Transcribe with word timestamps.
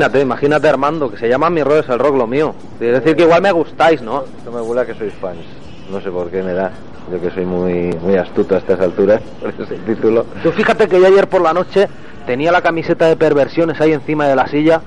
Imagínate, 0.00 0.22
imagínate 0.22 0.66
Armando, 0.66 1.10
que 1.10 1.18
se 1.18 1.28
llama 1.28 1.50
Mi 1.50 1.62
Rollo 1.62 1.80
es 1.80 1.88
el 1.90 1.98
rock 1.98 2.16
lo 2.16 2.26
mío. 2.26 2.54
Es 2.80 2.92
decir, 2.92 3.14
que 3.14 3.24
igual 3.24 3.42
me 3.42 3.52
gustáis, 3.52 4.00
¿no? 4.00 4.24
No 4.46 4.50
me 4.50 4.62
huela 4.62 4.86
que 4.86 4.94
sois 4.94 5.12
fans. 5.12 5.44
No 5.90 6.00
sé 6.00 6.10
por 6.10 6.30
qué 6.30 6.42
me 6.42 6.54
da. 6.54 6.70
Yo 7.12 7.20
que 7.20 7.30
soy 7.30 7.44
muy, 7.44 7.94
muy 8.00 8.16
astuto 8.16 8.54
a 8.54 8.58
estas 8.58 8.80
alturas, 8.80 9.20
por 9.40 9.50
ese 9.50 9.76
título. 9.80 10.24
Tú 10.42 10.52
fíjate 10.52 10.88
que 10.88 10.98
yo 10.98 11.06
ayer 11.06 11.28
por 11.28 11.42
la 11.42 11.52
noche 11.52 11.86
tenía 12.24 12.50
la 12.50 12.62
camiseta 12.62 13.08
de 13.08 13.16
perversiones 13.16 13.78
ahí 13.78 13.92
encima 13.92 14.26
de 14.26 14.36
la 14.36 14.48
silla 14.48 14.80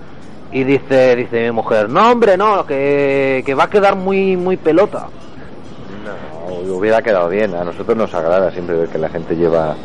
y 0.52 0.64
dice, 0.64 1.16
dice 1.16 1.44
mi 1.44 1.52
mujer, 1.52 1.90
no 1.90 2.12
hombre, 2.12 2.36
no, 2.36 2.66
que, 2.66 3.44
que 3.46 3.54
va 3.54 3.66
a 3.66 3.70
quedar 3.70 3.96
muy, 3.96 4.36
muy 4.36 4.58
pelota. 4.58 5.10
No, 6.04 6.74
hubiera 6.76 7.04
quedado 7.04 7.30
bien. 7.30 7.54
A 7.54 7.64
nosotros 7.64 7.96
nos 7.96 8.12
agrada 8.16 8.50
siempre 8.50 8.78
ver 8.78 8.90
que 8.90 8.98
la 8.98 9.10
gente 9.10 9.36
lleva 9.36 9.76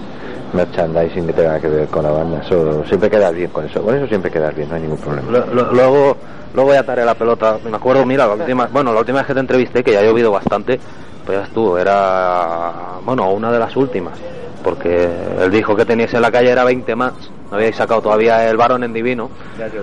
merchandising 0.53 1.27
que 1.27 1.33
tenga 1.33 1.61
que 1.61 1.69
ver 1.69 1.89
con 1.89 2.03
la 2.03 2.11
banda. 2.11 2.41
Eso 2.41 2.85
siempre 2.87 3.11
quedas 3.11 3.35
bien 3.35 3.51
con 3.51 3.65
eso. 3.65 3.83
Con 3.83 3.95
eso 3.95 4.07
siempre 4.07 4.31
quedas 4.31 4.55
bien, 4.55 4.69
no 4.69 4.75
hay 4.77 4.83
ningún 4.83 4.99
problema. 4.99 5.31
Lo- 5.31 5.47
lo- 5.47 5.73
luego, 5.73 6.17
luego 6.55 6.73
ya 6.73 6.83
te 6.83 6.93
haré 6.93 7.05
la 7.05 7.15
pelota. 7.15 7.59
Me 7.69 7.77
acuerdo, 7.77 8.05
mira, 8.07 8.27
la 8.27 8.35
última, 8.35 8.67
bueno, 8.73 8.93
la 8.93 9.01
última 9.01 9.19
vez 9.19 9.27
que 9.27 9.35
te 9.35 9.41
entrevisté, 9.41 9.85
que 9.85 9.93
ya 9.93 10.01
ha 10.01 10.03
llovido 10.05 10.31
bastante, 10.31 10.79
pues 11.25 11.39
ya 11.39 11.45
estuvo, 11.45 11.79
era, 11.79 12.73
bueno, 13.05 13.31
una 13.33 13.51
de 13.53 13.59
las 13.59 13.77
últimas. 13.77 14.15
Porque 14.63 15.09
el 15.41 15.51
disco 15.51 15.77
que 15.77 15.85
teníais 15.85 16.13
en 16.15 16.21
la 16.23 16.31
calle 16.33 16.51
era 16.51 16.65
20 16.65 16.95
más. 16.97 17.13
No 17.51 17.57
habíais 17.57 17.77
sacado 17.77 18.03
todavía 18.03 18.49
el 18.51 18.57
varón 18.57 18.83
en 18.85 18.93
divino. 18.93 19.31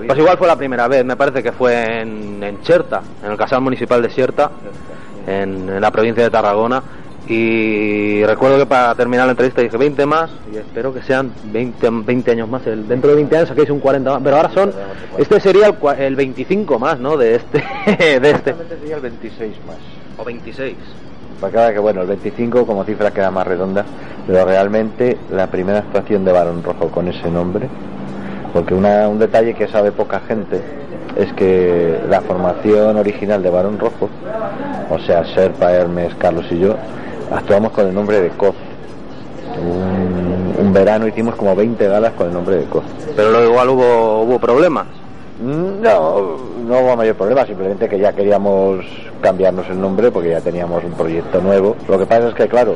Pues 0.08 0.20
igual 0.20 0.38
fue 0.38 0.47
la 0.47 0.56
primera 0.56 0.88
vez, 0.88 1.03
me 1.06 1.16
parece 1.16 1.42
que 1.42 1.52
fue 1.52 2.02
en, 2.02 2.44
en 2.44 2.62
Cherta, 2.62 3.02
en 3.24 3.32
el 3.32 3.38
Casal 3.38 3.62
Municipal 3.62 4.02
de 4.02 4.09
Cherta, 4.09 4.52
en, 5.26 5.70
en 5.70 5.82
la 5.82 5.90
provincia 5.92 6.24
de 6.24 6.30
Tarragona. 6.30 6.84
Y 7.28 8.24
recuerdo 8.24 8.58
que 8.59 8.66
para 8.68 8.94
terminar 8.94 9.25
la 9.25 9.31
entrevista 9.31 9.62
dije 9.62 9.75
20 9.78 10.06
más 10.06 10.30
y 10.53 10.58
espero 10.58 10.94
que 10.94 11.02
sean 11.02 11.31
20, 11.46 11.90
20 12.06 12.31
años 12.31 12.47
más. 12.50 12.66
El- 12.68 12.88
dentro 12.88 13.09
de 13.09 13.16
20 13.16 13.36
años 13.38 13.50
saquéis 13.50 13.69
un 13.72 13.80
40 13.80 14.12
más, 14.12 14.22
pero 14.24 14.36
ahora 14.38 14.50
son, 14.50 14.72
este 15.18 15.40
sería 15.40 15.68
el, 15.68 15.80
cua- 15.80 15.97
el 15.97 16.16
25 16.16 16.78
más, 16.78 17.00
¿no? 17.00 17.18
De 17.18 17.35
este, 17.35 17.58
de 18.19 18.30
este. 18.31 18.53
sería 18.80 18.96
el 18.97 19.02
26 19.02 19.53
más. 19.68 19.78
O 20.18 20.24
26. 20.24 20.75
Para 21.41 21.52
cada 21.53 21.74
que 21.74 21.80
bueno, 21.80 22.02
el 22.02 22.08
25 22.08 22.66
como 22.66 22.84
cifra 22.85 23.12
queda 23.12 23.31
más 23.31 23.46
redonda, 23.47 23.84
pero 24.28 24.46
realmente 24.46 25.18
la 25.31 25.47
primera 25.47 25.80
actuación 25.80 26.24
de 26.25 26.31
Barón 26.31 26.64
Rojo 26.64 26.90
con 26.90 27.08
ese 27.08 27.30
nombre, 27.31 27.68
porque 28.53 28.74
una- 28.75 29.09
un 29.09 29.18
detalle 29.19 29.53
que 29.56 29.68
sabe 29.68 29.91
poca 29.91 30.19
gente 30.22 30.62
es 31.18 31.34
que 31.34 32.00
la 32.08 32.22
formación 32.22 32.97
original 32.97 33.41
de 33.41 33.50
Barón 33.50 33.80
Rojo, 33.80 34.09
o 34.90 35.00
sea, 35.00 35.25
Serpa, 35.34 35.72
Hermes, 35.72 36.14
Carlos 36.16 36.46
y 36.52 36.59
yo, 36.59 36.75
actuamos 37.31 37.72
con 37.72 37.88
el 37.88 37.94
nombre 37.94 38.22
de 38.22 38.30
Coz. 38.30 38.56
Un, 39.58 40.66
un 40.66 40.74
verano 40.74 41.08
hicimos 41.08 41.36
como 41.36 41.56
20 41.56 41.88
galas 41.88 42.13
con 42.13 42.28
el 42.28 42.34
nombre 42.34 42.58
de 42.58 42.66
Coz. 42.66 42.84
Pero 43.16 43.31
luego 43.31 43.52
igual 43.52 43.69
hubo, 43.69 44.22
hubo 44.24 44.40
problemas. 44.40 44.88
No, 45.41 46.38
no 46.66 46.80
hubo 46.80 46.96
mayor 46.96 47.16
problema, 47.16 47.46
simplemente 47.46 47.90
que 47.90 48.00
ya 48.00 48.14
queríamos 48.14 48.85
cambiarnos 49.22 49.68
el 49.69 49.80
nombre 49.80 50.09
porque 50.09 50.30
ya 50.30 50.41
teníamos 50.41 50.84
un 50.84 50.94
proyecto 50.94 51.41
nuevo. 51.41 51.75
Lo 51.90 52.00
que 52.00 52.06
pasa 52.06 52.30
es 52.30 52.35
que, 52.35 52.47
claro, 52.47 52.75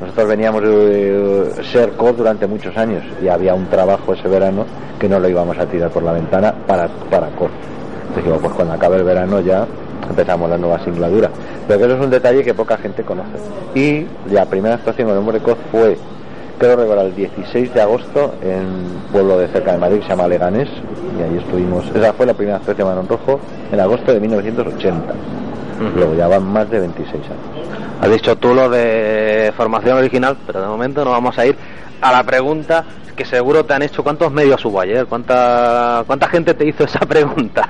nosotros 0.00 0.28
veníamos 0.28 0.62
de 0.62 1.50
ser 1.70 1.90
COD 1.92 2.16
durante 2.16 2.46
muchos 2.46 2.74
años 2.76 3.04
y 3.22 3.28
había 3.28 3.54
un 3.54 3.66
trabajo 3.66 4.14
ese 4.14 4.28
verano 4.28 4.64
que 4.98 5.08
no 5.08 5.20
lo 5.20 5.28
íbamos 5.28 5.58
a 5.58 5.66
tirar 5.66 5.90
por 5.90 6.02
la 6.02 6.12
ventana 6.12 6.54
para, 6.66 6.88
para 7.10 7.28
COD. 7.28 7.50
Dijimos, 8.16 8.38
pues 8.40 8.54
cuando 8.54 8.74
acabe 8.74 8.96
el 8.96 9.04
verano 9.04 9.40
ya 9.40 9.66
empezamos 10.08 10.48
la 10.50 10.58
nueva 10.58 10.82
singladura. 10.84 11.30
Pero 11.66 11.78
que 11.78 11.84
eso 11.86 11.94
es 11.94 12.00
un 12.00 12.10
detalle 12.10 12.42
que 12.42 12.54
poca 12.54 12.76
gente 12.76 13.02
conoce. 13.02 13.30
Y 13.74 14.06
la 14.32 14.46
primera 14.46 14.76
actuación 14.76 15.08
con 15.08 15.16
el 15.16 15.24
nombre 15.24 15.40
COD 15.40 15.56
fue 15.70 15.98
creo 16.58 16.76
recordar 16.76 17.06
el 17.06 17.14
16 17.14 17.72
de 17.72 17.80
agosto 17.80 18.34
en 18.42 18.66
un 18.66 19.02
pueblo 19.10 19.38
de 19.38 19.48
cerca 19.48 19.72
de 19.72 19.78
Madrid 19.78 19.98
que 20.00 20.02
se 20.02 20.10
llama 20.10 20.28
Leganés 20.28 20.68
y 21.18 21.22
ahí 21.22 21.38
estuvimos, 21.38 21.86
esa 21.94 22.12
fue 22.12 22.26
la 22.26 22.34
primera 22.34 22.58
actuación 22.58 22.76
de 22.76 22.84
Barón 22.84 23.08
Rojo 23.08 23.40
en 23.72 23.80
agosto 23.80 24.12
de 24.12 24.20
1980 24.20 25.14
luego 25.96 26.14
ya 26.14 26.28
van 26.28 26.44
más 26.44 26.68
de 26.68 26.80
26 26.80 27.14
años 27.14 27.60
Has 28.00 28.10
dicho 28.10 28.34
tú 28.36 28.54
lo 28.54 28.70
de 28.70 29.52
formación 29.54 29.98
original, 29.98 30.34
pero 30.46 30.62
de 30.62 30.66
momento 30.66 31.04
no 31.04 31.10
vamos 31.10 31.38
a 31.38 31.44
ir 31.44 31.54
a 32.00 32.10
la 32.10 32.22
pregunta 32.22 32.82
que 33.14 33.26
seguro 33.26 33.62
te 33.66 33.74
han 33.74 33.82
hecho. 33.82 34.02
¿Cuántos 34.02 34.32
medios 34.32 34.64
hubo 34.64 34.80
ayer? 34.80 35.04
¿Cuánta, 35.04 36.02
cuánta 36.06 36.26
gente 36.28 36.54
te 36.54 36.66
hizo 36.66 36.84
esa 36.84 37.00
pregunta? 37.00 37.68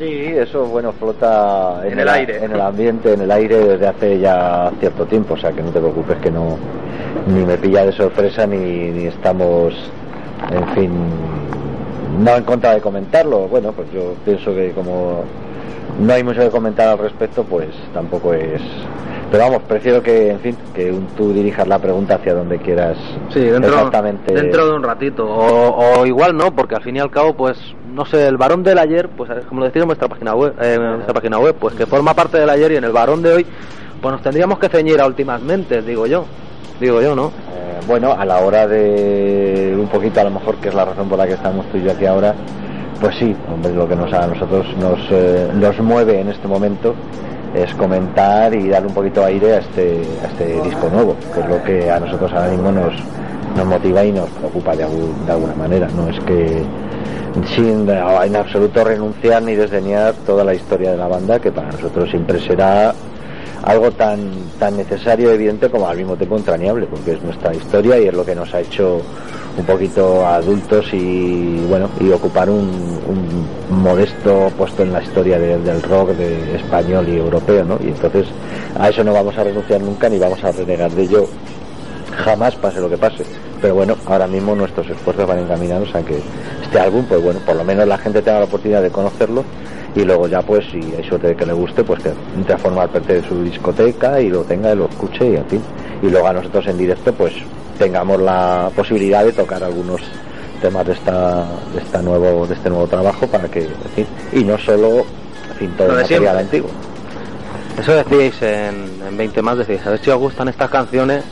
Sí, 0.00 0.32
eso 0.36 0.64
bueno 0.66 0.92
flota 0.92 1.82
En 1.86 1.98
el 2.00 2.08
aire. 2.08 2.44
en 2.44 2.50
el 2.52 2.60
ambiente, 2.60 3.12
en 3.12 3.20
el 3.20 3.30
aire 3.30 3.56
desde 3.60 3.86
hace 3.86 4.18
ya 4.18 4.72
cierto 4.80 5.06
tiempo 5.06 5.34
o 5.34 5.36
sea 5.36 5.52
que 5.52 5.62
no 5.62 5.70
te 5.70 5.78
preocupes 5.78 6.16
que 6.18 6.30
no 6.30 6.56
ni 7.28 7.44
me 7.44 7.56
pilla 7.58 7.84
de 7.86 7.92
sorpresa 7.92 8.46
ni, 8.46 8.56
ni 8.56 9.06
estamos 9.06 9.74
en 10.50 10.66
fin 10.74 10.90
no 12.24 12.34
en 12.36 12.42
contra 12.44 12.74
de 12.74 12.80
comentarlo 12.80 13.46
bueno 13.48 13.72
pues 13.72 13.88
yo 13.92 14.14
pienso 14.24 14.52
que 14.54 14.72
como 14.72 15.22
no 16.00 16.12
hay 16.14 16.24
mucho 16.24 16.40
que 16.40 16.48
comentar 16.50 16.88
al 16.88 16.98
respecto, 16.98 17.42
pues 17.44 17.66
tampoco 17.92 18.32
es. 18.32 18.62
Pero 19.30 19.42
vamos, 19.44 19.62
prefiero 19.68 20.02
que, 20.02 20.30
en 20.30 20.38
fin, 20.40 20.56
que 20.72 20.90
un- 20.90 21.08
tú 21.08 21.32
dirijas 21.34 21.66
la 21.68 21.78
pregunta 21.78 22.14
hacia 22.14 22.32
donde 22.32 22.56
quieras. 22.58 22.96
Sí, 23.34 23.40
dentro, 23.40 23.70
exactamente. 23.74 24.32
dentro 24.32 24.66
de 24.66 24.76
un 24.76 24.82
ratito. 24.82 25.26
O, 25.28 25.98
o 26.00 26.06
igual 26.06 26.34
no, 26.36 26.54
porque 26.54 26.76
al 26.76 26.82
fin 26.82 26.96
y 26.96 27.00
al 27.00 27.10
cabo, 27.10 27.34
pues, 27.34 27.58
no 27.92 28.04
sé, 28.06 28.26
el 28.26 28.36
varón 28.36 28.62
del 28.62 28.78
ayer, 28.78 29.08
pues 29.08 29.30
como 29.48 29.60
lo 29.60 29.66
decís 29.66 29.82
en 29.82 29.88
página 30.08 30.34
web, 30.34 30.54
eh, 30.60 30.76
nuestra 30.78 31.14
página 31.14 31.38
web, 31.38 31.54
pues 31.58 31.74
que 31.74 31.86
forma 31.86 32.14
parte 32.14 32.38
del 32.38 32.48
ayer 32.50 32.72
y 32.72 32.76
en 32.76 32.84
el 32.84 32.92
varón 32.92 33.22
de 33.22 33.32
hoy, 33.32 33.46
pues 34.00 34.12
nos 34.12 34.22
tendríamos 34.22 34.58
que 34.58 34.68
ceñir 34.68 35.00
a 35.00 35.06
últimas 35.06 35.40
mentes, 35.42 35.84
digo 35.84 36.06
yo. 36.06 36.24
Digo 36.80 37.02
yo, 37.02 37.14
¿no? 37.14 37.26
Eh, 37.26 37.80
bueno, 37.86 38.12
a 38.12 38.24
la 38.24 38.38
hora 38.38 38.66
de 38.66 39.76
un 39.78 39.88
poquito, 39.88 40.20
a 40.20 40.24
lo 40.24 40.30
mejor, 40.30 40.56
que 40.56 40.68
es 40.68 40.74
la 40.74 40.84
razón 40.86 41.08
por 41.08 41.18
la 41.18 41.26
que 41.26 41.34
estamos 41.34 41.66
tú 41.70 41.76
y 41.76 41.82
yo 41.82 41.92
aquí 41.92 42.06
ahora, 42.06 42.34
pues 43.00 43.16
sí, 43.18 43.34
hombre, 43.52 43.72
lo 43.74 43.86
que 43.88 43.96
nos, 43.96 44.12
a 44.12 44.26
nosotros 44.26 44.66
nos, 44.78 44.98
eh, 45.10 45.50
nos 45.54 45.78
mueve 45.80 46.20
en 46.20 46.28
este 46.28 46.46
momento 46.48 46.94
es 47.54 47.74
comentar 47.74 48.54
y 48.54 48.68
dar 48.68 48.86
un 48.86 48.94
poquito 48.94 49.24
aire 49.24 49.54
a 49.54 49.58
este, 49.58 50.02
a 50.22 50.26
este 50.28 50.60
disco 50.62 50.88
nuevo, 50.92 51.16
que 51.34 51.40
es 51.40 51.48
lo 51.48 51.62
que 51.64 51.90
a 51.90 51.98
nosotros 52.00 52.32
ahora 52.32 52.48
mismo 52.50 52.70
nos, 52.72 52.92
nos 53.56 53.66
motiva 53.66 54.04
y 54.04 54.12
nos 54.12 54.28
preocupa 54.30 54.76
de, 54.76 54.84
algún- 54.84 55.26
de 55.26 55.32
alguna 55.32 55.54
manera. 55.54 55.88
No 55.96 56.08
es 56.08 56.18
que 56.20 56.62
sin 57.54 57.88
en 57.88 58.36
absoluto 58.36 58.84
renunciar 58.84 59.42
ni 59.42 59.54
desdeñar 59.54 60.14
toda 60.26 60.44
la 60.44 60.54
historia 60.54 60.90
de 60.92 60.96
la 60.96 61.06
banda, 61.08 61.38
que 61.38 61.52
para 61.52 61.70
nosotros 61.70 62.10
siempre 62.10 62.40
será 62.40 62.92
algo 63.62 63.90
tan 63.90 64.30
tan 64.58 64.76
necesario 64.76 65.30
y 65.30 65.34
evidente 65.34 65.68
como 65.68 65.86
al 65.86 65.96
mismo 65.98 66.16
tiempo 66.16 66.36
entrañable 66.36 66.86
porque 66.86 67.12
es 67.12 67.22
nuestra 67.22 67.54
historia 67.54 67.98
y 68.00 68.08
es 68.08 68.14
lo 68.14 68.24
que 68.24 68.34
nos 68.34 68.52
ha 68.54 68.60
hecho 68.60 69.02
un 69.58 69.64
poquito 69.66 70.24
adultos 70.26 70.86
y 70.94 71.58
bueno 71.68 71.90
y 72.00 72.10
ocupar 72.10 72.48
un, 72.48 72.56
un 73.06 73.82
modesto 73.82 74.50
puesto 74.56 74.82
en 74.82 74.94
la 74.94 75.02
historia 75.02 75.38
de- 75.38 75.58
del 75.58 75.82
rock 75.82 76.10
de 76.12 76.56
español 76.56 77.06
y 77.10 77.18
europeo 77.18 77.62
¿no? 77.64 77.78
y 77.84 77.88
entonces 77.88 78.26
a 78.78 78.88
eso 78.88 79.04
no 79.04 79.12
vamos 79.12 79.36
a 79.36 79.44
renunciar 79.44 79.82
nunca 79.82 80.08
ni 80.08 80.18
vamos 80.18 80.42
a 80.42 80.52
renegar 80.52 80.90
de 80.92 81.02
ello 81.02 81.26
jamás 82.16 82.54
pase 82.56 82.80
lo 82.80 82.88
que 82.88 82.96
pase 82.96 83.24
pero 83.60 83.74
bueno 83.74 83.96
ahora 84.06 84.26
mismo 84.26 84.54
nuestros 84.54 84.88
esfuerzos 84.88 85.26
van 85.26 85.40
encaminados 85.40 85.94
a 85.94 86.02
que 86.02 86.20
este 86.62 86.78
álbum 86.78 87.04
pues 87.08 87.22
bueno 87.22 87.40
por 87.40 87.56
lo 87.56 87.64
menos 87.64 87.86
la 87.86 87.98
gente 87.98 88.22
tenga 88.22 88.40
la 88.40 88.44
oportunidad 88.46 88.82
de 88.82 88.90
conocerlo 88.90 89.44
y 89.94 90.04
luego 90.04 90.28
ya 90.28 90.42
pues 90.42 90.64
si 90.70 90.78
hay 90.78 91.04
suerte 91.08 91.28
de 91.28 91.36
que 91.36 91.46
le 91.46 91.52
guste 91.52 91.82
pues 91.84 92.02
que 92.02 92.12
entre 92.36 92.54
a 92.54 92.58
formar 92.58 92.88
parte 92.88 93.20
de 93.20 93.28
su 93.28 93.42
discoteca 93.42 94.20
y 94.20 94.28
lo 94.28 94.42
tenga 94.42 94.72
y 94.72 94.76
lo 94.76 94.86
escuche 94.86 95.30
y 95.30 95.36
en 95.36 95.46
fin 95.46 95.62
y 96.02 96.08
luego 96.08 96.26
a 96.26 96.32
nosotros 96.32 96.66
en 96.68 96.78
directo 96.78 97.12
pues 97.12 97.34
tengamos 97.78 98.20
la 98.20 98.70
posibilidad 98.74 99.24
de 99.24 99.32
tocar 99.32 99.62
algunos 99.64 100.00
temas 100.60 100.86
de 100.86 100.92
esta 100.92 101.46
de 101.74 101.80
esta 101.80 102.02
nuevo 102.02 102.46
de 102.46 102.54
este 102.54 102.70
nuevo 102.70 102.86
trabajo 102.86 103.26
para 103.26 103.48
que 103.48 103.60
en 103.64 103.90
fin 103.94 104.06
y 104.32 104.44
no 104.44 104.58
solo 104.58 105.04
en 105.50 105.56
fin 105.58 105.70
todo 105.76 105.90
el 105.90 105.96
material 106.02 106.38
antiguo. 106.38 106.70
Eso 107.78 107.94
decíais 107.94 108.42
en, 108.42 109.00
en 109.08 109.16
20 109.16 109.40
más, 109.40 109.56
decíais, 109.56 109.86
a 109.86 109.90
ver 109.90 110.00
si 110.00 110.10
os 110.10 110.18
gustan 110.18 110.48
estas 110.48 110.68
canciones 110.68 111.24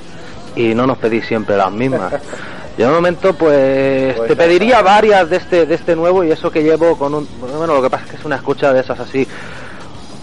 y 0.59 0.75
no 0.75 0.87
nos 0.87 0.99
pedís 0.99 1.25
siempre 1.25 1.57
las 1.57 1.71
mismas. 1.71 2.13
Yo 2.77 2.89
de 2.89 2.93
momento 2.93 3.33
pues, 3.35 4.15
Pues 4.17 4.29
te 4.29 4.37
pediría 4.37 4.83
varias 4.83 5.29
de 5.31 5.37
este 5.37 5.67
de 5.67 5.75
este 5.75 5.97
nuevo 5.97 6.23
y 6.23 6.31
eso 6.31 6.51
que 6.51 6.63
llevo 6.63 6.97
con 6.97 7.15
un 7.15 7.29
bueno 7.41 7.75
lo 7.75 7.83
que 7.83 7.91
pasa 7.91 8.05
es 8.05 8.11
que 8.11 8.17
es 8.17 8.25
una 8.25 8.37
escucha 8.37 8.73
de 8.73 8.81
esas 8.81 9.01
así 9.01 9.27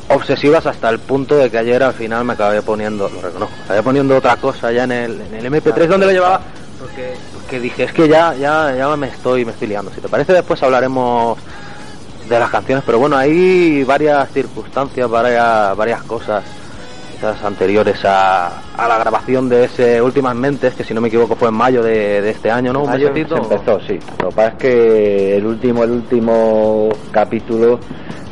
obsesivas 0.07 0.65
hasta 0.65 0.89
el 0.89 0.99
punto 0.99 1.35
de 1.35 1.49
que 1.49 1.57
ayer 1.57 1.81
al 1.81 1.93
final 1.93 2.23
me 2.23 2.33
acabé 2.33 2.61
poniendo, 2.61 3.09
lo 3.09 3.21
reconozco, 3.21 3.55
acabé 3.65 3.81
poniendo 3.81 4.15
otra 4.15 4.35
cosa 4.37 4.71
ya 4.71 4.83
en 4.83 4.91
el, 4.91 5.21
en 5.21 5.33
el 5.33 5.51
MP3 5.51 5.87
donde 5.87 6.05
lo 6.05 6.11
llevaba 6.11 6.41
porque, 6.79 7.13
porque 7.33 7.59
dije 7.59 7.85
es 7.85 7.93
que 7.93 8.07
ya 8.07 8.33
ya 8.35 8.73
ya 8.75 8.95
me 8.95 9.07
estoy 9.07 9.45
me 9.45 9.51
estoy 9.51 9.69
liando. 9.69 9.91
Si 9.93 10.01
te 10.01 10.07
parece 10.07 10.33
después 10.33 10.61
hablaremos 10.63 11.37
de 12.29 12.39
las 12.39 12.49
canciones, 12.49 12.83
pero 12.85 12.99
bueno, 12.99 13.17
hay 13.17 13.83
varias 13.83 14.31
circunstancias, 14.31 15.09
varias, 15.09 15.75
varias 15.75 16.03
cosas 16.03 16.43
quizás 17.15 17.41
anteriores 17.43 18.03
a, 18.03 18.47
a 18.75 18.87
la 18.87 18.97
grabación 18.97 19.47
de 19.47 19.65
ese 19.65 20.01
Últimas 20.01 20.35
Mentes, 20.35 20.73
que 20.73 20.83
si 20.83 20.93
no 20.93 20.99
me 20.99 21.07
equivoco 21.07 21.35
fue 21.35 21.47
en 21.47 21.55
mayo 21.55 21.81
de, 21.81 22.21
de 22.21 22.29
este 22.31 22.51
año, 22.51 22.73
¿no? 22.73 22.83
Un 22.83 22.89
Mayo 22.89 23.13
se 23.13 23.21
empezó, 23.21 23.79
sí. 23.87 23.97
Lo 24.21 24.29
que 24.29 24.35
pasa 24.35 24.47
es 24.49 24.53
que 24.55 25.37
el 25.37 25.45
último, 25.45 25.83
el 25.85 25.91
último 25.91 26.89
capítulo 27.11 27.79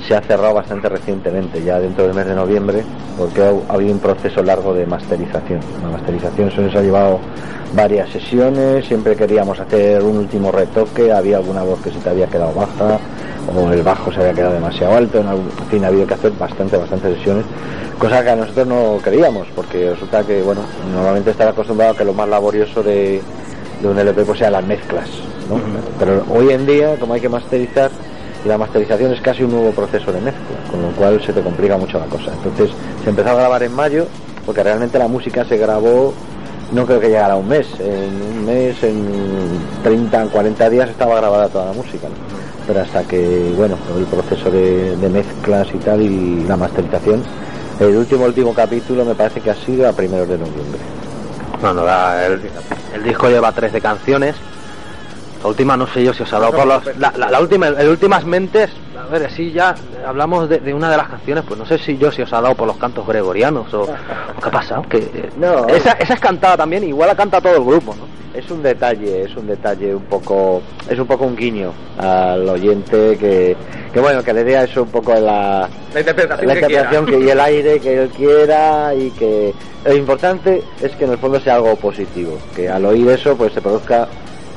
se 0.07 0.15
ha 0.15 0.21
cerrado 0.21 0.53
bastante 0.53 0.89
recientemente, 0.89 1.63
ya 1.63 1.79
dentro 1.79 2.05
del 2.05 2.13
mes 2.13 2.25
de 2.25 2.35
noviembre, 2.35 2.83
porque 3.17 3.41
ha, 3.41 3.73
habido 3.73 3.93
un 3.93 3.99
proceso 3.99 4.43
largo 4.43 4.73
de 4.73 4.85
masterización. 4.85 5.59
La 5.81 5.89
masterización 5.89 6.51
se 6.51 6.61
nos 6.61 6.75
ha 6.75 6.81
llevado 6.81 7.19
varias 7.73 8.09
sesiones, 8.09 8.85
siempre 8.85 9.15
queríamos 9.15 9.59
hacer 9.59 10.03
un 10.03 10.17
último 10.17 10.51
retoque, 10.51 11.11
había 11.11 11.37
alguna 11.37 11.63
voz 11.63 11.81
que 11.81 11.91
se 11.91 11.99
te 11.99 12.09
había 12.09 12.27
quedado 12.27 12.53
baja, 12.53 12.99
o 13.55 13.71
el 13.71 13.81
bajo 13.81 14.11
se 14.11 14.19
había 14.19 14.33
quedado 14.33 14.53
demasiado 14.53 14.95
alto, 14.95 15.19
en, 15.19 15.67
fin, 15.69 15.83
ha 15.83 15.87
habido 15.87 16.05
que 16.05 16.13
hacer 16.13 16.31
bastante, 16.33 16.77
bastantes 16.77 17.17
sesiones, 17.17 17.45
cosa 17.97 18.23
que 18.23 18.29
a 18.29 18.35
nosotros 18.35 18.67
no 18.67 18.99
queríamos, 19.03 19.47
porque 19.55 19.91
resulta 19.91 20.23
que, 20.23 20.41
bueno, 20.41 20.61
normalmente 20.93 21.31
estaba 21.31 21.51
acostumbrado 21.51 21.93
a 21.93 21.97
que 21.97 22.05
lo 22.05 22.13
más 22.13 22.27
laborioso 22.27 22.83
de, 22.83 23.21
un 23.83 23.99
LP 23.99 24.23
pues 24.23 24.39
sea 24.39 24.49
las 24.49 24.65
mezclas, 24.65 25.09
¿no? 25.49 25.59
Pero 25.99 26.23
hoy 26.29 26.51
en 26.51 26.65
día, 26.65 26.95
como 26.97 27.15
hay 27.15 27.19
que 27.19 27.27
masterizar, 27.27 27.91
y 28.43 28.47
la 28.47 28.57
masterización 28.57 29.13
es 29.13 29.21
casi 29.21 29.43
un 29.43 29.51
nuevo 29.51 29.71
proceso 29.71 30.11
de 30.11 30.19
mezcla, 30.19 30.57
con 30.69 30.81
lo 30.81 30.89
cual 30.89 31.21
se 31.25 31.33
te 31.33 31.41
complica 31.41 31.77
mucho 31.77 31.99
la 31.99 32.05
cosa. 32.05 32.31
Entonces 32.33 32.75
se 33.03 33.09
empezó 33.09 33.29
a 33.29 33.35
grabar 33.35 33.63
en 33.63 33.73
mayo, 33.73 34.07
porque 34.45 34.63
realmente 34.63 34.99
la 34.99 35.07
música 35.07 35.45
se 35.45 35.57
grabó, 35.57 36.13
no 36.71 36.85
creo 36.85 36.99
que 36.99 37.07
llegara 37.07 37.33
a 37.33 37.37
un 37.37 37.47
mes, 37.47 37.67
en 37.79 38.21
un 38.21 38.45
mes, 38.45 38.83
en 38.83 39.05
30, 39.83 40.25
40 40.25 40.69
días 40.69 40.89
estaba 40.89 41.15
grabada 41.15 41.47
toda 41.47 41.65
la 41.67 41.73
música, 41.73 42.07
pero 42.67 42.81
hasta 42.81 43.03
que, 43.03 43.53
bueno, 43.55 43.77
el 43.97 44.05
proceso 44.05 44.51
de, 44.51 44.97
mezclas 45.09 45.67
y 45.73 45.77
tal 45.77 46.01
y 46.01 46.43
la 46.43 46.57
masterización, 46.57 47.23
el 47.79 47.95
último, 47.95 48.25
último 48.25 48.53
capítulo 48.53 49.05
me 49.05 49.15
parece 49.15 49.41
que 49.41 49.51
ha 49.51 49.55
sido 49.55 49.87
a 49.87 49.93
primeros 49.93 50.27
de 50.27 50.37
noviembre. 50.37 50.79
Bueno, 51.61 51.83
el, 51.87 52.41
el 52.95 53.03
disco 53.03 53.29
lleva 53.29 53.51
13 53.51 53.79
canciones, 53.79 54.35
la 55.43 55.49
última 55.49 55.75
no 55.75 55.85
sé 55.87 56.03
yo 56.03 56.13
si 56.13 56.23
os 56.23 56.31
ha 56.31 56.39
dado 56.39 56.53
por 56.53 56.65
los, 56.65 56.97
la, 56.97 57.11
la, 57.17 57.41
última, 57.41 57.67
el 57.67 57.89
últimas 57.89 58.23
mentes, 58.23 58.69
a 58.97 59.07
ver, 59.07 59.29
si 59.29 59.51
ya 59.51 59.75
hablamos 60.07 60.47
de, 60.47 60.73
una 60.73 60.89
de 60.89 60.95
las 60.95 61.09
canciones, 61.09 61.43
pues 61.45 61.59
no 61.59 61.65
sé 61.65 61.77
si 61.77 61.97
yo 61.97 62.13
si 62.13 62.21
os 62.21 62.31
ha 62.31 62.39
dado 62.39 62.55
por 62.55 62.65
los 62.65 62.77
cantos 62.77 63.05
gregorianos 63.05 63.73
o, 63.73 63.85
qué 63.85 64.47
ha 64.47 64.51
pasado, 64.51 64.83
que 64.83 65.29
no, 65.37 65.67
esa, 65.67 65.91
esa 65.93 66.13
es 66.13 66.19
cantada 66.21 66.55
también, 66.55 66.85
igual 66.85 67.09
la 67.09 67.15
canta 67.15 67.41
todo 67.41 67.57
el 67.57 67.63
grupo, 67.63 67.93
¿no? 67.93 68.13
Es 68.33 68.49
un 68.49 68.63
detalle, 68.63 69.23
es 69.23 69.35
un 69.35 69.45
detalle 69.45 69.93
un 69.93 70.05
poco, 70.05 70.61
es 70.89 70.97
un 70.97 71.05
poco 71.05 71.25
un 71.25 71.35
guiño 71.35 71.71
al 71.97 72.47
oyente 72.47 73.17
que, 73.17 73.55
que 73.93 73.99
bueno, 73.99 74.23
que 74.23 74.33
le 74.33 74.43
dé 74.45 74.63
eso 74.63 74.83
un 74.83 74.89
poco 74.89 75.13
la, 75.13 75.69
la 75.93 75.99
interpretación, 75.99 77.05
que, 77.05 77.19
y 77.19 77.29
el 77.29 77.39
aire 77.39 77.79
que 77.81 78.03
él 78.03 78.09
quiera 78.09 78.95
y 78.95 79.11
que 79.11 79.53
lo 79.85 79.93
importante 79.93 80.63
es 80.81 80.95
que 80.95 81.03
en 81.03 81.11
el 81.11 81.17
fondo 81.17 81.39
sea 81.41 81.55
algo 81.55 81.75
positivo, 81.75 82.39
que 82.55 82.69
al 82.69 82.85
oír 82.85 83.09
eso 83.09 83.35
pues 83.35 83.53
se 83.53 83.61
produzca 83.61 84.07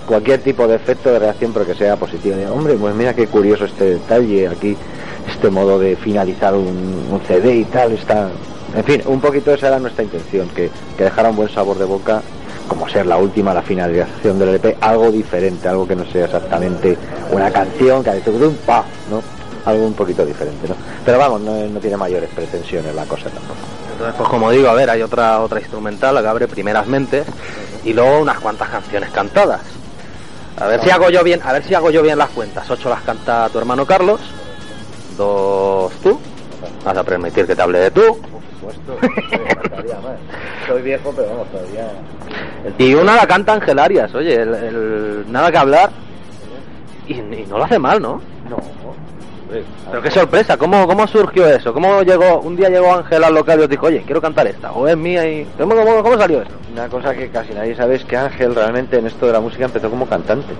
cualquier 0.06 0.40
tipo 0.40 0.66
de 0.66 0.76
efecto 0.76 1.10
de 1.10 1.18
reacción, 1.18 1.52
pero 1.52 1.66
que 1.66 1.74
sea 1.74 1.96
positivo. 1.96 2.36
Hombre, 2.52 2.74
pues 2.74 2.94
mira 2.94 3.14
qué 3.14 3.26
curioso 3.26 3.64
este 3.64 3.84
detalle 3.84 4.48
aquí, 4.48 4.76
este 5.28 5.50
modo 5.50 5.78
de 5.78 5.96
finalizar 5.96 6.54
un, 6.54 7.20
CD 7.26 7.56
y 7.56 7.64
tal, 7.64 7.92
está... 7.92 8.30
En 8.74 8.84
fin, 8.84 9.02
un 9.06 9.20
poquito 9.20 9.52
esa 9.52 9.68
era 9.68 9.78
nuestra 9.78 10.04
intención, 10.04 10.48
que, 10.48 10.70
que 10.96 11.04
dejara 11.04 11.30
un 11.30 11.36
buen 11.36 11.48
sabor 11.48 11.78
de 11.78 11.84
boca, 11.84 12.22
como 12.68 12.88
ser 12.88 13.06
la 13.06 13.16
última, 13.16 13.54
la 13.54 13.62
finalización 13.62 14.38
del 14.38 14.56
EP, 14.56 14.76
algo 14.80 15.10
diferente, 15.10 15.68
algo 15.68 15.86
que 15.86 15.96
no 15.96 16.04
sea 16.06 16.26
exactamente 16.26 16.96
una 17.30 17.50
canción 17.50 18.02
que 18.02 18.10
ha 18.10 18.14
dicho 18.14 18.30
un 18.32 18.56
pa, 18.66 18.84
¿no? 19.10 19.22
Algo 19.64 19.86
un 19.86 19.94
poquito 19.94 20.24
diferente, 20.24 20.68
¿no? 20.68 20.74
Pero 21.04 21.18
vamos, 21.18 21.40
no, 21.40 21.66
no 21.66 21.80
tiene 21.80 21.96
mayores 21.96 22.28
pretensiones 22.34 22.94
la 22.94 23.04
cosa 23.04 23.30
tampoco. 23.30 23.60
Entonces, 23.92 24.14
pues 24.16 24.28
como 24.28 24.50
digo, 24.50 24.68
a 24.68 24.74
ver, 24.74 24.90
hay 24.90 25.02
otra 25.02 25.40
otra 25.40 25.58
instrumental, 25.58 26.14
la 26.14 26.22
que 26.22 26.28
abre 26.28 26.48
primeras 26.48 26.86
mentes, 26.86 27.26
y 27.84 27.92
luego 27.92 28.20
unas 28.20 28.38
cuantas 28.40 28.68
canciones 28.68 29.10
cantadas. 29.10 29.60
A 30.58 30.66
ver 30.66 30.80
si 30.82 30.90
hago 30.90 31.10
yo 31.10 31.22
bien, 31.22 31.40
a 31.44 31.52
ver 31.52 31.62
si 31.64 31.74
hago 31.74 31.90
yo 31.90 32.02
bien 32.02 32.18
las 32.18 32.30
cuentas. 32.30 32.68
Ocho 32.70 32.88
las 32.88 33.02
canta 33.02 33.48
tu 33.50 33.58
hermano 33.58 33.84
Carlos, 33.84 34.20
dos 35.16 35.92
tú. 36.02 36.18
Vas 36.84 36.96
a 36.96 37.04
permitir 37.04 37.46
que 37.46 37.54
te 37.54 37.62
hable 37.62 37.78
de 37.78 37.90
tú. 37.90 38.00
Por 38.60 38.72
supuesto. 38.74 38.98
Soy 40.66 40.82
viejo, 40.82 41.12
pero 41.14 41.28
vamos, 41.28 41.48
todavía. 41.50 41.90
Y 42.78 42.94
una 42.94 43.16
la 43.16 43.26
canta 43.26 43.52
Ángel 43.52 43.78
Arias, 43.78 44.14
oye, 44.14 44.34
el, 44.34 45.24
nada 45.28 45.50
que 45.50 45.58
hablar. 45.58 45.90
Y, 47.06 47.14
y 47.14 47.46
no 47.48 47.58
lo 47.58 47.64
hace 47.64 47.78
mal, 47.78 48.00
¿no? 48.00 48.20
No. 48.48 48.56
Pero 49.48 50.02
qué 50.02 50.10
sorpresa, 50.10 50.56
¿cómo, 50.56 50.86
cómo 50.86 51.06
surgió 51.06 51.46
eso? 51.46 51.72
¿Cómo 51.72 52.02
llegó, 52.02 52.40
un 52.40 52.56
día 52.56 52.68
llegó 52.68 52.94
Ángel 52.94 53.22
al 53.22 53.34
local 53.34 53.62
y 53.62 53.66
dijo, 53.68 53.86
oye, 53.86 54.02
quiero 54.04 54.20
cantar 54.20 54.46
esta, 54.46 54.72
o 54.72 54.88
es 54.88 54.96
mía 54.96 55.26
y... 55.28 55.46
¿Cómo, 55.56 55.74
cómo, 56.02 56.18
salió 56.18 56.42
eso? 56.42 56.50
Una 56.72 56.88
cosa 56.88 57.14
que 57.14 57.28
casi 57.28 57.54
nadie 57.54 57.74
sabe 57.76 57.96
es 57.96 58.04
que 58.04 58.16
Ángel 58.16 58.54
realmente 58.54 58.98
en 58.98 59.06
esto 59.06 59.26
de 59.26 59.32
la 59.32 59.40
música 59.40 59.66
empezó 59.66 59.88
como 59.88 60.06
cantante. 60.06 60.52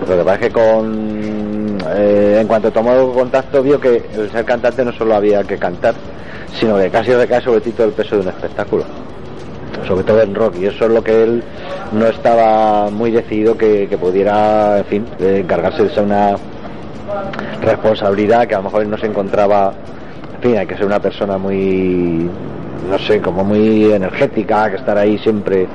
Lo 0.00 0.16
que 0.16 0.24
pasa 0.24 0.34
es 0.34 0.40
que 0.40 0.50
con, 0.50 1.78
eh, 1.94 2.38
en 2.40 2.48
cuanto 2.48 2.72
tomó 2.72 3.12
contacto 3.12 3.62
vio 3.62 3.80
que 3.80 4.02
el 4.14 4.30
ser 4.30 4.44
cantante 4.44 4.84
no 4.84 4.92
solo 4.92 5.14
había 5.14 5.44
que 5.44 5.58
cantar, 5.58 5.94
sino 6.58 6.78
que 6.78 6.90
casi 6.90 7.12
recae 7.12 7.40
sobre 7.42 7.60
todo 7.60 7.86
el 7.86 7.92
peso 7.92 8.16
de 8.16 8.22
un 8.22 8.28
espectáculo 8.28 8.84
sobre 9.86 10.04
todo 10.04 10.20
en 10.20 10.34
rock, 10.34 10.56
y 10.60 10.66
eso 10.66 10.84
es 10.84 10.90
lo 10.92 11.02
que 11.02 11.22
él 11.22 11.42
no 11.92 12.06
estaba 12.06 12.90
muy 12.90 13.10
decidido 13.10 13.56
que, 13.56 13.88
que 13.88 13.96
pudiera, 13.96 14.78
en 14.78 14.84
fin, 14.84 15.06
encargarse 15.18 15.84
de 15.84 15.94
ser 15.94 16.04
una 16.04 16.36
responsabilidad 17.62 18.46
que 18.46 18.54
a 18.54 18.58
lo 18.58 18.64
mejor 18.64 18.86
no 18.86 18.98
se 18.98 19.06
encontraba, 19.06 19.72
en 20.36 20.42
fin, 20.42 20.58
hay 20.58 20.66
que 20.66 20.76
ser 20.76 20.86
una 20.86 21.00
persona 21.00 21.38
muy, 21.38 22.30
no 22.88 22.98
sé, 22.98 23.20
como 23.20 23.44
muy 23.44 23.92
energética, 23.92 24.70
que 24.70 24.76
estar 24.76 24.96
ahí 24.96 25.18
siempre, 25.18 25.66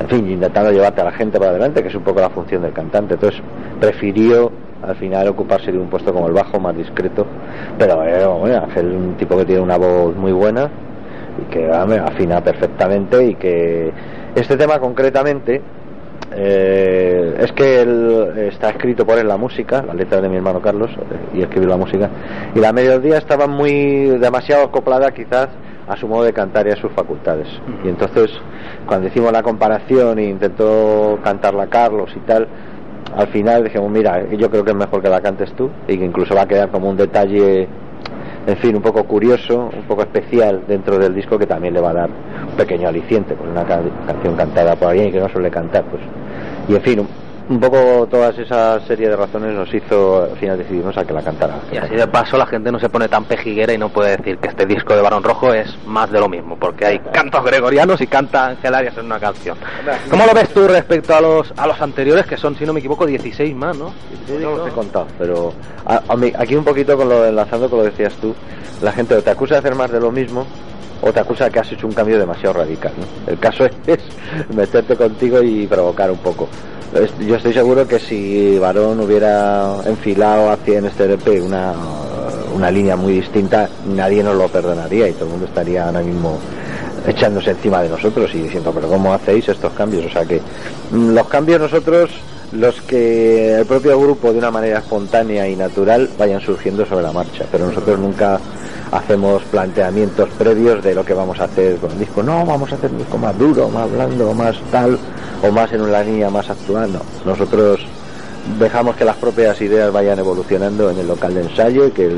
en 0.00 0.08
fin, 0.08 0.30
intentando 0.30 0.70
llevarte 0.70 1.00
a 1.00 1.04
la 1.04 1.12
gente 1.12 1.38
para 1.38 1.50
adelante, 1.50 1.82
que 1.82 1.88
es 1.88 1.94
un 1.94 2.02
poco 2.02 2.20
la 2.20 2.30
función 2.30 2.62
del 2.62 2.72
cantante. 2.72 3.14
Entonces, 3.14 3.40
prefirió 3.80 4.50
al 4.82 4.96
final 4.96 5.28
ocuparse 5.28 5.70
de 5.70 5.78
un 5.78 5.88
puesto 5.88 6.12
como 6.12 6.26
el 6.26 6.32
bajo, 6.32 6.58
más 6.58 6.76
discreto, 6.76 7.26
pero 7.78 8.04
eh, 8.04 8.26
bueno, 8.26 8.66
es 8.74 8.82
un 8.82 9.14
tipo 9.16 9.36
que 9.36 9.44
tiene 9.44 9.60
una 9.60 9.76
voz 9.76 10.16
muy 10.16 10.32
buena 10.32 10.68
y 11.40 11.52
que 11.52 11.70
afina 11.70 12.42
perfectamente 12.42 13.24
y 13.24 13.34
que 13.36 13.92
este 14.34 14.56
tema 14.56 14.78
concretamente 14.78 15.62
eh, 16.30 17.36
es 17.40 17.52
que 17.52 17.82
él 17.82 18.32
está 18.36 18.70
escrito 18.70 19.04
por 19.04 19.18
él 19.18 19.28
la 19.28 19.36
música, 19.36 19.82
la 19.82 19.94
letra 19.94 20.20
de 20.20 20.28
mi 20.28 20.36
hermano 20.36 20.60
Carlos, 20.60 20.90
eh, 20.90 21.38
y 21.38 21.42
escribió 21.42 21.68
la 21.68 21.76
música, 21.76 22.08
y 22.54 22.58
la 22.58 22.72
melodía 22.72 23.18
estaba 23.18 23.46
muy 23.46 24.06
demasiado 24.18 24.64
acoplada 24.64 25.10
quizás 25.10 25.48
a 25.88 25.96
su 25.96 26.06
modo 26.06 26.24
de 26.24 26.32
cantar 26.32 26.66
y 26.66 26.70
a 26.70 26.76
sus 26.76 26.92
facultades. 26.92 27.48
Y 27.84 27.88
entonces, 27.88 28.30
cuando 28.86 29.08
hicimos 29.08 29.32
la 29.32 29.42
comparación 29.42 30.18
e 30.18 30.24
intentó 30.24 31.18
cantarla 31.22 31.66
Carlos 31.66 32.12
y 32.16 32.20
tal, 32.20 32.46
al 33.16 33.26
final 33.28 33.64
dijimos, 33.64 33.90
mira, 33.90 34.24
yo 34.30 34.50
creo 34.50 34.64
que 34.64 34.70
es 34.70 34.76
mejor 34.76 35.02
que 35.02 35.08
la 35.08 35.20
cantes 35.20 35.52
tú, 35.54 35.70
y 35.88 35.98
que 35.98 36.04
incluso 36.04 36.34
va 36.34 36.42
a 36.42 36.48
quedar 36.48 36.70
como 36.70 36.88
un 36.88 36.96
detalle 36.96 37.68
en 38.46 38.56
fin, 38.56 38.74
un 38.74 38.82
poco 38.82 39.04
curioso, 39.04 39.70
un 39.72 39.82
poco 39.82 40.02
especial 40.02 40.64
dentro 40.66 40.98
del 40.98 41.14
disco 41.14 41.38
que 41.38 41.46
también 41.46 41.74
le 41.74 41.80
va 41.80 41.90
a 41.90 41.94
dar 41.94 42.10
un 42.50 42.56
pequeño 42.56 42.88
aliciente, 42.88 43.34
pues 43.34 43.48
una 43.48 43.64
canción 43.64 44.34
cantada 44.36 44.74
por 44.74 44.88
alguien 44.88 45.12
que 45.12 45.20
no 45.20 45.28
suele 45.28 45.50
cantar, 45.50 45.84
pues. 45.84 46.02
Y 46.68 46.74
en 46.74 46.82
fin, 46.82 47.08
poco 47.60 48.06
todas 48.10 48.38
esas 48.38 48.82
serie 48.86 49.08
de 49.08 49.16
razones 49.16 49.54
nos 49.54 49.72
hizo 49.72 50.24
al 50.24 50.36
final 50.36 50.58
decidimos 50.58 50.96
a 50.96 51.04
que 51.04 51.12
la 51.12 51.22
cantara. 51.22 51.58
Y 51.72 51.76
así 51.76 51.94
de 51.94 52.06
paso 52.06 52.36
la 52.36 52.46
gente 52.46 52.70
no 52.70 52.78
se 52.78 52.88
pone 52.88 53.08
tan 53.08 53.24
pejiguera 53.24 53.72
y 53.72 53.78
no 53.78 53.88
puede 53.88 54.16
decir 54.16 54.38
que 54.38 54.48
este 54.48 54.66
disco 54.66 54.94
de 54.94 55.02
Barón 55.02 55.22
Rojo 55.22 55.52
es 55.52 55.76
más 55.86 56.10
de 56.10 56.20
lo 56.20 56.28
mismo, 56.28 56.56
porque 56.56 56.86
hay 56.86 56.98
cantos 57.12 57.44
gregorianos 57.44 58.00
y 58.00 58.06
canta 58.06 58.46
Ángel 58.46 58.74
Arias 58.74 58.96
en 58.96 59.06
una 59.06 59.18
canción. 59.18 59.56
¿Cómo 60.10 60.26
lo 60.26 60.34
ves 60.34 60.48
tú 60.50 60.66
respecto 60.68 61.14
a 61.14 61.20
los 61.20 61.52
a 61.56 61.66
los 61.66 61.80
anteriores 61.80 62.26
que 62.26 62.36
son, 62.36 62.56
si 62.56 62.64
no 62.64 62.72
me 62.72 62.80
equivoco, 62.80 63.06
16 63.06 63.54
más, 63.54 63.76
¿no? 63.76 63.92
no 64.28 64.56
los 64.56 64.68
he 64.68 64.70
contado, 64.70 65.06
pero 65.18 65.52
aquí 66.38 66.54
un 66.54 66.64
poquito 66.64 66.96
con 66.96 67.08
lo 67.08 67.26
enlazando 67.26 67.68
con 67.68 67.78
lo 67.78 67.84
que 67.84 67.90
decías 67.90 68.14
tú, 68.14 68.34
la 68.82 68.92
gente 68.92 69.20
te 69.20 69.30
acusa 69.30 69.54
de 69.54 69.58
hacer 69.60 69.74
más 69.74 69.90
de 69.90 70.00
lo 70.00 70.10
mismo 70.10 70.46
o 71.02 71.12
te 71.12 71.20
acusa 71.20 71.46
de 71.46 71.50
que 71.50 71.58
has 71.58 71.72
hecho 71.72 71.86
un 71.86 71.92
cambio 71.92 72.18
demasiado 72.18 72.54
radical. 72.54 72.92
El 73.26 73.38
caso 73.38 73.66
es 73.86 73.98
meterte 74.54 74.96
contigo 74.96 75.42
y 75.42 75.66
provocar 75.66 76.10
un 76.10 76.18
poco 76.18 76.48
yo 77.20 77.36
estoy 77.36 77.52
seguro 77.54 77.86
que 77.88 77.98
si 77.98 78.58
Varón 78.58 79.00
hubiera 79.00 79.76
enfilado 79.86 80.50
hacia 80.50 80.78
en 80.78 80.86
este 80.86 81.12
EP 81.12 81.42
una, 81.42 81.72
una 82.54 82.70
línea 82.70 82.96
muy 82.96 83.14
distinta, 83.14 83.68
nadie 83.86 84.22
nos 84.22 84.36
lo 84.36 84.48
perdonaría 84.48 85.08
y 85.08 85.12
todo 85.12 85.24
el 85.24 85.30
mundo 85.30 85.46
estaría 85.46 85.86
ahora 85.86 86.00
mismo 86.00 86.38
echándose 87.06 87.50
encima 87.50 87.82
de 87.82 87.88
nosotros 87.88 88.30
y 88.34 88.42
diciendo, 88.42 88.72
pero 88.74 88.88
¿cómo 88.88 89.12
hacéis 89.12 89.48
estos 89.48 89.72
cambios? 89.72 90.06
O 90.06 90.10
sea 90.10 90.24
que 90.24 90.40
mm, 90.90 91.14
los 91.14 91.26
cambios 91.28 91.60
nosotros, 91.60 92.10
los 92.52 92.80
que 92.82 93.54
el 93.54 93.66
propio 93.66 93.98
grupo 93.98 94.30
de 94.30 94.38
una 94.38 94.50
manera 94.50 94.78
espontánea 94.78 95.48
y 95.48 95.56
natural 95.56 96.10
vayan 96.18 96.40
surgiendo 96.40 96.84
sobre 96.84 97.04
la 97.04 97.12
marcha, 97.12 97.46
pero 97.50 97.66
nosotros 97.66 97.98
nunca 97.98 98.38
hacemos 98.92 99.42
planteamientos 99.44 100.28
previos 100.38 100.84
de 100.84 100.94
lo 100.94 101.04
que 101.04 101.14
vamos 101.14 101.40
a 101.40 101.44
hacer 101.44 101.76
con 101.76 101.90
el 101.92 101.98
disco. 102.00 102.22
No, 102.22 102.44
vamos 102.44 102.70
a 102.70 102.74
hacer 102.74 102.90
un 102.90 102.98
disco 102.98 103.16
más 103.16 103.36
duro, 103.38 103.68
más 103.70 103.90
blando, 103.90 104.34
más 104.34 104.56
tal, 104.70 104.98
o 105.42 105.50
más 105.50 105.72
en 105.72 105.82
una 105.82 106.02
línea 106.02 106.30
más 106.30 106.48
actual. 106.48 106.92
No, 106.92 107.00
nosotros 107.24 107.80
dejamos 108.58 108.96
que 108.96 109.04
las 109.04 109.16
propias 109.16 109.60
ideas 109.60 109.92
vayan 109.92 110.18
evolucionando 110.18 110.90
en 110.90 110.98
el 110.98 111.08
local 111.08 111.34
de 111.34 111.42
ensayo 111.42 111.86
y 111.86 111.90
que, 111.90 112.10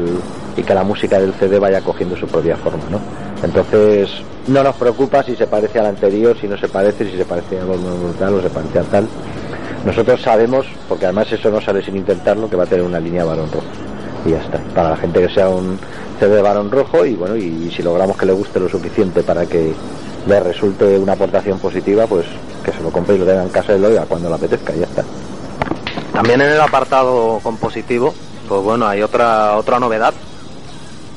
y 0.57 0.63
que 0.63 0.75
la 0.75 0.85
música 0.85 1.19
del 1.19 1.35
CD 1.35 1.59
vaya 1.59 1.81
cogiendo 1.81 2.17
su 2.17 2.27
propia 2.27 2.57
forma, 2.57 2.85
¿no? 2.91 2.99
Entonces, 3.43 4.11
no 4.47 4.63
nos 4.63 4.77
preocupa 4.77 5.23
si 5.23 5.37
se 5.37 5.47
parece 5.47 5.79
al 5.79 5.87
anterior, 5.87 6.37
si 6.41 6.49
no 6.49 6.57
se 6.57 6.69
parece, 6.69 7.11
si 7.11 7.17
se 7.17 7.25
parece 7.25 7.59
a 7.59 7.63
algo 7.63 7.77
tal 8.19 8.35
o 8.35 8.43
se 8.43 8.51
parece 8.51 8.79
a 8.79 8.83
tal. 8.83 9.09
Nosotros 9.85 10.23
sabemos, 10.23 10.67
porque 10.89 11.05
además 11.05 11.31
eso 11.31 11.51
no 11.51 11.61
sale 11.61 11.85
sin 11.85 11.97
intentarlo, 11.97 12.49
que 12.49 12.57
va 12.57 12.65
a 12.65 12.67
tener 12.67 12.85
una 12.85 13.01
línea 13.01 13.25
balón 13.25 13.51
rojo 13.53 13.67
y 14.25 14.31
ya 14.31 14.41
está. 14.41 14.59
Para 14.75 14.91
la 14.91 14.97
gente 14.97 15.21
que 15.21 15.35
sea 15.35 15.49
un 15.49 15.79
CD 16.19 16.41
varón 16.41 16.71
rojo 16.71 17.05
y 17.05 17.15
bueno, 17.15 17.37
y, 17.37 17.71
si 17.71 17.83
logramos 17.83 18.17
que 18.17 18.27
le 18.27 18.33
guste 18.33 18.61
lo 18.61 18.69
suficiente 18.69 19.23
para 19.23 19.47
que 19.47 19.73
le 20.27 20.41
resulte 20.41 20.99
una 20.99 21.13
aportación 21.13 21.59
positiva, 21.59 22.07
pues 22.07 22.27
que 22.65 22.73
se 22.73 22.81
lo 22.81 22.91
compre 22.91 23.17
y 23.17 23.19
lo 23.19 23.27
tenga 23.27 23.43
en 23.43 23.49
casa 23.51 23.75
y 23.75 23.79
lo 23.79 23.89
oiga 23.89 24.05
cuando 24.07 24.29
le 24.29 24.35
apetezca 24.37 24.75
y 24.75 24.81
ya 24.81 24.87
está. 24.87 25.05
También 26.13 26.41
en 26.41 26.51
el 26.51 26.61
apartado 26.61 27.41
compositivo, 27.43 28.15
pues 28.49 28.63
bueno, 28.63 28.87
hay 28.87 29.03
otra 29.03 29.57
otra 29.57 29.79
novedad 29.79 30.15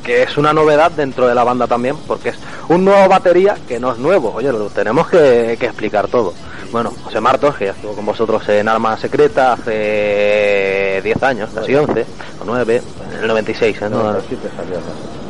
que 0.08 0.24
es 0.24 0.38
una 0.38 0.54
novedad 0.54 0.90
dentro 0.92 1.28
de 1.28 1.36
la 1.36 1.44
banda 1.44 1.68
también, 1.68 1.98
porque 2.08 2.30
es 2.30 2.38
un 2.70 2.86
nuevo 2.86 3.10
batería 3.10 3.58
que 3.68 3.78
no 3.78 3.92
es 3.92 3.98
nuevo, 3.98 4.32
oye, 4.34 4.54
lo 4.54 4.70
tenemos 4.70 5.10
que, 5.10 5.52
explicar 5.52 6.08
todo. 6.08 6.34
Bueno, 6.72 6.94
José 7.04 7.20
Martos, 7.20 7.58
que 7.58 7.66
ya 7.66 7.72
estuvo 7.72 7.92
con 7.92 8.06
vosotros 8.06 8.48
en 8.48 8.70
Arma 8.70 8.96
Secreta 8.96 9.52
hace 9.52 11.02
10 11.04 11.24
años, 11.24 11.50
casi 11.54 11.76
11 11.76 12.06
o 12.42 12.46
9, 12.46 12.82
en 13.12 13.20
el 13.20 13.28
96, 13.28 13.82
¿eh? 13.82 13.90
No, 13.90 14.16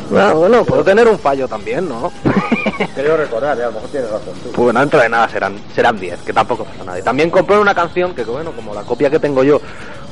bueno, 0.10 0.36
bueno, 0.36 0.66
puedo 0.66 0.84
tener 0.84 1.08
un 1.08 1.20
fallo 1.20 1.48
también, 1.48 1.88
¿no? 1.88 2.12
Quiero 2.96 3.18
recordar, 3.18 3.58
¿eh? 3.60 3.64
a 3.64 3.68
lo 3.68 3.74
mejor 3.74 3.90
tienes 3.90 4.10
razón 4.10 4.34
tú. 4.44 4.52
Pues 4.52 4.58
bueno, 4.58 4.80
dentro 4.80 5.00
de 5.00 5.10
nada 5.10 5.30
serán 5.30 5.58
serán 5.74 6.00
10, 6.00 6.22
que 6.22 6.34
tampoco 6.34 6.64
pasa 6.66 6.84
nada. 6.84 7.00
Y 7.00 7.02
también 7.02 7.30
compré 7.30 7.58
una 7.58 7.74
canción 7.74 8.14
que, 8.14 8.24
bueno, 8.24 8.52
como 8.52 8.74
la 8.74 8.84
copia 8.84 9.10
que 9.10 9.20
tengo 9.20 9.44
yo 9.44 9.62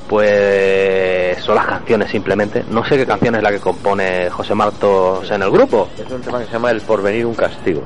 pues 0.08 1.44
son 1.44 1.56
las 1.56 1.66
canciones 1.66 2.12
simplemente. 2.12 2.64
No 2.70 2.86
sé 2.86 2.98
qué 2.98 3.06
canción 3.06 3.36
es 3.36 3.44
la 3.44 3.52
que 3.52 3.60
compone 3.60 4.30
José 4.30 4.54
Martos 4.54 5.30
en 5.32 5.42
el 5.42 5.50
grupo. 5.50 5.88
Es 5.98 6.12
un 6.12 6.22
tema 6.22 6.40
que 6.40 6.46
se 6.46 6.54
llama 6.54 6.72
El 6.72 6.82
porvenir 6.82 7.26
un 7.26 7.34
castigo. 7.34 7.82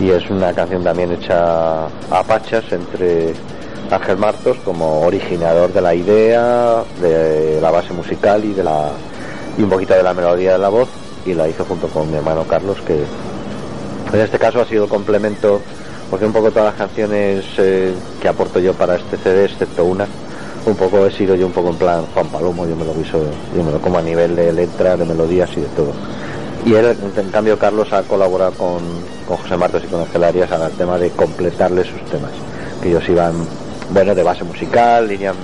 Y 0.00 0.10
es 0.10 0.28
una 0.30 0.52
canción 0.52 0.82
también 0.82 1.12
hecha 1.12 1.86
a 1.86 2.22
pachas 2.26 2.64
entre 2.72 3.32
Ángel 3.90 4.16
Martos 4.16 4.56
como 4.64 5.02
originador 5.02 5.72
de 5.72 5.80
la 5.80 5.94
idea, 5.94 6.82
de 7.00 7.60
la 7.60 7.70
base 7.70 7.92
musical 7.92 8.44
y 8.44 8.54
de 8.54 8.64
la 8.64 8.90
y 9.56 9.62
un 9.62 9.70
poquito 9.70 9.94
de 9.94 10.02
la 10.02 10.14
melodía 10.14 10.52
de 10.52 10.58
la 10.58 10.68
voz 10.68 10.88
y 11.24 11.34
la 11.34 11.48
hizo 11.48 11.64
junto 11.64 11.88
con 11.88 12.10
mi 12.10 12.16
hermano 12.16 12.44
Carlos 12.44 12.78
que 12.86 13.04
en 14.12 14.20
este 14.20 14.38
caso 14.38 14.60
ha 14.60 14.66
sido 14.66 14.88
complemento 14.88 15.60
porque 16.10 16.26
un 16.26 16.32
poco 16.32 16.50
todas 16.50 16.66
las 16.66 16.74
canciones 16.74 17.44
eh, 17.58 17.92
que 18.20 18.28
aporto 18.28 18.60
yo 18.60 18.74
para 18.74 18.96
este 18.96 19.16
CD 19.16 19.46
excepto 19.46 19.84
una 19.84 20.06
un 20.66 20.76
poco 20.76 21.06
he 21.06 21.12
sido 21.12 21.34
yo 21.34 21.46
un 21.46 21.52
poco 21.52 21.70
en 21.70 21.76
plan 21.76 22.06
Juan 22.14 22.26
Palomo, 22.28 22.66
yo 22.66 22.76
me 22.76 22.84
lo 22.84 22.94
viso, 22.94 23.20
yo 23.54 23.62
me 23.62 23.70
lo 23.70 23.80
como 23.80 23.98
a 23.98 24.02
nivel 24.02 24.34
de 24.34 24.52
letra, 24.52 24.96
de 24.96 25.04
melodías 25.04 25.50
y 25.56 25.60
de 25.60 25.66
todo. 25.68 25.92
Y 26.64 26.74
él, 26.74 26.96
en 27.16 27.30
cambio, 27.30 27.58
Carlos 27.58 27.92
ha 27.92 28.02
colaborado 28.04 28.52
con, 28.52 28.80
con 29.28 29.36
José 29.36 29.56
Martos 29.56 29.82
y 29.84 29.88
con 29.88 30.00
Ángel 30.00 30.24
Arias 30.24 30.50
al 30.50 30.72
tema 30.72 30.98
de 30.98 31.10
completarle 31.10 31.84
sus 31.84 32.02
temas, 32.06 32.30
que 32.82 32.88
ellos 32.88 33.06
iban, 33.08 33.34
bueno, 33.90 34.14
de 34.14 34.22
base 34.22 34.44
musical, 34.44 35.06
líneas, 35.06 35.36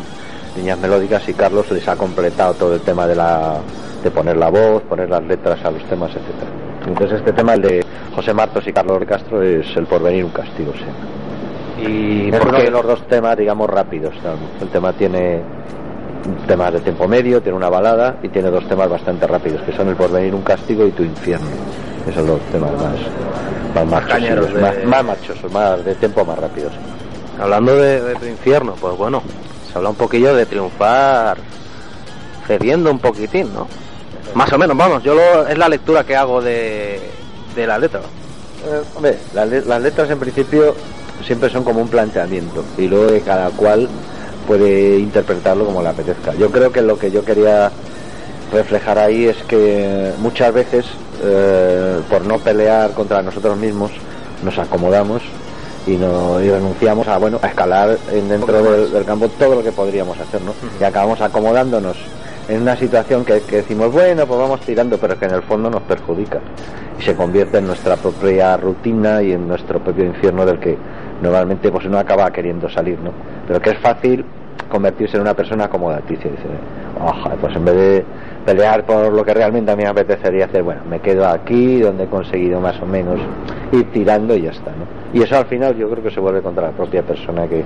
líneas 0.56 0.78
melódicas, 0.78 1.28
y 1.28 1.34
Carlos 1.34 1.70
les 1.70 1.86
ha 1.88 1.96
completado 1.96 2.54
todo 2.54 2.74
el 2.74 2.80
tema 2.80 3.06
de 3.06 3.16
la 3.16 3.58
de 4.02 4.10
poner 4.10 4.36
la 4.36 4.48
voz, 4.48 4.82
poner 4.82 5.08
las 5.10 5.22
letras 5.24 5.64
a 5.64 5.70
los 5.70 5.82
temas, 5.84 6.10
etcétera. 6.10 6.50
Entonces 6.86 7.18
este 7.18 7.32
tema, 7.32 7.54
el 7.54 7.62
de 7.62 7.84
José 8.14 8.32
Martos 8.32 8.66
y 8.66 8.72
Carlos 8.72 9.02
Castro, 9.06 9.42
es 9.42 9.66
el 9.76 9.86
porvenir 9.86 10.24
un 10.24 10.30
castigo, 10.30 10.72
sí. 10.72 11.86
Y 11.86 12.34
es 12.34 12.44
uno 12.44 12.58
de 12.58 12.70
los 12.70 12.84
dos 12.84 13.06
temas, 13.06 13.36
digamos, 13.36 13.68
rápidos. 13.68 14.14
El 14.60 14.68
tema 14.68 14.92
tiene 14.92 15.40
temas 16.46 16.72
de 16.72 16.80
tiempo 16.80 17.08
medio, 17.08 17.40
tiene 17.40 17.56
una 17.56 17.68
balada 17.68 18.16
y 18.22 18.28
tiene 18.28 18.50
dos 18.50 18.66
temas 18.68 18.88
bastante 18.88 19.26
rápidos, 19.26 19.62
que 19.62 19.72
son 19.72 19.88
el 19.88 19.96
porvenir, 19.96 20.34
un 20.34 20.42
castigo 20.42 20.86
y 20.86 20.90
tu 20.90 21.02
infierno. 21.02 21.46
Esos 22.02 22.14
son 22.14 22.26
los 22.26 22.40
temas 22.52 22.72
más, 22.72 23.86
más 23.86 24.08
machos, 24.10 24.54
más, 24.54 24.84
más, 24.84 25.04
machosos, 25.04 25.52
más 25.52 25.84
de 25.84 25.94
tiempo 25.94 26.24
más 26.24 26.38
rápidos. 26.38 26.72
Hablando 27.40 27.76
de, 27.76 28.14
tu 28.16 28.26
infierno, 28.26 28.74
pues 28.78 28.96
bueno, 28.96 29.22
se 29.70 29.78
habla 29.78 29.90
un 29.90 29.96
poquillo 29.96 30.34
de 30.34 30.44
triunfar 30.46 31.38
cediendo 32.46 32.90
un 32.90 32.98
poquitín, 32.98 33.52
¿no? 33.54 33.66
Más 34.34 34.52
o 34.52 34.58
menos, 34.58 34.76
vamos, 34.76 35.02
yo 35.02 35.14
es 35.46 35.58
la 35.58 35.68
lectura 35.68 36.04
que 36.04 36.16
hago 36.16 36.40
de, 36.40 37.00
de 37.54 37.66
la 37.66 37.78
letra. 37.78 38.00
Eh, 38.00 38.82
hombre, 38.94 39.18
las 39.34 39.82
letras 39.82 40.10
en 40.10 40.18
principio 40.18 40.74
siempre 41.24 41.50
son 41.50 41.64
como 41.64 41.80
un 41.80 41.88
planteamiento 41.88 42.64
y 42.78 42.88
luego 42.88 43.12
cada 43.24 43.50
cual 43.50 43.88
puede 44.46 44.98
interpretarlo 44.98 45.64
como 45.64 45.82
le 45.82 45.88
apetezca. 45.88 46.34
Yo 46.34 46.50
creo 46.50 46.72
que 46.72 46.82
lo 46.82 46.98
que 46.98 47.10
yo 47.10 47.24
quería 47.24 47.70
reflejar 48.52 48.98
ahí 48.98 49.26
es 49.26 49.36
que 49.44 50.12
muchas 50.18 50.52
veces 50.52 50.86
eh, 51.22 52.00
por 52.08 52.24
no 52.24 52.38
pelear 52.38 52.92
contra 52.92 53.22
nosotros 53.22 53.56
mismos 53.56 53.92
nos 54.42 54.58
acomodamos 54.58 55.22
y, 55.86 55.92
no, 55.92 56.38
renunciamos 56.38 57.06
a 57.08 57.18
bueno 57.18 57.38
a 57.42 57.46
escalar 57.46 57.96
en 58.12 58.28
dentro 58.28 58.62
del, 58.62 59.04
campo 59.04 59.28
todo 59.28 59.56
lo 59.56 59.62
que 59.62 59.72
podríamos 59.72 60.18
hacer 60.18 60.40
¿no? 60.42 60.54
y 60.80 60.84
acabamos 60.84 61.20
acomodándonos 61.20 61.96
en 62.48 62.62
una 62.62 62.76
situación 62.76 63.24
que, 63.24 63.42
que, 63.42 63.56
decimos 63.56 63.92
bueno 63.92 64.26
pues 64.26 64.40
vamos 64.40 64.60
tirando 64.60 64.98
pero 64.98 65.18
que 65.18 65.26
en 65.26 65.34
el 65.34 65.42
fondo 65.42 65.70
nos 65.70 65.82
perjudica 65.82 66.40
y 66.98 67.02
se 67.02 67.14
convierte 67.14 67.58
en 67.58 67.66
nuestra 67.66 67.96
propia 67.96 68.56
rutina 68.56 69.22
y 69.22 69.32
en 69.32 69.48
nuestro 69.48 69.78
propio 69.78 70.04
infierno 70.04 70.44
del 70.44 70.58
que 70.58 70.76
normalmente 71.22 71.70
pues 71.70 71.86
uno 71.86 71.98
acaba 71.98 72.30
queriendo 72.30 72.68
salir, 72.68 72.98
¿no? 72.98 73.12
Pero 73.46 73.60
que 73.60 73.70
es 73.70 73.78
fácil 73.78 74.24
convertirse 74.68 75.16
en 75.16 75.22
una 75.22 75.34
persona 75.34 75.64
acomodaticia. 75.64 76.30
Dice, 76.30 76.44
pues 77.40 77.56
en 77.56 77.64
vez 77.64 77.74
de 77.74 78.04
pelear 78.44 78.84
por 78.84 79.12
lo 79.12 79.24
que 79.24 79.34
realmente 79.34 79.70
a 79.70 79.76
mí 79.76 79.82
me 79.82 79.88
apetecería 79.88 80.46
hacer, 80.46 80.62
bueno, 80.62 80.82
me 80.88 81.00
quedo 81.00 81.26
aquí 81.26 81.80
donde 81.80 82.04
he 82.04 82.06
conseguido 82.06 82.60
más 82.60 82.80
o 82.80 82.86
menos 82.86 83.20
ir 83.72 83.90
tirando 83.92 84.34
y 84.34 84.42
ya 84.42 84.50
está, 84.50 84.70
¿no? 84.70 85.00
Y 85.12 85.22
eso 85.22 85.36
al 85.36 85.46
final 85.46 85.76
yo 85.76 85.90
creo 85.90 86.04
que 86.04 86.10
se 86.10 86.20
vuelve 86.20 86.40
contra 86.40 86.68
la 86.68 86.70
propia 86.70 87.02
persona 87.02 87.46
que, 87.48 87.64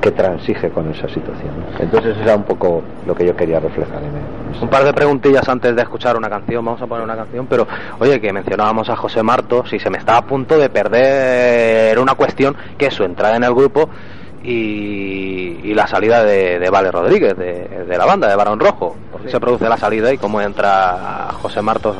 que 0.00 0.10
transige 0.12 0.70
con 0.70 0.90
esa 0.90 1.08
situación. 1.08 1.50
Entonces 1.78 2.12
eso 2.12 2.22
era 2.22 2.36
un 2.36 2.44
poco 2.44 2.82
lo 3.06 3.14
que 3.14 3.26
yo 3.26 3.36
quería 3.36 3.60
reflejar 3.60 4.02
en 4.02 4.62
Un 4.62 4.68
par 4.68 4.84
de 4.84 4.92
preguntillas 4.92 5.46
antes 5.48 5.76
de 5.76 5.82
escuchar 5.82 6.16
una 6.16 6.30
canción, 6.30 6.64
vamos 6.64 6.80
a 6.80 6.86
poner 6.86 7.04
una 7.04 7.16
canción, 7.16 7.46
pero 7.46 7.66
oye, 7.98 8.20
que 8.20 8.32
mencionábamos 8.32 8.88
a 8.88 8.96
José 8.96 9.22
Marto, 9.22 9.64
si 9.66 9.78
se 9.78 9.90
me 9.90 9.98
está 9.98 10.16
a 10.16 10.26
punto 10.26 10.58
de 10.58 10.70
perder 10.70 11.98
una 11.98 12.14
cuestión 12.14 12.56
que 12.78 12.86
es 12.86 12.94
su 12.94 13.04
entrada 13.04 13.36
en 13.36 13.44
el 13.44 13.54
grupo 13.54 13.88
y, 14.42 15.74
la 15.74 15.86
salida 15.86 16.24
de, 16.24 16.68
Vale 16.70 16.90
Rodríguez, 16.90 17.36
de, 17.36 17.96
la 17.96 18.06
banda, 18.06 18.28
de 18.28 18.36
Barón 18.36 18.58
Rojo. 18.58 18.96
¿Por 19.12 19.22
qué 19.22 19.30
se 19.30 19.40
produce 19.40 19.68
la 19.68 19.76
salida 19.76 20.12
y 20.12 20.18
cómo 20.18 20.40
entra 20.40 21.28
José 21.42 21.60
Martos 21.60 21.96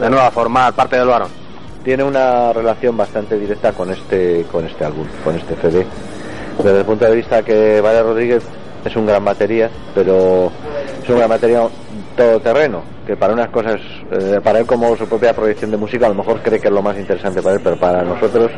de 0.00 0.08
nuevo 0.08 0.24
a 0.24 0.30
formar 0.30 0.72
parte 0.72 0.96
del 0.96 1.08
Barón? 1.08 1.28
Tiene 1.84 2.04
una 2.04 2.52
relación 2.52 2.96
bastante 2.96 3.38
directa 3.38 3.72
con 3.72 3.90
este, 3.90 4.44
con 4.50 4.66
este 4.66 4.84
álbum, 4.84 5.06
con 5.24 5.34
este 5.36 5.54
CD. 5.56 5.86
Desde 6.58 6.78
el 6.78 6.84
punto 6.84 7.06
de 7.06 7.16
vista 7.16 7.42
que 7.42 7.80
Vale 7.80 8.02
Rodríguez 8.02 8.42
es 8.84 8.96
un 8.96 9.06
gran 9.06 9.24
batería, 9.24 9.70
pero 9.94 10.50
es 11.02 11.08
un 11.08 11.16
gran 11.16 11.28
batería 11.28 11.68
todoterreno, 12.16 12.82
que 13.06 13.16
para 13.16 13.32
unas 13.32 13.48
cosas, 13.48 13.80
eh, 14.10 14.40
para 14.42 14.60
él 14.60 14.66
como 14.66 14.96
su 14.96 15.06
propia 15.06 15.34
proyección 15.34 15.70
de 15.70 15.76
música, 15.76 16.06
a 16.06 16.10
lo 16.10 16.14
mejor 16.14 16.40
cree 16.42 16.60
que 16.60 16.68
es 16.68 16.74
lo 16.74 16.82
más 16.82 16.96
interesante 16.96 17.42
para 17.42 17.56
él, 17.56 17.60
pero 17.62 17.76
para 17.76 18.02
nosotros 18.02 18.50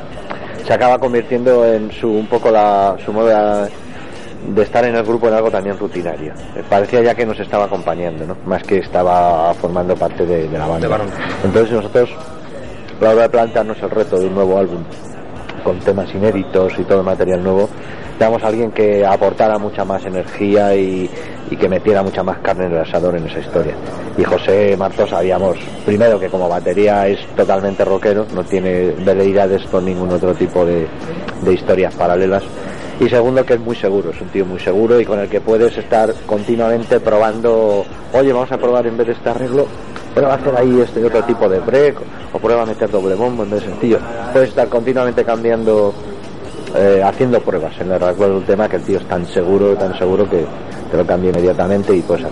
se 0.64 0.72
acaba 0.72 0.98
convirtiendo 0.98 1.64
en 1.66 1.90
su 1.92 2.08
un 2.10 2.26
poco 2.26 2.50
la, 2.50 2.96
su 3.04 3.12
modo 3.12 3.28
de, 3.28 4.62
estar 4.62 4.84
en 4.84 4.94
el 4.94 5.02
grupo 5.04 5.28
en 5.28 5.34
algo 5.34 5.50
también 5.50 5.78
rutinario. 5.78 6.32
Parecía 6.68 7.02
ya 7.02 7.14
que 7.14 7.26
nos 7.26 7.38
estaba 7.38 7.64
acompañando, 7.64 8.26
¿no? 8.26 8.36
más 8.44 8.62
que 8.62 8.78
estaba 8.78 9.54
formando 9.54 9.94
parte 9.96 10.26
de, 10.26 10.48
la 10.48 10.66
banda. 10.66 11.00
Entonces 11.44 11.72
nosotros, 11.72 12.10
a 13.00 13.04
la 13.04 13.10
hora 13.10 13.22
de 13.22 13.28
plantearnos 13.28 13.82
el 13.82 13.90
reto 13.90 14.18
de 14.18 14.26
un 14.26 14.34
nuevo 14.34 14.58
álbum 14.58 14.84
con 15.62 15.78
temas 15.78 16.12
inéditos 16.14 16.72
y 16.78 16.84
todo 16.84 17.02
material 17.02 17.42
nuevo, 17.42 17.68
damos 18.18 18.42
a 18.42 18.48
alguien 18.48 18.70
que 18.70 19.04
aportara 19.04 19.58
mucha 19.58 19.84
más 19.84 20.04
energía 20.04 20.74
y, 20.74 21.08
y, 21.50 21.56
que 21.56 21.68
metiera 21.68 22.02
mucha 22.02 22.22
más 22.22 22.38
carne 22.38 22.66
en 22.66 22.72
el 22.72 22.78
asador 22.78 23.16
en 23.16 23.26
esa 23.26 23.40
historia. 23.40 23.74
Y 24.16 24.24
José 24.24 24.76
Martos 24.76 25.10
sabíamos, 25.10 25.56
primero, 25.84 26.18
que 26.18 26.28
como 26.28 26.48
batería 26.48 27.06
es 27.08 27.26
totalmente 27.34 27.84
rockero, 27.84 28.26
no 28.34 28.44
tiene 28.44 28.92
veleidades 29.04 29.62
con 29.66 29.84
ningún 29.84 30.10
otro 30.10 30.34
tipo 30.34 30.64
de, 30.64 30.86
de 31.42 31.52
historias 31.52 31.94
paralelas. 31.94 32.44
Y 33.00 33.08
segundo, 33.08 33.44
que 33.44 33.54
es 33.54 33.60
muy 33.60 33.74
seguro, 33.74 34.10
es 34.10 34.20
un 34.20 34.28
tío 34.28 34.46
muy 34.46 34.60
seguro 34.60 35.00
y 35.00 35.04
con 35.04 35.18
el 35.18 35.28
que 35.28 35.40
puedes 35.40 35.76
estar 35.76 36.14
continuamente 36.26 37.00
probando, 37.00 37.84
oye, 38.12 38.32
vamos 38.32 38.52
a 38.52 38.58
probar 38.58 38.86
en 38.86 38.96
vez 38.96 39.08
de 39.08 39.12
este 39.14 39.28
arreglo, 39.28 39.66
prueba 40.14 40.34
a 40.34 40.36
hacer 40.36 40.54
ahí 40.56 40.80
este 40.80 41.04
otro 41.04 41.22
tipo 41.24 41.48
de 41.48 41.58
break 41.60 41.96
o 42.32 42.38
prueba 42.38 42.62
a 42.62 42.66
meter 42.66 42.90
doble 42.90 43.14
bombo 43.14 43.42
en 43.44 43.50
vez 43.50 43.62
de 43.62 43.70
sencillo. 43.70 43.98
Puedes 44.32 44.50
estar 44.50 44.68
continuamente 44.68 45.24
cambiando 45.24 45.94
eh, 46.74 47.02
haciendo 47.04 47.40
pruebas 47.40 47.78
en 47.80 47.92
el 47.92 48.00
recuerdo 48.00 48.36
del 48.36 48.44
tema 48.44 48.68
que 48.68 48.76
el 48.76 48.82
tío 48.82 48.98
es 48.98 49.04
tan 49.06 49.26
seguro, 49.26 49.76
tan 49.76 49.96
seguro 49.98 50.28
que 50.28 50.44
te 50.90 50.96
lo 50.96 51.06
cambia 51.06 51.30
inmediatamente 51.30 51.94
y 51.94 52.00
pues 52.00 52.22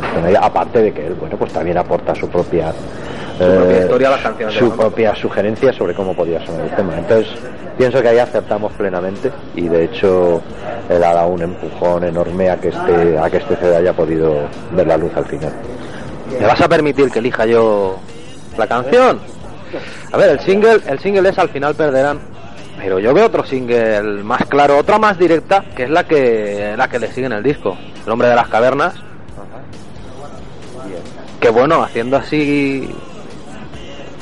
aparte 0.41 0.83
de 0.83 0.93
que 0.93 1.07
él, 1.07 1.15
bueno, 1.15 1.37
pues 1.37 1.53
también 1.53 1.77
aporta 1.79 2.15
su 2.15 2.29
propia 2.29 2.73
su 3.39 3.45
propia 3.45 3.77
eh, 3.77 3.81
historia 3.83 4.09
a 4.09 4.11
las 4.13 4.21
canciones 4.21 4.55
su 4.55 4.71
propia 4.71 5.15
sugerencia 5.15 5.73
sobre 5.73 5.95
cómo 5.95 6.15
podía 6.15 6.45
sonar 6.45 6.63
el 6.63 6.77
tema. 6.77 6.99
Entonces, 6.99 7.29
pienso 7.77 8.03
que 8.03 8.09
ahí 8.09 8.19
acertamos 8.19 8.73
plenamente 8.73 9.31
y 9.55 9.69
de 9.69 9.85
hecho 9.85 10.43
él 10.89 11.03
ha 11.03 11.15
dado 11.15 11.29
un 11.29 11.43
empujón 11.43 12.05
enorme 12.05 12.51
a 12.51 12.57
que 12.57 12.69
este, 12.69 13.19
a 13.19 13.31
que 13.31 13.39
este 13.39 13.57
CD 13.57 13.77
haya 13.77 13.93
podido 13.93 14.35
ver 14.73 14.87
la 14.87 14.97
luz 14.97 15.13
al 15.17 15.25
final. 15.25 15.53
¿Me 16.39 16.47
vas 16.47 16.61
a 16.61 16.69
permitir 16.69 17.11
que 17.11 17.19
elija 17.19 17.47
yo 17.47 17.99
la 18.57 18.67
canción? 18.67 19.21
A 20.13 20.17
ver, 20.17 20.31
el 20.31 20.41
single, 20.41 20.81
el 20.87 20.99
single 20.99 21.29
es 21.29 21.39
al 21.39 21.49
final 21.49 21.75
perderán 21.75 22.21
pero 22.81 22.99
yo 22.99 23.13
veo 23.13 23.27
otro 23.27 23.45
single 23.45 24.23
más 24.23 24.47
claro, 24.47 24.79
otra 24.79 24.99
más 24.99 25.19
directa, 25.19 25.65
que 25.77 25.85
es 25.85 25.91
la 25.91 26.05
que 26.05 26.75
la 26.77 26.89
que 26.89 26.99
le 26.99 27.13
sigue 27.13 27.27
en 27.27 27.33
el 27.33 27.43
disco, 27.43 27.77
El 28.07 28.13
hombre 28.13 28.29
de 28.29 28.35
las 28.35 28.49
cavernas. 28.49 28.95
que 31.39 31.51
bueno, 31.51 31.83
haciendo 31.83 32.17
así 32.17 32.91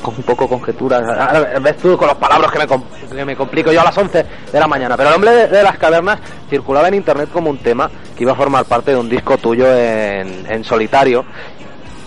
con 0.01 0.13
un 0.15 0.23
poco 0.23 0.47
conjeturas. 0.47 1.03
Ves 1.61 1.77
tú 1.77 1.97
con 1.97 2.07
los 2.07 2.17
palabras 2.17 2.51
que 2.51 2.59
me, 2.59 3.15
que 3.15 3.25
me 3.25 3.35
complico 3.35 3.71
yo 3.71 3.81
a 3.81 3.85
las 3.85 3.97
11 3.97 4.25
de 4.51 4.59
la 4.59 4.67
mañana. 4.67 4.95
Pero 4.97 5.09
el 5.09 5.15
hombre 5.15 5.47
de, 5.47 5.63
las 5.63 5.77
cavernas 5.77 6.19
circulaba 6.49 6.87
en 6.89 6.95
internet 6.95 7.29
como 7.31 7.49
un 7.49 7.57
tema 7.59 7.89
que 8.15 8.23
iba 8.23 8.33
a 8.33 8.35
formar 8.35 8.65
parte 8.65 8.91
de 8.91 8.97
un 8.97 9.09
disco 9.09 9.37
tuyo 9.37 9.67
en 9.73 10.63
solitario 10.63 11.25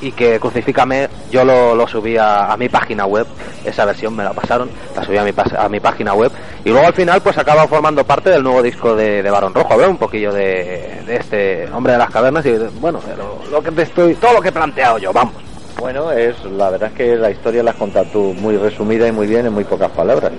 y 0.03 0.13
que 0.13 0.39
Crucifícame 0.39 1.09
yo 1.31 1.45
lo, 1.45 1.75
lo 1.75 1.87
subí 1.89 2.17
a, 2.17 2.53
a 2.53 2.57
mi 2.57 2.69
página 2.69 3.07
web, 3.07 3.27
esa 3.65 3.85
versión 3.85 4.15
me 4.15 4.25
la 4.25 4.33
pasaron, 4.33 4.69
la 4.95 5.03
subí 5.05 5.17
a 5.17 5.25
mi, 5.25 5.33
a 5.57 5.69
mi 5.69 5.81
página 5.81 6.13
web 6.15 6.31
y 6.65 6.71
luego 6.71 6.87
al 6.87 6.93
final 6.95 7.23
pues 7.23 7.39
acaba 7.39 7.67
formando 7.69 8.05
parte 8.05 8.29
del 8.31 8.43
nuevo 8.43 8.63
disco 8.63 8.95
de, 8.95 9.23
de 9.23 9.31
Barón 9.31 9.55
Rojo, 9.55 9.73
hablar 9.73 9.89
un 9.89 9.97
poquillo 9.99 10.33
de, 10.33 11.03
de 11.07 11.17
este 11.17 11.69
hombre 11.73 11.93
de 11.95 11.99
las 12.01 12.11
cavernas 12.11 12.45
y 12.45 12.51
de- 12.51 12.69
bueno, 12.81 13.01
lo, 13.17 13.51
lo 13.51 13.63
que 13.63 13.71
te 13.71 13.83
estoy, 13.83 14.15
todo 14.17 14.35
lo 14.35 14.41
que 14.43 14.49
he 14.49 14.53
planteado 14.53 14.99
yo, 14.99 15.13
vamos. 15.13 15.35
Bueno, 15.79 16.13
es 16.13 16.37
la 16.45 16.71
verdad 16.71 16.91
es 16.91 16.97
que 16.97 17.17
la 17.17 17.31
historia 17.31 17.63
la 17.63 17.71
has 17.71 17.77
contado 17.77 18.05
tú 18.13 18.35
muy 18.39 18.57
resumida 18.57 19.09
y 19.09 19.13
muy 19.13 19.27
bien 19.27 19.47
en 19.47 19.53
muy 19.53 19.65
pocas 19.65 19.91
palabras. 19.91 20.31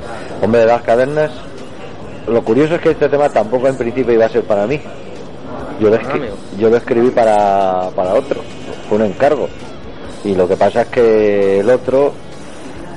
Hombre 0.41 0.61
de 0.61 0.67
las 0.67 0.81
cavernas, 0.83 1.31
lo 2.27 2.41
curioso 2.43 2.75
es 2.75 2.81
que 2.81 2.91
este 2.91 3.09
tema 3.09 3.29
tampoco 3.29 3.67
en 3.67 3.75
principio 3.77 4.13
iba 4.13 4.25
a 4.25 4.29
ser 4.29 4.43
para 4.43 4.65
mí. 4.67 4.79
Yo 5.79 5.89
lo, 5.89 5.97
escri- 5.97 6.29
yo 6.59 6.69
lo 6.69 6.77
escribí 6.77 7.09
para, 7.09 7.89
para 7.95 8.13
otro, 8.13 8.41
fue 8.87 8.97
un 8.97 9.05
encargo. 9.05 9.47
Y 10.23 10.35
lo 10.35 10.47
que 10.47 10.55
pasa 10.55 10.81
es 10.83 10.87
que 10.87 11.59
el 11.59 11.69
otro, 11.69 12.13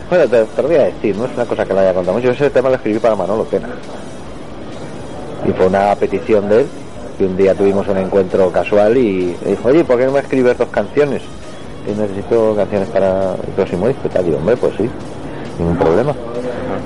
bueno, 0.09 0.29
te, 0.29 0.45
te 0.45 0.63
lo 0.63 0.69
voy 0.69 0.77
a 0.77 0.85
decir, 0.85 1.17
no 1.17 1.25
es 1.25 1.35
una 1.35 1.45
cosa 1.45 1.65
que 1.65 1.75
le 1.75 1.81
haya 1.81 1.95
contado 1.95 2.17
mucho, 2.17 2.31
ese 2.31 2.51
tema 2.51 2.69
lo 2.69 2.77
escribí 2.77 2.99
para 2.99 3.17
Manolo 3.17 3.45
Pena. 3.45 3.69
Y 5.47 5.53
fue 5.53 5.67
una 5.67 5.95
petición 5.97 6.49
de 6.49 6.61
él, 6.61 6.67
que 7.19 7.25
un 7.25 7.37
día 7.37 7.55
tuvimos 7.55 7.87
un 7.89 7.99
encuentro 7.99 8.51
casual 8.51 8.97
y 8.97 9.35
dijo, 9.45 9.69
oye, 9.69 9.85
¿por 9.85 9.99
qué 9.99 10.07
no 10.07 10.13
me 10.13 10.21
escribes 10.21 10.59
dos 10.59 10.69
canciones? 10.69 11.23
Y 11.87 11.99
necesito 11.99 12.55
canciones 12.55 12.89
para 12.91 13.35
el 13.35 13.53
próximo 13.55 13.89
disco. 13.89 14.03
Y 14.07 14.09
tal, 14.11 14.35
hombre, 14.35 14.57
pues 14.57 14.75
sí, 14.77 14.89
ningún 15.59 15.77
problema. 15.77 16.15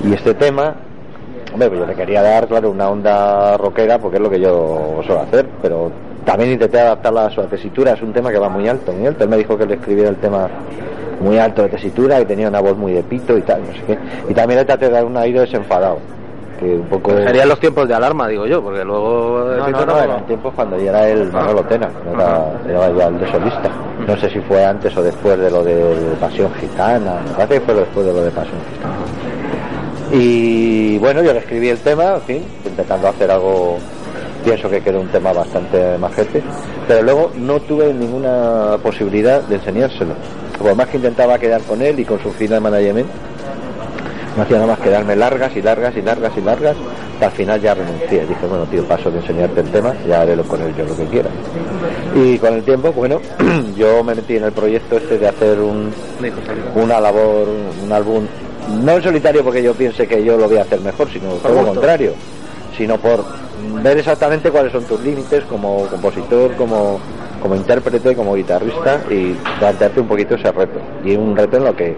Y 0.03 0.13
este 0.13 0.33
tema, 0.33 0.75
hombre, 1.53 1.69
pues 1.69 1.79
yo 1.81 1.85
le 1.85 1.95
quería 1.95 2.21
dar, 2.21 2.47
claro, 2.47 2.71
una 2.71 2.89
onda 2.89 3.57
rockera, 3.57 3.99
porque 3.99 4.17
es 4.17 4.23
lo 4.23 4.29
que 4.29 4.39
yo 4.39 5.01
suelo 5.05 5.21
hacer, 5.21 5.47
pero 5.61 5.91
también 6.25 6.51
intenté 6.51 6.79
adaptarla 6.79 7.25
a 7.25 7.29
su 7.29 7.41
tesitura, 7.43 7.93
es 7.93 8.01
un 8.01 8.13
tema 8.13 8.31
que 8.31 8.39
va 8.39 8.49
muy 8.49 8.67
alto, 8.67 8.91
muy 8.91 9.07
alto. 9.07 9.23
Él 9.23 9.29
me 9.29 9.37
dijo 9.37 9.57
que 9.57 9.65
le 9.65 9.75
escribiera 9.75 10.09
el 10.09 10.17
tema 10.17 10.47
muy 11.19 11.37
alto 11.37 11.63
de 11.63 11.69
tesitura, 11.69 12.17
que 12.19 12.25
tenía 12.25 12.47
una 12.47 12.61
voz 12.61 12.77
muy 12.77 12.93
de 12.93 13.03
pito 13.03 13.37
y 13.37 13.41
tal, 13.41 13.61
no 13.61 13.73
sé 13.73 13.81
qué. 13.85 13.97
Y 14.29 14.33
también 14.33 14.59
le 14.59 14.65
traté 14.65 14.85
de 14.85 14.91
dar 14.91 15.05
un 15.05 15.15
aire 15.17 15.41
desenfadado, 15.41 15.99
que 16.59 16.75
un 16.75 16.87
poco... 16.87 17.11
Serían 17.11 17.49
los 17.49 17.59
tiempos 17.59 17.87
de 17.87 17.93
alarma, 17.93 18.27
digo 18.27 18.45
yo, 18.45 18.61
porque 18.61 18.83
luego... 18.83 19.45
No, 19.57 19.69
no, 19.69 19.85
no, 19.85 19.99
eran 19.99 20.25
tiempos 20.25 20.53
cuando 20.55 20.77
ya 20.77 20.89
era 20.89 21.09
el 21.09 21.31
Manolo 21.31 21.63
Tena, 21.63 21.89
era, 22.13 22.53
era 22.67 22.91
ya 22.97 23.07
el 23.07 23.19
de 23.19 23.31
solista. 23.31 23.69
No 24.07 24.17
sé 24.17 24.29
si 24.29 24.39
fue 24.41 24.65
antes 24.65 24.95
o 24.97 25.03
después 25.03 25.37
de 25.39 25.51
lo 25.51 25.63
de 25.63 26.15
Pasión 26.19 26.51
Gitana, 26.55 27.21
me 27.27 27.33
parece 27.33 27.53
que 27.55 27.61
fue 27.61 27.73
después 27.75 28.05
de 28.05 28.13
lo 28.13 28.21
de 28.23 28.31
Pasión 28.31 28.57
Gitana. 28.73 28.95
Y 30.13 30.97
bueno, 30.97 31.21
yo 31.21 31.31
le 31.31 31.39
escribí 31.39 31.69
el 31.69 31.79
tema, 31.79 32.15
en 32.15 32.21
fin, 32.21 32.43
intentando 32.65 33.07
hacer 33.07 33.31
algo, 33.31 33.77
pienso 34.43 34.69
que 34.69 34.81
quedó 34.81 34.99
un 35.01 35.07
tema 35.07 35.33
bastante 35.33 35.97
majete, 35.97 36.41
pero 36.87 37.01
luego 37.03 37.31
no 37.35 37.59
tuve 37.61 37.93
ninguna 37.93 38.77
posibilidad 38.81 39.41
de 39.43 39.55
enseñárselo. 39.55 40.13
Por 40.57 40.75
más 40.75 40.87
que 40.87 40.97
intentaba 40.97 41.39
quedar 41.39 41.61
con 41.61 41.81
él 41.81 41.99
y 41.99 42.05
con 42.05 42.21
su 42.21 42.31
final 42.31 42.61
management, 42.61 43.07
no 44.35 44.43
hacía 44.43 44.57
nada 44.57 44.67
más 44.67 44.79
que 44.79 44.89
darme 44.89 45.15
largas 45.15 45.55
y 45.55 45.61
largas 45.61 45.95
y 45.95 46.01
largas 46.01 46.31
y 46.37 46.41
largas, 46.41 46.75
hasta 47.13 47.25
al 47.25 47.31
final 47.33 47.61
ya 47.61 47.73
renuncié. 47.73 48.25
Dije, 48.25 48.47
bueno, 48.47 48.65
tío, 48.65 48.83
paso 48.85 49.11
de 49.11 49.19
enseñarte 49.19 49.61
el 49.61 49.69
tema, 49.69 49.93
ya 50.07 50.21
haré 50.21 50.35
lo 50.35 50.43
con 50.43 50.61
él 50.61 50.73
yo 50.75 50.85
lo 50.85 50.95
que 50.95 51.05
quiera. 51.05 51.29
Y 52.15 52.37
con 52.37 52.53
el 52.53 52.63
tiempo, 52.63 52.91
bueno, 52.91 53.19
yo 53.77 54.03
me 54.03 54.15
metí 54.15 54.37
en 54.37 54.45
el 54.45 54.51
proyecto 54.51 54.97
este 54.97 55.17
de 55.17 55.27
hacer 55.27 55.59
un, 55.59 55.91
una 56.75 56.99
labor, 56.99 57.47
un 57.83 57.91
álbum, 57.91 58.25
no 58.83 58.93
en 58.93 59.03
solitario 59.03 59.43
porque 59.43 59.61
yo 59.61 59.73
piense 59.73 60.07
que 60.07 60.23
yo 60.23 60.37
lo 60.37 60.47
voy 60.47 60.57
a 60.57 60.61
hacer 60.61 60.79
mejor, 60.79 61.09
sino 61.11 61.33
todo 61.33 61.61
lo 61.61 61.67
contrario, 61.67 62.13
sino 62.75 62.97
por 62.97 63.23
ver 63.83 63.97
exactamente 63.97 64.51
cuáles 64.51 64.71
son 64.71 64.83
tus 64.85 64.99
límites 65.01 65.43
como 65.45 65.85
compositor, 65.87 66.55
como, 66.55 66.99
como 67.41 67.55
intérprete, 67.55 68.15
como 68.15 68.35
guitarrista 68.35 69.01
y 69.09 69.35
plantearte 69.59 69.99
un 70.01 70.07
poquito 70.07 70.35
ese 70.35 70.51
reto. 70.51 70.79
Y 71.03 71.15
un 71.15 71.35
reto 71.35 71.57
en 71.57 71.63
lo 71.65 71.75
que 71.75 71.95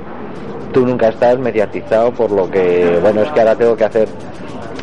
tú 0.73 0.85
nunca 0.85 1.09
estás 1.09 1.37
mediatizado 1.39 2.11
por 2.11 2.31
lo 2.31 2.49
que, 2.49 2.99
bueno, 3.01 3.21
es 3.21 3.29
que 3.31 3.39
ahora 3.39 3.55
tengo 3.55 3.75
que 3.75 3.85
hacer 3.85 4.07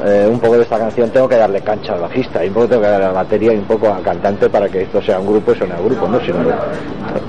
eh, 0.04 0.28
un 0.30 0.40
poco 0.40 0.56
de 0.56 0.62
esta 0.62 0.78
canción, 0.78 1.10
tengo 1.10 1.28
que 1.28 1.36
darle 1.36 1.60
cancha 1.60 1.94
al 1.94 2.00
bajista, 2.00 2.44
y 2.44 2.48
un 2.48 2.54
poco 2.54 2.68
tengo 2.68 2.82
que 2.82 2.88
darle 2.88 3.04
a 3.04 3.08
la 3.08 3.14
batería 3.14 3.52
y 3.52 3.58
un 3.58 3.64
poco 3.64 3.92
al 3.92 4.02
cantante 4.02 4.48
para 4.48 4.68
que 4.68 4.82
esto 4.82 5.02
sea 5.02 5.18
un 5.18 5.26
grupo 5.26 5.52
y 5.52 5.56
suene 5.56 5.74
a 5.74 5.80
grupo, 5.80 6.08
¿no? 6.08 6.20
Sino 6.20 6.38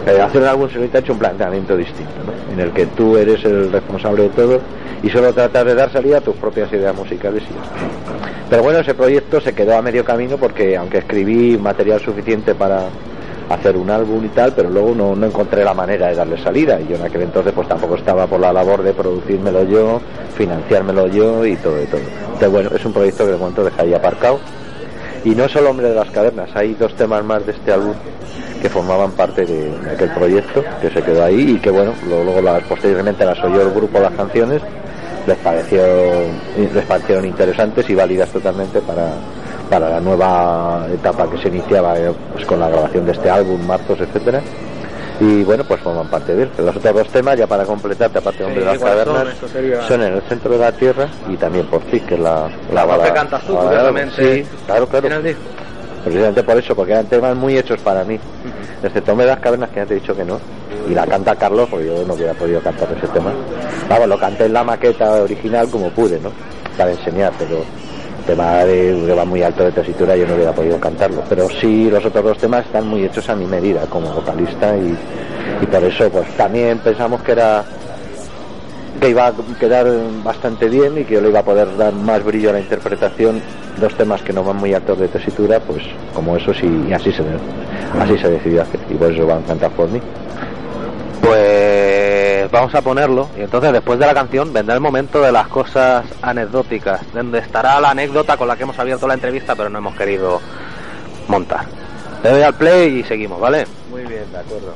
eh, 0.08 0.22
hacer 0.22 0.42
un 0.42 0.48
álbum 0.48 0.70
solito 0.70 0.98
ha 0.98 1.02
hecho 1.02 1.14
un 1.14 1.20
planteamiento 1.20 1.76
distinto, 1.76 2.14
¿no? 2.26 2.54
En 2.54 2.60
el 2.60 2.72
que 2.72 2.86
tú 2.88 3.18
eres 3.18 3.44
el 3.46 3.72
responsable 3.72 4.24
de 4.24 4.30
todo 4.30 4.60
y 5.04 5.10
solo 5.10 5.34
tratar 5.34 5.66
de 5.66 5.76
dar 5.76 5.92
salida 5.92 6.18
a 6.18 6.22
tus 6.22 6.36
propias 6.36 6.72
ideas 6.72 6.96
musicales 6.96 7.44
y. 7.44 8.50
Pero 8.50 8.64
bueno, 8.64 8.80
ese 8.80 8.94
proyecto 8.94 9.40
se 9.40 9.54
quedó 9.54 9.78
a 9.78 9.82
medio 9.82 10.04
camino 10.04 10.38
porque 10.38 10.76
aunque 10.76 11.00
escribí 11.00 11.58
material 11.58 12.02
suficiente 12.02 12.54
para 12.54 12.84
hacer 13.54 13.76
un 13.78 13.90
álbum 13.90 14.24
y 14.26 14.30
tal, 14.30 14.54
pero 14.54 14.70
luego 14.70 14.94
no, 14.96 15.16
no 15.16 15.26
encontré 15.26 15.64
la 15.64 15.74
manera 15.74 16.08
de 16.08 16.16
darle 16.16 16.38
salida. 16.38 16.80
Y 16.80 16.88
yo 16.88 16.96
en 16.96 17.04
aquel 17.04 17.24
entonces 17.24 17.52
pues 17.54 17.68
tampoco 17.68 17.96
estaba 17.96 18.28
por 18.28 18.40
la 18.40 18.52
labor 18.54 18.82
de 18.84 18.94
producírmelo 18.94 19.64
yo, 19.64 20.02
financiármelo 20.36 21.08
yo 21.08 21.46
y 21.46 21.56
todo 21.58 21.82
y 21.82 21.86
todo. 21.86 22.02
Entonces 22.26 22.52
bueno, 22.52 22.70
es 22.76 22.86
un 22.86 22.94
proyecto 22.94 23.26
que 23.26 23.32
de 23.32 23.38
momento 23.38 23.64
dejé 23.64 23.82
ahí 23.82 23.94
aparcado. 23.94 24.40
Y 25.24 25.32
no 25.36 25.48
solo 25.48 25.70
Hombre 25.70 25.90
de 25.90 25.96
las 25.96 26.10
Cavernas, 26.10 26.50
hay 26.56 26.74
dos 26.74 26.96
temas 26.96 27.24
más 27.24 27.46
de 27.46 27.52
este 27.52 27.72
álbum 27.72 27.94
que 28.62 28.70
formaban 28.70 29.12
parte 29.12 29.46
de, 29.46 29.72
aquel 29.94 30.10
proyecto 30.12 30.64
que 30.82 30.90
se 30.90 31.02
quedó 31.02 31.24
ahí 31.24 31.56
y 31.56 31.60
que 31.60 31.70
bueno, 31.70 31.94
lo- 32.10 32.24
luego 32.24 32.42
las, 32.42 32.64
posteriormente 32.64 33.26
las 33.26 33.44
oyó 33.44 33.62
el 33.62 33.72
grupo 33.72 34.00
las 34.00 34.14
canciones, 34.14 34.62
les 35.28 35.38
pareció 35.38 35.82
les 36.74 36.86
parecieron 36.86 37.26
interesantes 37.26 37.88
y 37.90 37.94
válidas 37.96 38.30
totalmente 38.30 38.80
para 38.82 39.10
para 39.72 39.90
la 39.90 40.02
nueva 40.02 40.86
etapa 40.94 41.30
que 41.32 41.38
se 41.38 41.48
iniciaba 41.48 41.98
eh, 41.98 42.12
pues, 42.34 42.46
con 42.46 42.60
la 42.60 42.68
grabación 42.68 43.06
de 43.06 43.14
este 43.14 43.30
álbum, 43.30 43.66
Martos, 43.66 43.98
etcétera. 44.02 44.42
Y 45.22 45.44
bueno, 45.44 45.64
pues 45.64 45.80
forman 45.82 46.08
parte 46.08 46.36
de 46.36 46.44
él. 46.44 46.50
Los 46.58 46.76
otros 46.76 46.94
dos 46.94 47.08
temas, 47.08 47.38
ya 47.38 47.48
para 47.48 47.64
completarte, 47.64 48.18
aparte 48.20 48.40
de 48.40 48.46
Hombre 48.46 48.60
de 48.66 48.66
las. 48.66 48.80
Cavernas, 48.80 49.28
sería- 49.52 49.82
son 49.88 50.02
en 50.04 50.14
el 50.14 50.22
centro 50.24 50.52
de 50.52 50.58
la 50.58 50.72
Tierra 50.74 51.08
y 51.30 51.38
también 51.38 51.66
por 51.68 51.82
ti, 51.84 52.02
que 52.02 52.16
es 52.16 52.20
la, 52.20 52.50
La 52.74 52.84
voz 52.84 53.00
que 53.00 53.14
cantas 53.14 53.42
tú, 53.44 53.54
la. 53.54 54.10
Sí, 54.12 54.46
claro, 54.66 54.88
claro. 54.88 55.08
Precisamente 56.04 56.44
por 56.44 56.58
eso, 56.58 56.76
porque 56.76 56.92
eran 56.94 57.06
temas 57.06 57.36
muy 57.36 57.58
hechos 57.58 57.80
para 57.82 58.04
mí. 58.04 58.20
Excepto 58.84 59.12
Hombre 59.12 59.28
de 59.28 59.32
las 59.34 59.40
Cavernas, 59.42 59.70
que 59.70 59.76
ya 59.78 59.86
te 59.86 59.94
he 59.94 60.00
dicho 60.02 60.14
que 60.16 60.26
no. 60.26 60.38
Y 60.90 60.94
la 60.96 61.06
canta 61.06 61.36
Carlos, 61.36 61.70
porque 61.70 61.86
yo 61.86 62.04
no 62.06 62.16
hubiera 62.16 62.34
podido 62.34 62.60
cantar 62.60 62.90
ese 62.98 63.08
tema. 63.10 63.32
Vamos, 63.88 64.08
lo 64.10 64.18
canté 64.20 64.46
en 64.46 64.54
la 64.54 64.64
maqueta 64.66 65.12
original 65.22 65.70
como 65.70 65.92
pude, 65.92 66.20
¿no? 66.20 66.32
Para 66.78 66.92
enseñar, 66.92 67.32
pero 67.40 67.64
tema 68.22 68.64
de, 68.66 69.04
que 69.06 69.14
va 69.14 69.26
muy 69.26 69.42
alto 69.42 69.64
de 69.64 69.72
tesitura 69.72 70.16
yo 70.16 70.28
no 70.28 70.36
hubiera 70.36 70.54
podido 70.54 70.80
cantarlo. 70.80 71.24
Pero 71.30 71.48
sí, 71.50 71.90
los 71.90 72.04
otros 72.06 72.24
dos 72.24 72.38
temas 72.38 72.66
están 72.66 72.88
muy 72.88 73.04
hechos 73.04 73.28
a 73.30 73.36
mi 73.36 73.46
medida 73.46 73.82
como 73.88 74.12
vocalista 74.14 74.76
y, 74.78 74.98
por 75.66 75.84
eso 75.84 76.10
pues 76.10 76.28
también 76.36 76.80
pensamos 76.80 77.22
que 77.22 77.32
era 77.34 77.64
que 79.00 79.10
iba 79.10 79.28
a 79.28 79.34
quedar 79.60 79.88
bastante 80.24 80.68
bien 80.68 80.98
y 80.98 81.04
que 81.04 81.16
yo 81.16 81.22
le 81.22 81.30
iba 81.30 81.40
a 81.40 81.46
poder 81.46 81.76
dar 81.78 81.94
más 81.94 82.24
brillo 82.24 82.50
a 82.50 82.54
la 82.54 82.60
interpretación 82.60 83.42
dos 83.80 83.96
temas 83.96 84.22
que 84.22 84.34
no 84.34 84.44
van 84.44 84.58
muy 84.58 84.74
altos 84.74 85.00
de 85.00 85.08
tesitura 85.08 85.60
pues 85.60 85.84
como 86.14 86.36
eso 86.36 86.54
sí 86.54 86.68
y 86.88 86.94
así 86.94 87.12
se 87.12 87.24
así 88.00 88.18
se 88.18 88.30
decidió 88.30 88.64
hacer 88.64 88.80
y 88.90 88.96
por 88.96 89.12
eso 89.12 89.26
van 89.26 89.44
a 89.44 89.48
cantar 89.48 89.72
por 89.72 89.90
mí 89.90 90.02
Pues 91.22 92.50
vamos 92.52 92.74
a 92.76 92.82
ponerlo 92.82 93.30
y 93.38 93.42
entonces 93.42 93.72
después 93.72 94.00
de 94.00 94.06
la 94.06 94.14
canción 94.14 94.52
vendrá 94.52 94.76
el 94.76 94.82
momento 94.82 95.22
de 95.22 95.32
las 95.32 95.48
cosas 95.48 96.06
anecdóticas, 96.22 97.02
donde 97.14 97.40
estará 97.40 97.80
la 97.80 97.92
anécdota 97.92 98.38
con 98.38 98.48
la 98.48 98.56
que 98.56 98.64
hemos 98.64 98.80
abierto 98.80 99.08
la 99.08 99.14
entrevista 99.14 99.56
pero 99.56 99.70
no 99.70 99.78
hemos 99.78 99.96
querido 99.96 100.42
montar. 101.28 101.66
Le 102.24 102.30
doy 102.30 102.42
al 102.42 102.54
play 102.56 103.00
y 103.00 103.04
seguimos, 103.04 103.40
¿vale? 103.40 103.66
muy 103.90 104.02
bien 104.06 104.32
de 104.32 104.38
acuerdo 104.38 104.74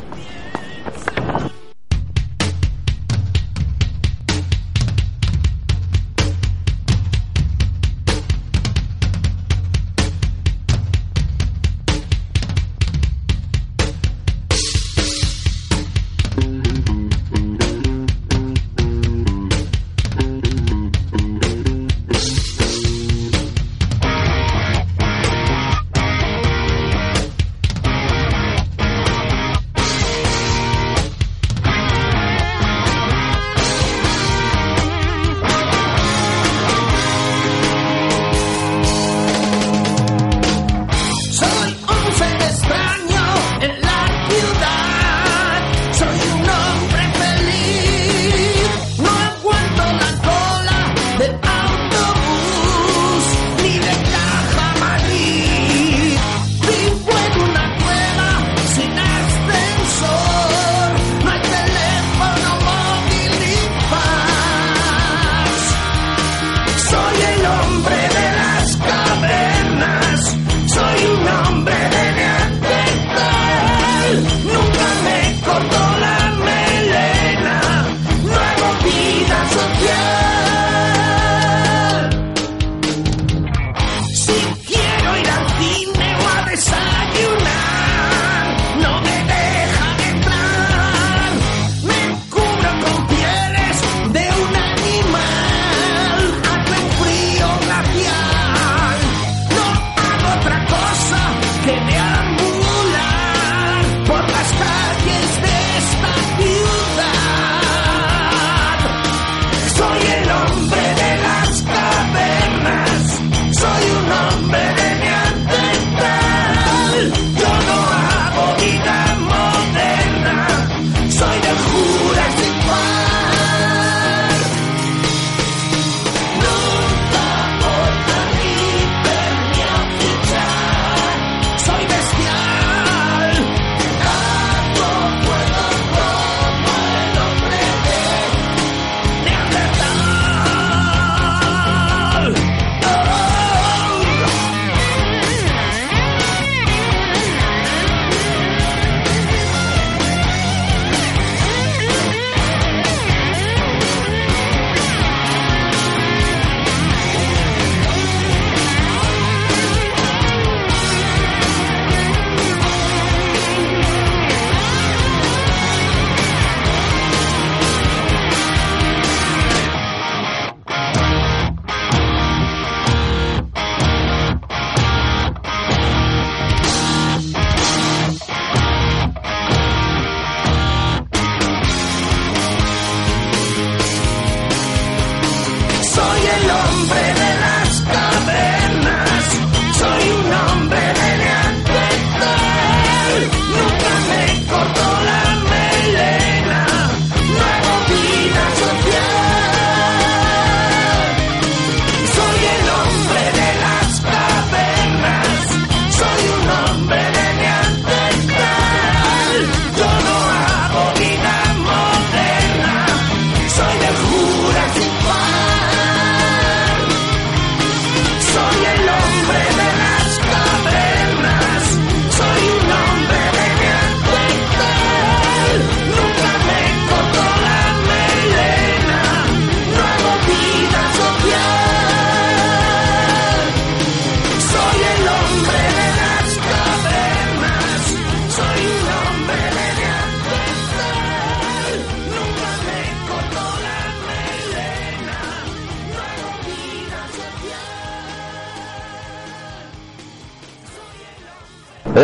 hombre. 186.88 187.25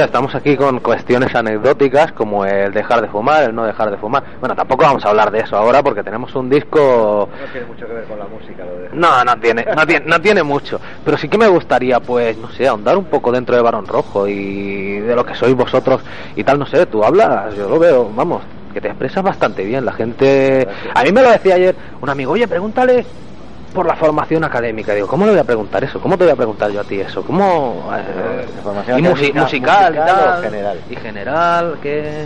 Estamos 0.05 0.33
aquí 0.35 0.55
con 0.55 0.79
cuestiones 0.79 1.33
anecdóticas 1.35 2.11
como 2.11 2.45
el 2.45 2.73
dejar 2.73 3.01
de 3.01 3.07
fumar, 3.07 3.43
el 3.43 3.55
no 3.55 3.65
dejar 3.65 3.91
de 3.91 3.97
fumar. 3.97 4.23
Bueno, 4.39 4.55
tampoco 4.55 4.83
vamos 4.83 5.05
a 5.05 5.09
hablar 5.09 5.31
de 5.31 5.39
eso 5.39 5.57
ahora 5.57 5.81
porque 5.83 6.03
tenemos 6.03 6.33
un 6.35 6.49
disco. 6.49 7.29
No 7.29 7.51
tiene 7.51 7.67
mucho 7.67 7.87
que 7.87 7.93
ver 7.93 8.05
con 8.05 8.19
la 8.19 8.25
música, 8.25 8.63
lo 8.65 8.75
de. 8.77 8.89
No, 8.93 9.23
no 9.23 9.39
tiene, 9.39 9.65
no 9.75 9.85
tiene, 9.85 10.05
no 10.05 10.21
tiene 10.21 10.43
mucho. 10.43 10.79
Pero 11.03 11.17
sí 11.17 11.27
que 11.27 11.37
me 11.37 11.47
gustaría, 11.47 11.99
pues, 11.99 12.37
no 12.37 12.49
sé, 12.51 12.67
ahondar 12.67 12.97
un 12.97 13.05
poco 13.05 13.31
dentro 13.31 13.55
de 13.55 13.61
Barón 13.61 13.87
Rojo 13.87 14.27
y 14.27 14.99
de 14.99 15.15
lo 15.15 15.25
que 15.25 15.35
sois 15.35 15.55
vosotros 15.55 16.01
y 16.35 16.43
tal, 16.43 16.59
no 16.59 16.65
sé, 16.65 16.85
tú 16.85 17.03
hablas, 17.03 17.55
yo 17.55 17.69
lo 17.69 17.79
veo, 17.79 18.11
vamos, 18.13 18.41
que 18.73 18.81
te 18.81 18.87
expresas 18.87 19.23
bastante 19.23 19.63
bien. 19.63 19.85
La 19.85 19.93
gente. 19.93 20.67
A 20.93 21.03
mí 21.03 21.11
me 21.11 21.21
lo 21.21 21.31
decía 21.31 21.55
ayer 21.55 21.75
un 22.01 22.09
amigo, 22.09 22.33
oye, 22.33 22.47
pregúntale 22.47 23.05
por 23.73 23.88
la 23.88 23.95
formación 23.95 24.43
académica. 24.43 24.93
Digo, 24.93 25.07
¿cómo 25.07 25.25
le 25.25 25.31
voy 25.31 25.39
a 25.39 25.43
preguntar 25.43 25.84
eso? 25.84 25.99
¿Cómo 25.99 26.17
te 26.17 26.23
voy 26.25 26.34
a 26.34 26.36
preguntar 26.36 26.71
yo 26.71 26.81
a 26.81 26.84
ti 26.84 26.99
eso? 26.99 27.23
¿Cómo...? 27.23 27.91
Eh, 27.95 28.97
y 28.97 29.01
musical, 29.01 29.93
y 29.93 29.97
tal, 29.97 30.43
general. 30.43 30.79
¿Y 30.89 30.95
general 30.95 31.77
qué...? 31.81 32.25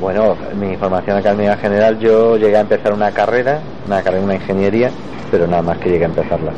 Bueno, 0.00 0.36
mi 0.54 0.76
formación 0.76 1.16
académica 1.16 1.56
general, 1.56 1.98
yo 1.98 2.36
llegué 2.36 2.56
a 2.56 2.60
empezar 2.60 2.92
una 2.92 3.10
carrera, 3.12 3.60
una 3.86 4.02
carrera, 4.02 4.24
una 4.24 4.34
ingeniería, 4.34 4.90
pero 5.30 5.46
nada 5.46 5.62
más 5.62 5.78
que 5.78 5.88
llegué 5.88 6.04
a 6.04 6.08
empezarla. 6.08 6.52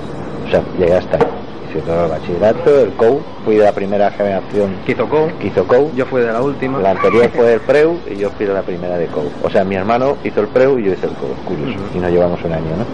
O 0.47 0.51
sea, 0.51 0.61
llegué 0.77 0.95
hasta 0.95 1.19
ahí. 1.19 1.27
Hice 1.71 1.81
todo 1.83 2.07
el 2.07 2.11
bachillerato, 2.11 2.81
el 2.81 2.93
COU, 2.95 3.21
fui 3.45 3.57
de 3.57 3.65
la 3.65 3.73
primera 3.73 4.11
generación 4.11 4.75
que 4.85 4.93
hizo 4.93 5.09
COU. 5.09 5.31
Que 5.39 5.49
hizo 5.49 5.67
COU. 5.67 5.93
Yo 5.95 6.07
fui 6.07 6.23
de 6.23 6.33
la 6.33 6.41
última. 6.41 6.81
La 6.81 6.93
anterior 6.93 7.31
fue 7.31 7.53
el 7.53 7.61
PREU 7.61 7.99
y 8.11 8.17
yo 8.17 8.31
fui 8.31 8.47
de 8.47 8.55
la 8.55 8.63
primera 8.63 8.97
de 8.97 9.07
COU. 9.07 9.31
O 9.45 9.51
sea, 9.51 9.65
mi 9.65 9.77
hermano 9.77 10.17
hizo 10.25 10.41
el 10.41 10.49
PREU 10.49 10.79
y 10.79 10.85
yo 10.85 10.93
hice 10.95 11.07
el 11.07 11.13
COU, 11.13 11.35
curioso. 11.45 11.79
Y 11.95 11.99
nos 11.99 12.11
llevamos 12.11 12.43
un 12.43 12.53
año, 12.53 12.71
¿no? 12.77 12.85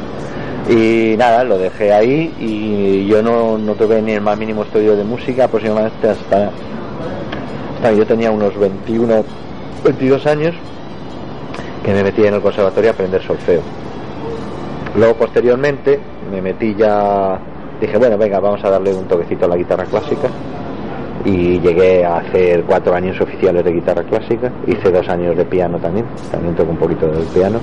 Y 0.69 1.15
nada, 1.19 1.45
lo 1.45 1.59
dejé 1.59 1.93
ahí 1.93 2.33
y 2.41 3.07
yo 3.07 3.23
no, 3.23 3.59
no 3.59 3.75
tuve 3.75 4.01
ni 4.01 4.13
el 4.13 4.23
más 4.23 4.39
mínimo 4.39 4.63
estudio 4.63 4.97
de 4.97 5.05
música 5.05 5.45
aproximadamente 5.45 6.09
hasta, 6.09 6.51
hasta 7.77 7.93
yo 7.93 8.07
tenía 8.07 8.31
unos 8.31 8.59
21, 8.59 9.25
22 9.85 10.27
años 10.27 10.55
que 11.85 11.93
me 11.93 12.03
metí 12.03 12.25
en 12.25 12.35
el 12.35 12.41
conservatorio 12.41 12.91
a 12.91 12.95
aprender 12.95 13.23
solfeo. 13.23 13.61
Luego 14.97 15.15
posteriormente 15.17 16.01
me 16.31 16.41
metí 16.41 16.75
ya, 16.75 17.39
dije 17.79 17.99
bueno 17.99 18.17
venga 18.17 18.41
vamos 18.41 18.65
a 18.65 18.71
darle 18.71 18.95
un 18.95 19.05
toquecito 19.05 19.45
a 19.45 19.49
la 19.49 19.57
guitarra 19.57 19.85
clásica 19.85 20.29
y 21.27 21.61
llegué 21.61 22.07
a 22.07 22.19
hacer 22.19 22.65
cuatro 22.65 22.95
años 22.95 23.21
oficiales 23.21 23.65
de 23.65 23.73
guitarra 23.73 24.03
clásica, 24.05 24.51
hice 24.67 24.91
dos 24.91 25.07
años 25.11 25.37
de 25.37 25.45
piano 25.45 25.79
también, 25.79 26.07
también 26.31 26.55
toco 26.55 26.71
un 26.71 26.79
poquito 26.79 27.07
del 27.07 27.25
piano 27.27 27.61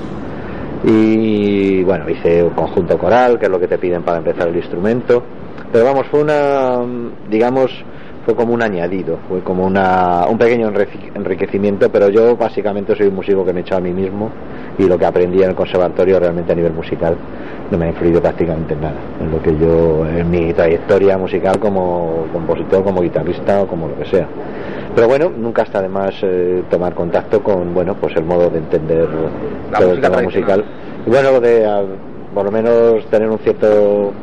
y 0.84 1.84
bueno, 1.84 2.10
hice 2.10 2.44
un 2.44 2.52
conjunto 2.52 2.98
coral, 2.98 3.38
que 3.38 3.46
es 3.46 3.52
lo 3.52 3.60
que 3.60 3.67
te 3.67 3.78
piden 3.78 4.04
para 4.04 4.17
empezar 4.17 4.48
el 4.48 4.56
instrumento, 4.56 5.24
pero 5.72 5.86
vamos, 5.86 6.08
fue 6.08 6.22
una, 6.22 6.80
digamos, 7.30 7.72
fue 8.26 8.36
como 8.36 8.54
un 8.54 8.62
añadido, 8.62 9.17
fue 9.28 9.39
como 9.41 9.65
una, 9.65 10.26
un 10.28 10.38
pequeño 10.38 10.72
enriquecimiento, 11.15 11.89
pero 11.91 12.10
yo 12.10 12.36
básicamente 12.36 12.96
soy 12.96 13.08
un 13.08 13.15
músico 13.15 13.46
que 13.46 13.54
me 13.54 13.60
he 13.60 13.63
hecho 13.63 13.76
a 13.76 13.80
mí 13.80 13.91
mismo 13.91 14.30
y 14.78 14.84
lo 14.84 14.98
que 14.98 15.06
aprendí 15.06 15.41
en 15.41 15.50
el 15.50 15.56
conservatorio 15.56 16.20
realmente 16.20 16.52
a 16.52 16.56
nivel 16.56 16.74
musical 16.74 17.15
no 17.70 17.78
me 17.78 17.86
ha 17.86 17.88
influido 17.89 18.22
prácticamente 18.22 18.74
en 18.74 18.82
nada, 18.82 19.00
en 19.20 19.32
lo 19.32 19.41
que 19.41 19.58
yo, 19.58 20.06
en 20.06 20.30
mi 20.30 20.54
trayectoria 20.54 21.17
musical 21.17 21.58
como 21.60 22.28
compositor, 22.32 22.84
como 22.84 23.02
guitarrista 23.02 23.62
o 23.62 23.67
como 23.67 23.88
lo 23.88 23.98
que 23.98 24.06
sea. 24.06 24.28
Pero 24.96 25.08
bueno, 25.08 25.32
nunca 25.36 25.62
está 25.64 25.82
de 25.82 25.88
más 25.88 26.14
eh, 26.22 26.64
tomar 26.70 26.94
contacto 26.94 27.42
con, 27.42 27.74
bueno, 27.74 27.96
pues 27.96 28.16
el 28.18 28.26
modo 28.26 28.50
de 28.50 28.58
entender 28.58 29.08
la 29.72 29.80
todo 29.80 29.94
el 29.94 30.02
tema 30.02 30.22
musical. 30.22 30.66
Y 31.06 31.10
bueno, 31.10 31.40
de 31.40 31.66
por 32.34 32.46
lo 32.46 32.52
menos 32.52 33.06
tener 33.08 33.30
un 33.30 33.40
cierto 33.40 34.14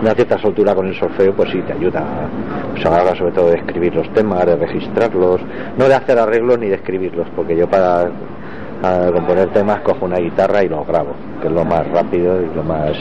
una 0.00 0.14
cierta 0.14 0.38
soltura 0.38 0.74
con 0.74 0.86
el 0.86 0.98
solfeo 0.98 1.34
pues 1.34 1.50
sí 1.50 1.60
te 1.62 1.72
ayuda 1.72 2.02
pues 2.72 2.86
a 2.86 3.14
sobre 3.16 3.32
todo 3.32 3.50
de 3.50 3.56
escribir 3.56 3.94
los 3.94 4.08
temas 4.14 4.46
de 4.46 4.56
registrarlos 4.56 5.40
no 5.76 5.88
de 5.88 5.94
hacer 5.94 6.18
arreglos 6.18 6.58
ni 6.58 6.68
de 6.68 6.76
escribirlos 6.76 7.26
porque 7.34 7.56
yo 7.56 7.68
para 7.68 8.08
a 8.82 9.10
componer 9.12 9.48
temas 9.50 9.80
cojo 9.80 10.06
una 10.06 10.18
guitarra 10.18 10.62
y 10.64 10.68
los 10.68 10.86
grabo, 10.86 11.10
que 11.40 11.48
es 11.48 11.52
lo 11.52 11.64
más 11.64 11.86
rápido 11.90 12.40
y 12.42 12.54
lo 12.54 12.62
más 12.62 12.92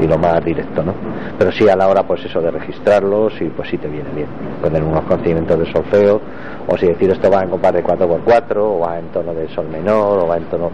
y 0.00 0.06
lo 0.06 0.18
más 0.18 0.44
directo, 0.44 0.82
¿no? 0.82 0.94
Pero 1.38 1.52
sí 1.52 1.68
a 1.68 1.76
la 1.76 1.88
hora 1.88 2.02
pues 2.02 2.24
eso 2.24 2.40
de 2.40 2.50
registrarlos 2.50 3.40
y 3.40 3.44
pues 3.44 3.68
sí 3.68 3.78
te 3.78 3.88
viene 3.88 4.10
bien, 4.14 4.28
tener 4.62 4.82
unos 4.82 5.04
conocimientos 5.04 5.58
de 5.58 5.72
solfeo, 5.72 6.20
o 6.66 6.76
si 6.76 6.86
decir 6.86 7.10
esto 7.10 7.30
va 7.30 7.42
en 7.42 7.50
compás 7.50 7.72
de 7.72 7.84
4x4, 7.84 8.56
o 8.56 8.80
va 8.80 8.98
en 8.98 9.06
tono 9.08 9.32
de 9.32 9.48
sol 9.50 9.68
menor, 9.68 10.18
o 10.18 10.26
va 10.26 10.36
en 10.36 10.44
tono 10.44 10.70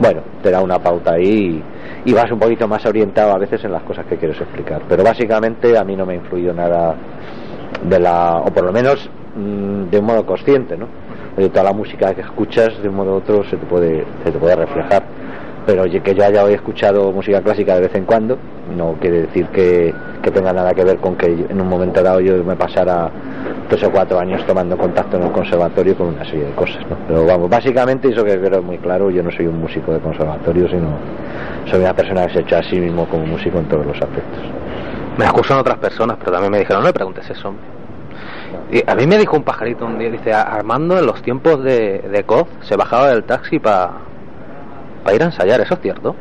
bueno, 0.00 0.22
te 0.42 0.50
da 0.50 0.62
una 0.62 0.78
pauta 0.78 1.12
ahí 1.12 1.62
y, 2.06 2.12
vas 2.14 2.32
un 2.32 2.38
poquito 2.38 2.66
más 2.66 2.84
orientado 2.86 3.32
a 3.32 3.38
veces 3.38 3.62
en 3.64 3.72
las 3.72 3.82
cosas 3.82 4.06
que 4.06 4.16
quieres 4.16 4.40
explicar. 4.40 4.80
Pero 4.88 5.04
básicamente 5.04 5.76
a 5.76 5.84
mí 5.84 5.94
no 5.94 6.06
me 6.06 6.14
ha 6.14 6.16
influido 6.16 6.54
nada 6.54 6.96
de 7.84 8.00
la, 8.00 8.38
o 8.38 8.46
por 8.46 8.64
lo 8.64 8.72
menos 8.72 9.10
mm, 9.36 9.90
de 9.90 9.98
un 9.98 10.06
modo 10.06 10.24
consciente, 10.24 10.78
¿no? 10.78 10.86
De 11.36 11.48
toda 11.48 11.64
la 11.64 11.72
música 11.72 12.14
que 12.14 12.22
escuchas 12.22 12.82
de 12.82 12.88
un 12.88 12.96
modo 12.96 13.12
u 13.12 13.16
otro 13.16 13.44
se 13.44 13.56
te 13.56 13.66
puede, 13.66 14.04
se 14.24 14.32
te 14.32 14.38
puede 14.38 14.56
reflejar. 14.56 15.02
Pero 15.66 15.84
que 15.84 16.14
yo 16.14 16.24
haya 16.24 16.42
hoy 16.42 16.54
escuchado 16.54 17.12
música 17.12 17.40
clásica 17.42 17.74
de 17.74 17.82
vez 17.82 17.94
en 17.94 18.04
cuando, 18.04 18.38
no 18.76 18.94
quiere 19.00 19.22
decir 19.22 19.46
que, 19.48 19.94
que 20.22 20.30
tenga 20.30 20.52
nada 20.52 20.72
que 20.72 20.84
ver 20.84 20.96
con 20.96 21.16
que 21.16 21.26
en 21.26 21.60
un 21.60 21.68
momento 21.68 22.02
dado 22.02 22.20
yo 22.20 22.42
me 22.42 22.56
pasara 22.56 23.10
tres 23.68 23.84
o 23.84 23.90
cuatro 23.90 24.18
años 24.18 24.44
tomando 24.46 24.76
contacto 24.76 25.16
en 25.16 25.24
el 25.24 25.32
conservatorio 25.32 25.96
con 25.96 26.08
una 26.08 26.24
serie 26.24 26.46
de 26.46 26.52
cosas. 26.52 26.80
¿no? 26.88 26.96
Pero 27.06 27.26
vamos, 27.26 27.48
básicamente, 27.48 28.08
eso 28.08 28.24
que 28.24 28.38
creo 28.40 28.62
muy 28.62 28.78
claro, 28.78 29.10
yo 29.10 29.22
no 29.22 29.30
soy 29.30 29.46
un 29.46 29.60
músico 29.60 29.92
de 29.92 30.00
conservatorio, 30.00 30.68
sino 30.68 30.88
soy 31.70 31.80
una 31.80 31.94
persona 31.94 32.26
que 32.26 32.32
se 32.32 32.40
echa 32.40 32.58
a 32.58 32.62
sí 32.62 32.80
mismo 32.80 33.06
como 33.06 33.26
músico 33.26 33.58
en 33.58 33.66
todos 33.66 33.86
los 33.86 33.96
aspectos. 33.96 34.40
Me 35.16 35.24
acusan 35.24 35.58
otras 35.58 35.78
personas, 35.78 36.16
pero 36.18 36.32
también 36.32 36.50
me 36.50 36.58
dijeron, 36.58 36.82
no 36.82 36.88
le 36.88 36.92
preguntes 36.92 37.28
eso. 37.30 37.54
Y 38.70 38.82
a 38.88 38.94
mí 38.94 39.06
me 39.06 39.18
dijo 39.18 39.36
un 39.36 39.42
pajarito 39.42 39.84
un 39.84 39.98
día, 39.98 40.10
dice, 40.10 40.32
Armando 40.32 40.98
en 40.98 41.06
los 41.06 41.20
tiempos 41.22 41.62
de, 41.62 41.98
de 41.98 42.24
COF 42.24 42.48
se 42.62 42.76
bajaba 42.76 43.08
del 43.08 43.24
taxi 43.24 43.58
para 43.58 43.92
ir 45.12 45.22
a 45.22 45.26
ensayar, 45.26 45.60
¿eso 45.60 45.74
es 45.74 45.80
cierto? 45.80 46.14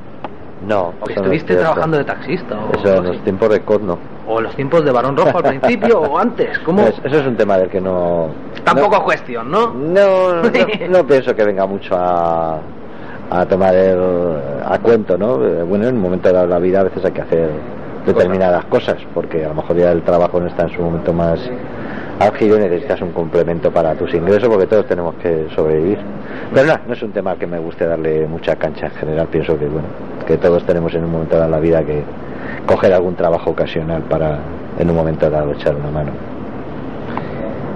No. 0.68 0.94
¿O 1.00 1.10
estuviste 1.10 1.56
trabajando 1.56 1.98
de 1.98 2.04
taxista? 2.04 2.60
O 2.60 2.78
eso 2.78 2.96
en 2.96 3.04
los 3.06 3.24
tiempos 3.24 3.50
de 3.50 3.62
COF 3.62 3.82
no. 3.82 3.98
¿O 4.28 4.40
en 4.40 4.44
los 4.46 4.56
tiempos 4.56 4.84
de 4.84 4.92
Barón 4.92 5.16
Rojo 5.16 5.38
al 5.38 5.60
principio 5.60 6.02
o 6.02 6.18
antes? 6.20 6.60
¿Cómo? 6.60 6.82
eso 6.82 7.02
es 7.04 7.26
un 7.26 7.38
tema 7.38 7.58
del 7.58 7.70
que 7.70 7.80
no... 7.80 8.30
Tampoco 8.64 8.98
no, 8.98 9.04
cuestión, 9.04 9.50
¿no? 9.50 9.74
No, 9.74 10.36
no, 10.36 10.52
no, 10.90 11.08
pienso 11.08 11.34
que 11.36 11.44
venga 11.46 11.66
mucho 11.66 11.96
a, 11.96 12.60
a 13.30 13.46
tomar 13.46 13.74
el, 13.74 14.00
a 14.66 14.78
cuento, 14.80 15.18
¿no? 15.18 15.38
Bueno, 15.66 15.88
en 15.88 15.96
un 15.96 16.02
momento 16.02 16.32
de 16.32 16.48
la 16.48 16.60
vida 16.60 16.82
a 16.82 16.84
veces 16.84 17.06
hay 17.06 17.12
que 17.12 17.22
hacer 17.22 17.50
determinadas 18.06 18.66
cosas, 18.66 18.98
porque 19.14 19.46
a 19.46 19.50
lo 19.50 19.56
mejor 19.56 19.78
ya 19.78 19.92
el 19.92 20.02
trabajo 20.04 20.40
no 20.40 20.48
está 20.48 20.64
en 20.64 20.70
su 20.70 20.82
momento 20.82 21.14
más 21.14 21.40
álgido 22.20 22.58
y 22.58 22.62
necesitas 22.62 23.02
un 23.02 23.12
complemento 23.12 23.72
para 23.72 23.96
tus 23.96 24.14
ingresos 24.14 24.50
porque 24.50 24.68
todos 24.68 24.86
tenemos 24.86 25.16
que 25.16 25.48
sobrevivir. 25.56 25.98
Pero 26.54 26.68
no, 26.88 26.94
es 26.94 27.02
un 27.02 27.12
tema 27.12 27.36
que 27.36 27.48
me 27.48 27.60
guste 27.60 27.86
darle 27.86 28.28
mucha 28.28 28.56
cancha 28.56 28.88
en 28.88 28.94
general, 28.94 29.28
pienso 29.28 29.58
que 29.58 29.66
bueno, 29.66 29.88
que 30.28 30.38
todos 30.38 30.64
tenemos 30.66 30.94
en 30.96 31.06
un 31.06 31.12
momento 31.12 31.38
dado 31.38 31.50
la 31.50 31.60
vida 31.60 31.84
que 31.84 32.04
coger 32.66 32.94
algún 32.94 33.16
trabajo 33.16 33.52
ocasional 33.52 34.04
para 34.04 34.40
en 34.78 34.90
un 34.90 34.96
momento 34.96 35.30
dado 35.30 35.52
echar 35.54 35.76
una 35.76 35.92
mano. 35.92 36.12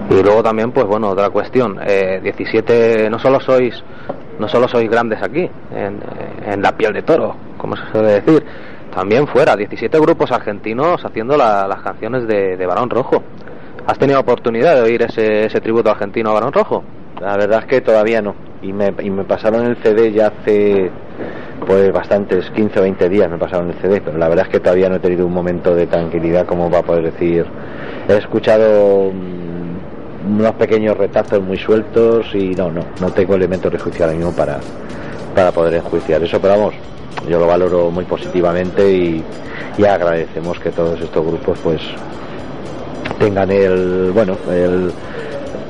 Y 0.09 0.21
luego 0.21 0.43
también, 0.43 0.71
pues 0.71 0.85
bueno, 0.85 1.09
otra 1.09 1.29
cuestión, 1.29 1.79
eh, 1.85 2.19
17, 2.21 3.09
no 3.09 3.17
solo 3.19 3.39
sois, 3.39 3.81
no 4.37 4.47
solo 4.47 4.67
sois 4.67 4.89
grandes 4.89 5.21
aquí, 5.23 5.49
en, 5.73 5.99
en 6.45 6.61
la 6.61 6.73
piel 6.73 6.93
de 6.93 7.01
toro, 7.03 7.35
como 7.57 7.75
se 7.77 7.83
suele 7.91 8.21
decir, 8.21 8.43
también 8.93 9.27
fuera, 9.27 9.55
17 9.55 9.99
grupos 9.99 10.31
argentinos 10.31 11.03
haciendo 11.03 11.35
las 11.35 11.81
canciones 11.81 12.27
de, 12.27 12.57
de 12.57 12.65
Barón 12.65 12.89
Rojo. 12.89 13.23
¿Has 13.87 13.97
tenido 13.97 14.19
oportunidad 14.19 14.75
de 14.75 14.81
oír 14.81 15.01
ese, 15.01 15.45
ese 15.45 15.59
tributo 15.59 15.89
argentino 15.89 16.29
a 16.29 16.33
Barón 16.33 16.53
Rojo? 16.53 16.83
La 17.19 17.35
verdad 17.37 17.59
es 17.61 17.65
que 17.65 17.81
todavía 17.81 18.21
no. 18.21 18.35
Y 18.61 18.71
me, 18.71 18.93
y 19.01 19.09
me 19.09 19.23
pasaron 19.23 19.65
el 19.65 19.77
CD 19.77 20.11
ya 20.11 20.27
hace 20.27 20.91
pues 21.65 21.91
bastantes, 21.91 22.49
15 22.51 22.79
o 22.79 22.81
20 22.83 23.09
días 23.09 23.29
me 23.29 23.37
pasaron 23.37 23.69
el 23.69 23.75
CD, 23.75 24.01
pero 24.01 24.17
la 24.17 24.27
verdad 24.27 24.45
es 24.45 24.51
que 24.51 24.59
todavía 24.59 24.89
no 24.89 24.95
he 24.95 24.99
tenido 24.99 25.25
un 25.25 25.33
momento 25.33 25.73
de 25.73 25.87
tranquilidad 25.87 26.45
como 26.45 26.69
va 26.69 26.79
a 26.79 26.83
poder 26.83 27.11
decir. 27.11 27.45
He 28.07 28.17
escuchado 28.17 29.11
mm, 29.11 30.37
unos 30.39 30.51
pequeños 30.53 30.97
retazos 30.97 31.41
muy 31.41 31.57
sueltos 31.57 32.27
y 32.33 32.51
no, 32.51 32.71
no, 32.71 32.81
no 32.99 33.11
tengo 33.11 33.35
elementos 33.35 33.71
de 33.71 33.79
juicio 33.79 34.05
ahora 34.05 34.17
mismo 34.17 34.33
para, 34.33 34.59
para 35.35 35.51
poder 35.51 35.75
enjuiciar 35.75 36.21
eso, 36.23 36.39
pero 36.39 36.57
vamos, 36.57 36.75
yo 37.27 37.39
lo 37.39 37.47
valoro 37.47 37.89
muy 37.89 38.05
positivamente 38.05 38.91
y, 38.91 39.23
y 39.77 39.85
agradecemos 39.85 40.59
que 40.59 40.71
todos 40.71 40.99
estos 40.99 41.25
grupos 41.25 41.57
pues 41.63 41.81
tengan 43.19 43.51
el, 43.51 44.11
bueno, 44.13 44.37
el 44.49 44.91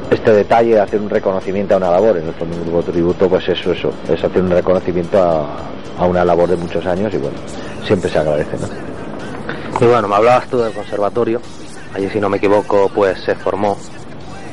este 0.09 0.31
detalle 0.31 0.75
de 0.75 0.79
hacer 0.81 0.99
un 1.01 1.09
reconocimiento 1.09 1.73
a 1.73 1.77
una 1.77 1.91
labor. 1.91 2.17
En 2.17 2.27
el 2.27 2.33
fondo 2.33 2.55
un 2.55 2.63
grupo 2.63 2.83
tributo 2.83 3.29
pues 3.29 3.47
eso 3.49 3.71
eso 3.71 3.91
es 4.07 4.23
hacer 4.23 4.41
un 4.41 4.51
reconocimiento 4.51 5.21
a, 5.21 5.57
a, 5.97 6.05
una 6.05 6.23
labor 6.23 6.49
de 6.49 6.55
muchos 6.55 6.85
años 6.85 7.13
y 7.13 7.17
bueno 7.17 7.37
siempre 7.85 8.09
se 8.09 8.19
agradece 8.19 8.57
¿no? 8.57 9.85
y 9.85 9.89
bueno 9.89 10.07
me 10.07 10.15
hablabas 10.15 10.47
tú 10.47 10.57
del 10.59 10.73
conservatorio. 10.73 11.41
Allí 11.93 12.09
si 12.09 12.19
no 12.19 12.29
me 12.29 12.37
equivoco 12.37 12.89
pues 12.93 13.19
se 13.23 13.35
formó 13.35 13.77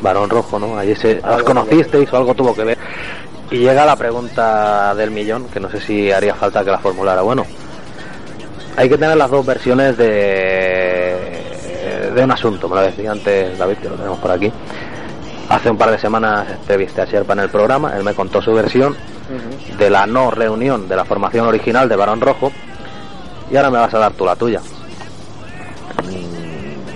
Barón 0.02 0.30
Rojo 0.30 0.58
no 0.58 0.76
allí 0.78 0.94
se 0.94 1.20
los 1.20 1.42
conocisteis 1.42 2.12
o 2.12 2.16
algo 2.16 2.34
tuvo 2.34 2.54
que 2.54 2.64
ver 2.64 2.78
y 3.50 3.58
llega 3.58 3.84
la 3.84 3.96
pregunta 3.96 4.94
del 4.94 5.10
millón 5.10 5.46
que 5.48 5.60
no 5.60 5.70
sé 5.70 5.80
si 5.80 6.12
haría 6.12 6.34
falta 6.34 6.64
que 6.64 6.70
la 6.70 6.78
formulara. 6.78 7.22
Bueno 7.22 7.44
hay 8.76 8.88
que 8.88 8.96
tener 8.96 9.16
las 9.16 9.30
dos 9.30 9.44
versiones 9.44 9.96
de 9.96 11.40
de 12.14 12.24
un 12.24 12.30
asunto 12.30 12.68
me 12.68 12.76
lo 12.76 12.82
decía 12.82 13.12
antes 13.12 13.58
David 13.58 13.76
que 13.76 13.88
lo 13.88 13.96
tenemos 13.96 14.18
por 14.18 14.30
aquí. 14.30 14.52
Hace 15.48 15.70
un 15.70 15.76
par 15.76 15.90
de 15.90 15.98
semanas 15.98 16.48
entrevisté 16.48 17.02
a 17.02 17.04
Sherpa 17.06 17.32
en 17.32 17.40
el 17.40 17.48
programa, 17.48 17.96
él 17.96 18.04
me 18.04 18.14
contó 18.14 18.40
su 18.40 18.52
versión 18.52 18.96
de 19.78 19.90
la 19.90 20.06
no 20.06 20.30
reunión 20.30 20.88
de 20.88 20.96
la 20.96 21.04
formación 21.04 21.46
original 21.46 21.88
de 21.88 21.96
Barón 21.96 22.20
Rojo 22.20 22.52
y 23.50 23.56
ahora 23.56 23.70
me 23.70 23.78
vas 23.78 23.92
a 23.94 23.98
dar 23.98 24.12
tú 24.12 24.24
la 24.24 24.36
tuya. 24.36 24.60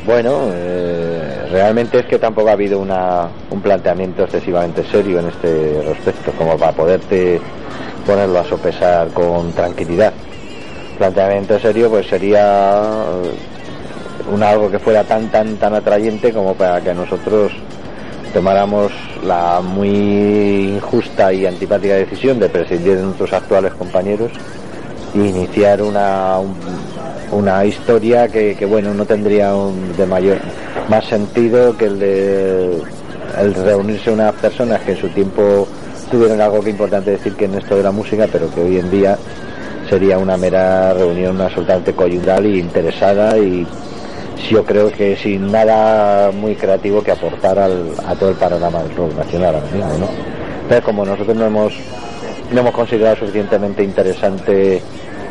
Bueno, 0.06 0.50
eh, 0.52 1.13
realmente 1.54 2.00
es 2.00 2.06
que 2.06 2.18
tampoco 2.18 2.48
ha 2.48 2.52
habido 2.52 2.80
una, 2.80 3.28
un 3.48 3.60
planteamiento 3.60 4.24
excesivamente 4.24 4.82
serio 4.90 5.20
en 5.20 5.28
este 5.28 5.82
respecto, 5.86 6.32
como 6.32 6.58
para 6.58 6.72
poderte 6.72 7.40
ponerlo 8.04 8.40
a 8.40 8.44
sopesar 8.44 9.08
con 9.08 9.52
tranquilidad. 9.52 10.12
Planteamiento 10.98 11.58
serio 11.60 11.88
pues 11.88 12.08
sería 12.08 12.82
eh, 12.82 14.32
un 14.32 14.42
algo 14.42 14.68
que 14.68 14.80
fuera 14.80 15.04
tan 15.04 15.30
tan 15.30 15.56
tan 15.56 15.74
atrayente 15.74 16.32
como 16.32 16.54
para 16.54 16.80
que 16.80 16.92
nosotros 16.92 17.52
tomáramos 18.32 18.90
la 19.24 19.60
muy 19.60 20.74
injusta 20.74 21.32
y 21.32 21.46
antipática 21.46 21.94
decisión 21.94 22.40
de 22.40 22.48
prescindir 22.48 22.96
de 22.96 23.02
nuestros 23.02 23.32
actuales 23.32 23.74
compañeros 23.74 24.32
e 25.14 25.18
iniciar 25.18 25.82
una, 25.82 26.38
un, 26.40 26.56
una 27.30 27.64
historia 27.64 28.26
que, 28.26 28.56
que, 28.56 28.66
bueno 28.66 28.92
no 28.92 29.04
tendría 29.04 29.54
un, 29.54 29.96
de 29.96 30.06
mayor 30.06 30.38
más 30.88 31.04
sentido 31.06 31.76
que 31.76 31.86
el 31.86 31.98
de 31.98 32.82
reunirse 33.64 34.10
unas 34.10 34.32
personas 34.34 34.80
que 34.82 34.92
en 34.92 34.98
su 34.98 35.08
tiempo 35.08 35.66
tuvieron 36.10 36.40
algo 36.40 36.62
que 36.62 36.70
importante 36.70 37.12
decir 37.12 37.34
que 37.34 37.46
en 37.46 37.54
esto 37.54 37.76
de 37.76 37.82
la 37.82 37.90
música 37.90 38.28
pero 38.30 38.52
que 38.54 38.60
hoy 38.60 38.78
en 38.78 38.90
día 38.90 39.18
sería 39.88 40.18
una 40.18 40.36
mera 40.36 40.92
reunión 40.94 41.40
absolutamente 41.40 41.92
coyuntural 41.92 42.46
y 42.46 42.60
interesada 42.60 43.36
y 43.38 43.66
yo 44.50 44.64
creo 44.64 44.90
que 44.90 45.16
sin 45.16 45.50
nada 45.50 46.30
muy 46.30 46.54
creativo 46.54 47.02
que 47.02 47.12
aportar 47.12 47.58
al, 47.58 47.92
a 48.06 48.14
todo 48.14 48.30
el 48.30 48.36
panorama 48.36 48.82
del 48.82 48.96
rock 48.96 49.14
nacional 49.16 49.54
ahora 49.56 49.66
mismo, 49.72 49.98
¿no? 49.98 50.08
Pero 50.68 50.82
como 50.82 51.04
nosotros 51.04 51.36
no 51.36 51.46
hemos, 51.46 51.74
no 52.52 52.60
hemos 52.60 52.72
considerado 52.72 53.16
suficientemente 53.16 53.82
interesante 53.82 54.82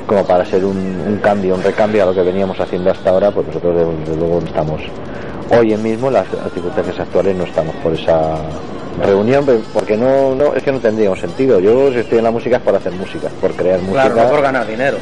como 0.08 0.26
para 0.26 0.46
ser 0.46 0.66
un, 0.66 0.78
un, 0.78 1.18
cambio, 1.18 1.56
un 1.56 1.64
recambio 1.64 2.04
a 2.04 2.06
lo 2.08 2.14
que 2.14 2.22
veníamos 2.22 2.60
haciendo 2.60 2.92
hasta 2.92 3.10
ahora, 3.10 3.32
pues 3.32 3.48
nosotros 3.48 3.88
desde 4.00 4.18
luego 4.18 4.40
estamos, 4.40 4.82
hoy 5.50 5.74
en 5.74 5.84
mismo, 5.84 6.10
las, 6.10 6.32
las 6.34 6.52
circunstancias 6.54 7.00
actuales 7.00 7.36
no 7.36 7.44
estamos 7.44 7.76
por 7.78 7.94
esa 7.94 8.38
reunión 9.02 9.46
porque 9.74 9.98
no, 9.98 10.36
no 10.36 10.54
es 10.54 10.64
que 10.64 10.72
no 10.72 10.80
tendría 10.80 11.16
sentido. 11.16 11.60
Yo 11.60 11.92
si 11.92 12.00
estoy 12.00 12.20
en 12.20 12.24
la 12.24 12.32
música 12.32 12.58
es 12.58 12.64
por 12.64 12.76
hacer 12.76 12.92
música 12.94 13.30
por 13.42 13.52
crear 13.54 13.80
música. 13.80 14.12
claro, 14.12 14.24
no 14.24 14.30
por 14.30 14.42
ganar 14.42 14.68
dinero. 14.68 14.98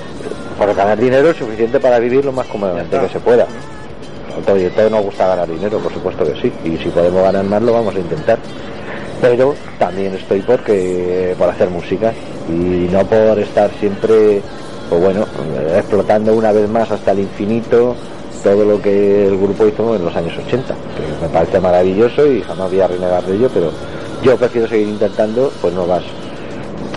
Por 0.57 0.75
ganar 0.75 0.97
dinero 0.97 1.29
es 1.31 1.37
suficiente 1.37 1.79
para 1.79 1.99
vivir 1.99 2.23
lo 2.23 2.31
más 2.31 2.47
cómodamente 2.47 2.99
que 2.99 3.09
se 3.09 3.19
pueda. 3.19 3.47
Oye, 4.51 4.69
todo 4.69 4.89
nos 4.89 5.03
gusta 5.03 5.27
ganar 5.27 5.47
dinero, 5.47 5.79
por 5.79 5.93
supuesto 5.93 6.23
que 6.23 6.41
sí, 6.41 6.51
y 6.63 6.77
si 6.77 6.89
podemos 6.89 7.21
ganar 7.23 7.43
más 7.43 7.61
lo 7.61 7.73
vamos 7.73 7.95
a 7.95 7.99
intentar. 7.99 8.39
Pero 9.21 9.53
también 9.77 10.13
estoy 10.15 10.41
porque 10.41 11.35
por 11.37 11.49
hacer 11.49 11.69
música 11.69 12.13
y 12.49 12.89
no 12.91 13.05
por 13.05 13.37
estar 13.39 13.69
siempre, 13.79 14.41
pues 14.89 15.01
bueno, 15.01 15.27
explotando 15.75 16.33
una 16.33 16.51
vez 16.51 16.67
más 16.69 16.89
hasta 16.89 17.11
el 17.11 17.19
infinito 17.19 17.95
todo 18.43 18.65
lo 18.65 18.81
que 18.81 19.27
el 19.27 19.37
grupo 19.37 19.67
hizo 19.67 19.95
en 19.95 20.05
los 20.05 20.15
años 20.15 20.33
80, 20.45 20.73
que 20.73 21.25
me 21.25 21.29
parece 21.31 21.59
maravilloso 21.59 22.25
y 22.25 22.41
jamás 22.41 22.69
voy 22.69 22.81
a 22.81 22.87
renegar 22.87 23.23
de 23.23 23.35
ello, 23.35 23.49
pero 23.53 23.71
yo 24.23 24.37
prefiero 24.37 24.67
seguir 24.67 24.87
intentando 24.87 25.51
pues 25.61 25.73
nuevas 25.73 26.03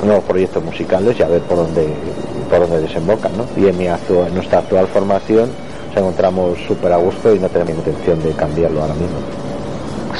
nuevos 0.05 0.25
proyectos 0.25 0.63
musicales 0.63 1.19
y 1.19 1.23
a 1.23 1.29
ver 1.29 1.41
por 1.43 1.59
dónde 1.59 1.87
por 2.51 2.61
dónde 2.61 2.81
desembocan, 2.81 3.33
¿no? 3.37 3.47
Y 3.57 3.69
en 3.69 3.79
mi 3.79 3.87
actual, 3.87 4.29
en 4.29 4.35
nuestra 4.35 4.59
actual 4.59 4.87
formación 4.89 5.51
nos 5.89 5.97
encontramos 5.97 6.59
súper 6.67 6.93
a 6.93 6.97
gusto 6.97 7.35
y 7.35 7.39
no 7.39 7.49
tenemos 7.49 7.75
intención 7.75 8.23
de 8.23 8.33
cambiarlo 8.33 8.83
ahora 8.83 8.95
mismo. 8.95 9.17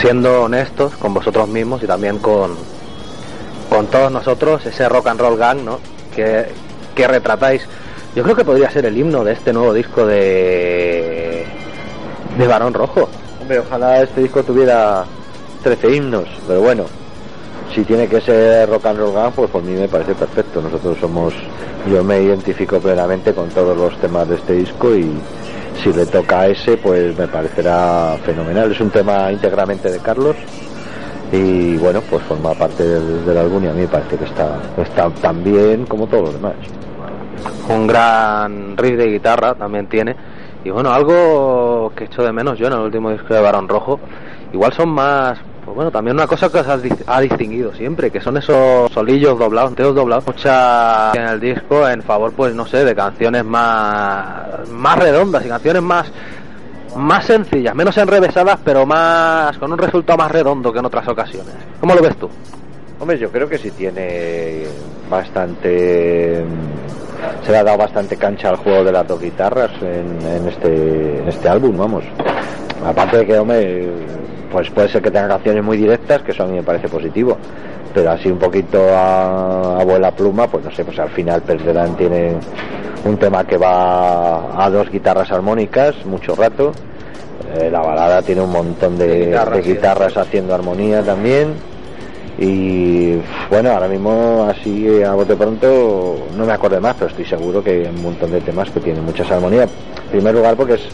Siendo 0.01 0.43
honestos 0.43 0.95
con 0.97 1.15
vosotros 1.15 1.49
mismos 1.49 1.83
y 1.83 1.87
también 1.87 2.19
con, 2.19 2.55
con 3.69 3.87
todos 3.89 4.11
nosotros, 4.11 4.65
ese 4.67 4.89
rock 4.89 5.09
and 5.09 5.21
roll 5.21 5.37
gang, 5.37 5.65
¿no? 5.65 5.81
Que, 6.15 6.47
que 6.95 7.09
retratáis. 7.09 7.63
Yo 8.15 8.23
creo 8.23 8.37
que 8.37 8.45
podría 8.45 8.71
ser 8.71 8.87
el 8.87 8.97
himno 8.97 9.25
de 9.25 9.33
este 9.33 9.53
nuevo 9.53 9.73
disco 9.73 10.07
de, 10.07 10.84
de 12.39 12.47
Barón 12.47 12.75
Rojo. 12.75 13.09
Hombre, 13.41 13.59
ojalá 13.59 14.03
este 14.03 14.23
disco 14.23 14.43
tuviera 14.43 15.05
13 15.63 15.97
himnos, 15.97 16.29
pero 16.47 16.61
bueno, 16.63 16.85
si 17.75 17.83
tiene 17.85 18.07
que 18.09 18.21
ser 18.21 18.69
rock 18.69 18.87
and 18.87 18.99
roll 18.99 19.13
gang, 19.13 19.33
pues 19.33 19.51
por 19.51 19.63
mí 19.63 19.73
me 19.73 19.89
parece 19.89 20.15
perfecto. 20.15 20.63
Nosotros 20.63 20.97
somos, 21.01 21.35
yo 21.91 22.03
me 22.05 22.23
identifico 22.23 22.79
plenamente 22.79 23.35
con 23.35 23.49
todos 23.49 23.77
los 23.77 23.99
temas 23.99 24.29
de 24.29 24.37
este 24.37 24.55
disco 24.55 24.95
y, 24.95 25.11
si 25.83 25.93
le 25.93 26.07
toca 26.07 26.41
a 26.41 26.47
ese, 26.49 26.77
pues 26.77 27.17
me 27.19 27.27
parecerá 27.27 28.17
fenomenal. 28.25 28.71
Es 28.71 28.81
un 28.81 28.91
tema 28.91 29.31
íntegramente 29.33 29.91
de 29.91 29.99
Carlos 29.99 30.37
y 31.33 31.77
bueno, 31.77 32.01
pues 32.09 32.23
forma 32.25 32.55
parte 32.55 32.85
del, 32.85 33.37
álbum 33.37 33.65
y 33.65 33.69
a 33.69 33.73
mí 33.73 33.83
me 33.83 33.89
parece 33.89 34.17
que 34.17 34.25
está, 34.25 34.61
está 34.79 35.11
tan 35.11 35.43
bien 35.43 35.85
como 35.87 36.07
todos 36.07 36.25
los 36.25 36.35
demás. 36.35 36.55
Un 37.69 37.87
gran 37.87 38.77
riff 38.77 38.97
de 38.97 39.07
guitarra 39.07 39.55
también 39.55 39.89
tiene 39.89 40.15
y 40.65 40.71
bueno, 40.71 40.91
algo 40.91 41.93
que 41.95 42.05
echo 42.05 42.23
de 42.23 42.33
menos 42.33 42.59
yo 42.59 42.67
en 42.67 42.73
el 42.73 42.81
último 42.81 43.11
disco 43.11 43.35
de 43.35 43.41
Barón 43.41 43.69
Rojo, 43.69 44.01
igual 44.53 44.73
son 44.73 44.91
más 44.91 45.39
pues 45.65 45.75
bueno, 45.75 45.91
también 45.91 46.15
una 46.15 46.27
cosa 46.27 46.51
que 46.51 46.59
os 46.59 46.69
ha 47.07 47.21
distinguido 47.21 47.73
siempre, 47.73 48.11
que 48.11 48.21
son 48.21 48.37
esos 48.37 48.91
solillos 48.93 49.39
doblados, 49.39 49.75
teos 49.75 49.95
doblados, 49.95 50.27
mucha 50.27 51.13
en 51.15 51.27
el 51.27 51.41
disco 51.41 51.89
en 51.89 52.03
favor, 52.03 52.33
pues 52.35 52.55
no 52.55 52.67
sé, 52.67 52.85
de 52.85 52.95
canciones 52.95 53.45
más, 53.47 54.69
más 54.69 54.99
redondas 54.99 55.45
y 55.47 55.49
canciones 55.49 55.83
más, 55.83 56.13
más 56.97 57.25
sencillas, 57.25 57.75
menos 57.75 57.97
enrevesadas, 57.97 58.61
pero 58.63 58.85
más, 58.85 59.57
con 59.57 59.73
un 59.73 59.79
resultado 59.79 60.19
más 60.19 60.31
redondo 60.31 60.71
que 60.71 60.81
en 60.81 60.85
otras 60.85 61.09
ocasiones. 61.09 61.55
¿Cómo 61.81 61.95
lo 61.95 62.03
ves 62.03 62.17
tú? 62.17 62.29
Hombre, 63.01 63.19
yo 63.19 63.31
creo 63.31 63.49
que 63.49 63.57
sí 63.57 63.71
tiene 63.71 64.65
bastante 65.09 66.45
se 67.45 67.53
le 67.53 67.59
ha 67.59 67.65
dado 67.65 67.79
bastante 67.79 68.17
cancha 68.17 68.49
al 68.51 68.57
juego 68.57 68.85
de 68.85 68.93
las 68.93 69.07
dos 69.07 69.21
guitarras 69.21 69.71
en, 69.83 70.19
en 70.27 70.49
este 70.49 71.19
en 71.19 71.29
este 71.29 71.49
álbum, 71.49 71.77
vamos. 71.77 72.05
Aparte 72.85 73.19
de 73.19 73.27
que, 73.27 73.39
hombre, 73.39 73.89
pues 74.53 74.71
puede 74.71 74.89
ser 74.89 75.03
que 75.03 75.11
tenga 75.11 75.29
canciones 75.29 75.65
muy 75.65 75.77
directas, 75.77 76.23
que 76.23 76.33
eso 76.33 76.45
a 76.45 76.47
mí 76.47 76.53
me 76.53 76.63
parece 76.63 76.89
positivo, 76.89 77.37
pero 77.93 78.11
así 78.11 78.31
un 78.31 78.39
poquito 78.39 78.79
a, 78.95 79.81
a 79.81 79.85
vuela 79.85 80.11
pluma, 80.11 80.47
pues 80.47 80.65
no 80.65 80.71
sé, 80.71 80.85
pues 80.85 80.99
al 80.99 81.11
final 81.11 81.43
Perderán 81.43 81.97
tiene 81.97 82.37
un 83.05 83.17
tema 83.17 83.45
que 83.45 83.57
va 83.57 84.65
a 84.65 84.71
dos 84.71 84.91
guitarras 84.91 85.31
armónicas, 85.33 86.05
mucho 86.07 86.35
rato, 86.35 86.73
eh, 87.55 87.71
la 87.71 87.81
balada 87.81 88.23
tiene 88.23 88.43
un 88.43 88.51
montón 88.51 88.99
de, 88.99 89.07
de 89.07 89.27
guitarras, 89.27 89.55
de 89.55 89.63
guitarras 89.63 90.13
sí. 90.13 90.19
haciendo 90.19 90.55
armonía 90.55 91.03
también, 91.03 91.55
y 92.39 93.15
bueno, 93.49 93.71
ahora 93.71 93.89
mismo 93.89 94.49
así 94.51 95.03
a 95.03 95.13
bote 95.13 95.37
pronto 95.37 96.27
no 96.37 96.45
me 96.45 96.53
acuerdo 96.53 96.81
más, 96.81 96.95
pero 96.95 97.11
estoy 97.11 97.25
seguro 97.25 97.63
que 97.63 97.71
hay 97.71 97.87
un 97.87 98.03
montón 98.03 98.31
de 98.33 98.41
temas 98.41 98.71
que 98.71 98.81
tienen 98.81 99.05
muchas 99.05 99.31
armonías. 99.31 99.71
En 100.07 100.11
primer 100.11 100.35
lugar 100.35 100.57
porque 100.57 100.75
es 100.75 100.89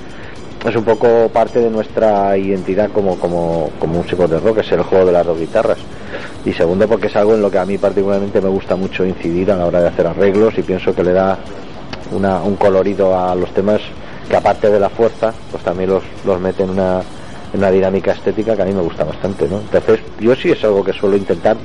es 0.69 0.77
un 0.77 0.85
poco 0.85 1.29
parte 1.33 1.59
de 1.61 1.71
nuestra 1.71 2.37
identidad 2.37 2.91
como, 2.91 3.19
como, 3.19 3.71
como 3.79 3.95
músicos 3.95 4.29
de 4.29 4.39
rock, 4.39 4.59
es 4.59 4.73
el 4.73 4.83
juego 4.83 5.07
de 5.07 5.13
las 5.13 5.27
dos 5.27 5.39
guitarras. 5.39 5.79
Y 6.45 6.53
segundo, 6.53 6.87
porque 6.87 7.07
es 7.07 7.17
algo 7.17 7.35
en 7.35 7.43
lo 7.43 7.51
que 7.51 7.59
a 7.59 7.65
mí 7.65 7.79
particularmente 7.79 8.41
me 8.41 8.49
gusta 8.49 8.77
mucho 8.77 9.05
incidir 9.05 9.51
a 9.51 9.57
la 9.57 9.67
hora 9.67 9.81
de 9.81 9.89
hacer 9.89 10.07
arreglos 10.07 10.57
y 10.59 10.63
pienso 10.63 10.95
que 10.95 11.03
le 11.03 11.13
da 11.13 11.39
una, 12.13 12.43
un 12.43 12.57
colorido 12.57 13.19
a 13.19 13.35
los 13.35 13.53
temas 13.55 13.81
que 14.29 14.37
aparte 14.37 14.71
de 14.71 14.79
la 14.79 14.91
fuerza, 14.91 15.33
pues 15.51 15.63
también 15.65 15.91
los, 15.91 16.03
los 16.25 16.39
mete 16.39 16.63
en 16.63 16.71
una, 16.71 17.01
en 17.53 17.59
una 17.59 17.71
dinámica 17.71 18.13
estética 18.13 18.57
que 18.57 18.63
a 18.63 18.65
mí 18.65 18.73
me 18.73 18.83
gusta 18.83 19.05
bastante, 19.05 19.49
¿no? 19.49 19.59
Entonces, 19.59 20.01
yo 20.21 20.35
sí 20.35 20.51
es 20.51 20.63
algo 20.65 20.85
que 20.85 20.93
suelo 20.93 21.17
intentar 21.17 21.57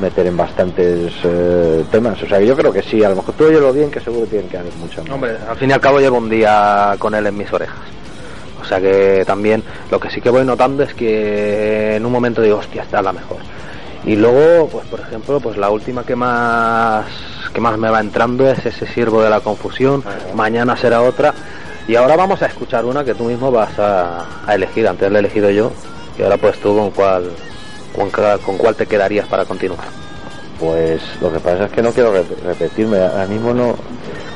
meter 0.00 0.26
en 0.26 0.36
bastantes 0.36 1.12
eh, 1.24 1.84
temas. 1.90 2.22
O 2.22 2.26
sea, 2.26 2.40
yo 2.40 2.56
creo 2.56 2.72
que 2.72 2.82
sí, 2.82 3.04
a 3.04 3.10
lo 3.10 3.16
mejor 3.16 3.34
tú 3.34 3.44
oyes 3.44 3.60
lo 3.60 3.72
bien, 3.72 3.90
que 3.90 4.00
seguro 4.00 4.26
tienen 4.26 4.48
que 4.48 4.56
haber 4.56 4.72
mucho 4.74 5.02
más. 5.02 5.12
Hombre, 5.12 5.36
al 5.48 5.56
fin 5.56 5.70
y 5.70 5.72
al 5.72 5.80
cabo 5.80 6.00
llevo 6.00 6.18
un 6.18 6.30
día 6.30 6.94
con 6.98 7.14
él 7.14 7.26
en 7.26 7.36
mis 7.36 7.52
orejas. 7.52 7.78
O 8.60 8.64
sea 8.64 8.80
que 8.80 9.24
también 9.26 9.62
lo 9.90 9.98
que 9.98 10.10
sí 10.10 10.20
que 10.20 10.30
voy 10.30 10.44
notando 10.44 10.82
es 10.82 10.94
que 10.94 11.96
en 11.96 12.06
un 12.06 12.12
momento 12.12 12.42
digo, 12.42 12.58
hostia, 12.58 12.82
esta 12.82 12.98
es 12.98 13.04
la 13.04 13.12
mejor. 13.12 13.38
Y 14.04 14.16
luego, 14.16 14.68
pues 14.68 14.86
por 14.86 15.00
ejemplo, 15.00 15.40
pues 15.40 15.56
la 15.56 15.70
última 15.70 16.04
que 16.04 16.16
más 16.16 17.04
que 17.52 17.60
más 17.60 17.76
me 17.78 17.90
va 17.90 18.00
entrando 18.00 18.48
es 18.48 18.64
ese 18.64 18.86
siervo 18.86 19.22
de 19.22 19.30
la 19.30 19.40
confusión. 19.40 20.04
Mañana 20.34 20.76
será 20.76 21.02
otra. 21.02 21.34
Y 21.90 21.96
ahora 21.96 22.14
vamos 22.14 22.40
a 22.40 22.46
escuchar 22.46 22.84
una 22.84 23.04
que 23.04 23.14
tú 23.14 23.24
mismo 23.24 23.50
vas 23.50 23.76
a, 23.76 24.24
a 24.46 24.54
elegir. 24.54 24.86
Antes 24.86 25.10
la 25.10 25.18
he 25.18 25.20
elegido 25.22 25.50
yo. 25.50 25.72
Y 26.16 26.22
ahora 26.22 26.36
pues 26.36 26.56
tú 26.60 26.76
con 26.76 26.92
cuál 26.92 27.32
con, 27.92 28.08
con 28.38 28.56
cuál 28.58 28.76
te 28.76 28.86
quedarías 28.86 29.26
para 29.26 29.44
continuar. 29.44 29.88
Pues 30.60 31.02
lo 31.20 31.32
que 31.32 31.40
pasa 31.40 31.64
es 31.64 31.72
que 31.72 31.82
no 31.82 31.90
quiero 31.90 32.14
rep- 32.14 32.40
repetirme, 32.44 32.96
ahora 33.00 33.26
mismo 33.26 33.52
no. 33.52 33.74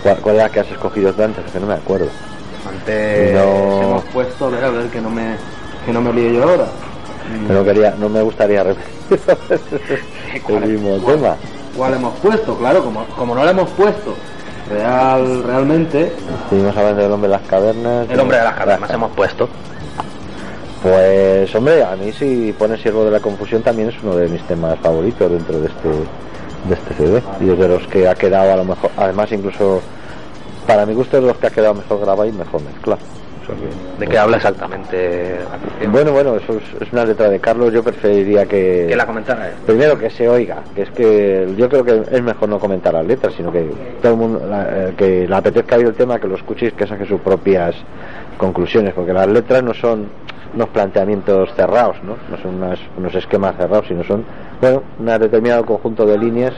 ¿Cuál, 0.03 0.17
cuál 0.17 0.35
era 0.35 0.45
la 0.47 0.51
que 0.51 0.59
has 0.61 0.71
escogido 0.73 1.11
antes? 1.11 1.45
Es 1.47 1.53
que 1.53 1.61
no 1.61 1.67
me 1.69 1.75
acuerdo. 1.75 2.09
Antes 2.69 3.33
No. 3.35 3.83
hemos 3.83 4.05
puesto, 4.07 4.47
a 4.47 4.51
ver, 4.51 4.65
a 4.65 4.71
ver, 4.71 4.87
que 4.89 5.01
no 5.01 5.11
me, 5.11 5.37
que 5.87 5.93
no 5.93 6.01
me 6.01 6.11
olvide 6.11 6.35
yo 6.35 6.43
ahora. 6.43 6.67
No 7.49 7.63
quería, 7.63 7.95
no 8.01 8.09
me 8.09 8.21
gustaría 8.23 8.65
repetir 8.65 9.21
el 10.49 10.61
mismo 10.67 10.99
¿Cuál? 10.99 11.17
tema. 11.17 11.37
¿Cuál 11.77 11.95
hemos 11.95 12.19
puesto? 12.19 12.59
Claro, 12.59 12.83
como, 12.83 13.05
como 13.17 13.33
no 13.37 13.45
lo 13.45 13.51
hemos 13.51 13.71
puesto 13.71 14.17
real, 14.69 15.43
realmente, 15.45 16.13
Estuvimos 16.45 16.77
hablando 16.77 17.03
del 17.03 17.13
hombre 17.13 17.29
de 17.29 17.37
las 17.37 17.47
cavernas. 17.49 18.09
el 18.11 18.21
hombre 18.21 18.39
de 18.39 18.45
las 18.45 18.55
cavernas 18.55 18.91
hemos 18.91 19.11
puesto. 19.13 19.49
Pues 20.83 21.55
hombre, 21.55 21.83
a 21.83 21.97
mí 21.97 22.13
si 22.13 22.53
pones 22.59 22.81
Siervo 22.81 23.05
de 23.05 23.11
la 23.11 23.21
Confusión 23.21 23.63
también 23.63 23.89
es 23.89 23.95
uno 24.03 24.17
de 24.17 24.29
mis 24.29 24.43
temas 24.47 24.79
favoritos 24.81 25.31
dentro 25.31 25.59
de 25.61 25.69
este 25.69 25.89
de 25.89 26.75
este 26.75 26.95
CD 26.95 27.23
y 27.41 27.51
es 27.51 27.59
de 27.59 27.69
los 27.69 27.87
que 27.89 28.09
ha 28.09 28.15
quedado 28.15 28.53
a 28.53 28.57
lo 28.57 28.65
mejor, 28.65 28.91
además 28.97 29.31
incluso 29.33 29.83
para 30.67 30.87
mi 30.87 30.95
gusto 30.95 31.17
es 31.19 31.23
de 31.23 31.29
los 31.29 31.37
que 31.39 31.47
ha 31.47 31.51
quedado 31.51 31.75
mejor 31.75 32.01
grabado 32.01 32.27
y 32.27 32.33
mejor 32.33 32.63
mezclado. 32.63 33.01
O 33.45 33.47
sea 33.47 33.57
que- 33.57 34.01
¿De 34.01 34.07
qué 34.11 34.19
habla 34.19 34.37
exactamente 34.39 35.39
la 35.51 35.59
canción? 35.59 35.93
Bueno, 35.93 36.13
bueno, 36.13 36.37
eso 36.37 36.57
es, 36.57 36.83
es 36.83 36.93
una 36.93 37.05
letra 37.05 37.29
de 37.29 37.39
Carlos, 37.41 37.73
yo 37.73 37.83
preferiría 37.85 38.47
que... 38.47 38.87
que 38.89 38.97
la 38.97 39.07
comentara 39.07 39.49
él. 39.49 39.55
Primero 39.67 39.99
que 39.99 40.09
se 40.11 40.29
oiga, 40.29 40.63
que 40.75 40.83
es 40.83 40.91
que 40.91 41.47
yo 41.57 41.69
creo 41.69 41.85
que 41.85 42.03
es 42.11 42.23
mejor 42.23 42.49
no 42.49 42.59
comentar 42.59 42.95
las 42.95 43.07
letras, 43.07 43.35
sino 43.37 43.53
que 43.53 43.71
todo 44.03 44.13
el 44.13 44.19
mundo, 44.19 44.47
la- 44.47 44.89
eh, 44.89 44.95
que 44.97 45.29
le 45.29 45.35
apetezca 45.37 45.77
oír 45.77 45.87
el 45.87 45.95
tema, 45.95 46.19
que 46.19 46.27
lo 46.27 46.37
escuchéis, 46.37 46.73
que 46.73 46.87
saque 46.87 47.05
sus 47.07 47.21
propias 47.21 47.75
conclusiones, 48.39 48.95
porque 48.95 49.13
las 49.13 49.29
letras 49.29 49.63
no 49.63 49.75
son 49.75 50.09
unos 50.55 50.69
planteamientos 50.69 51.53
cerrados, 51.55 51.97
¿no? 52.03 52.17
No 52.31 52.37
son 52.43 52.55
unas- 52.57 52.81
unos 52.97 53.15
esquemas 53.15 53.57
cerrados, 53.57 53.87
sino 53.89 54.05
son, 54.05 54.25
bueno, 54.61 54.83
un 54.99 55.07
determinado 55.07 55.65
conjunto 55.67 56.07
de 56.07 56.17
líneas 56.19 56.55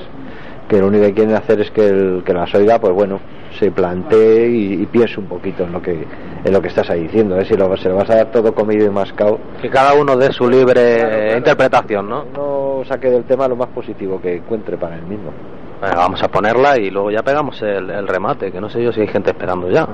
que 0.69 0.81
lo 0.81 0.89
único 0.89 1.05
que 1.05 1.15
quieren 1.15 1.35
hacer 1.35 1.61
es 1.61 1.71
que 1.71 1.89
el 1.89 2.23
que 2.25 2.33
las 2.33 2.55
oiga, 2.55 2.79
pues 2.79 2.93
bueno, 2.93 3.21
se 3.59 3.71
plantee 3.71 4.49
y, 4.49 4.83
y 4.83 4.87
piense 4.87 5.19
un 5.19 5.27
poquito 5.27 5.65
en 5.65 5.73
lo 5.73 5.81
que 5.81 6.07
en 6.45 6.53
lo 6.53 6.61
que 6.61 6.69
estás 6.69 6.89
ahí 6.91 7.03
diciendo, 7.03 7.37
¿eh? 7.39 7.45
si 7.45 7.57
lo, 7.57 7.77
se 7.77 7.89
lo 7.89 7.97
vas 7.97 8.11
a 8.11 8.17
dar 8.17 8.31
todo 8.31 8.55
comido 8.55 8.87
y 8.87 8.91
mascado, 8.91 9.39
Que 9.61 9.69
cada 9.69 9.95
uno 9.95 10.17
dé 10.17 10.33
su 10.33 10.49
libre 10.49 11.37
interpretación, 11.37 12.09
¿no? 12.09 12.25
no 12.25 12.83
saque 12.87 13.11
del 13.11 13.25
tema 13.25 13.49
lo 13.49 13.57
más 13.57 13.69
positivo 13.69 14.21
que 14.21 14.37
encuentre 14.37 14.77
para 14.77 14.97
él 14.97 15.03
mismo. 15.03 15.33
Vamos 15.81 16.23
a 16.23 16.29
ponerla 16.29 16.79
y 16.79 16.91
luego 16.91 17.11
ya 17.11 17.23
pegamos 17.23 17.61
el, 17.63 17.91
el 17.91 18.09
remate, 18.09 18.51
que 18.51 18.61
no 18.61 18.71
sé 18.71 18.83
yo 18.83 18.93
si 18.93 19.03
hay 19.03 19.09
gente 19.09 19.31
esperando 19.31 19.71
ya. 19.71 19.87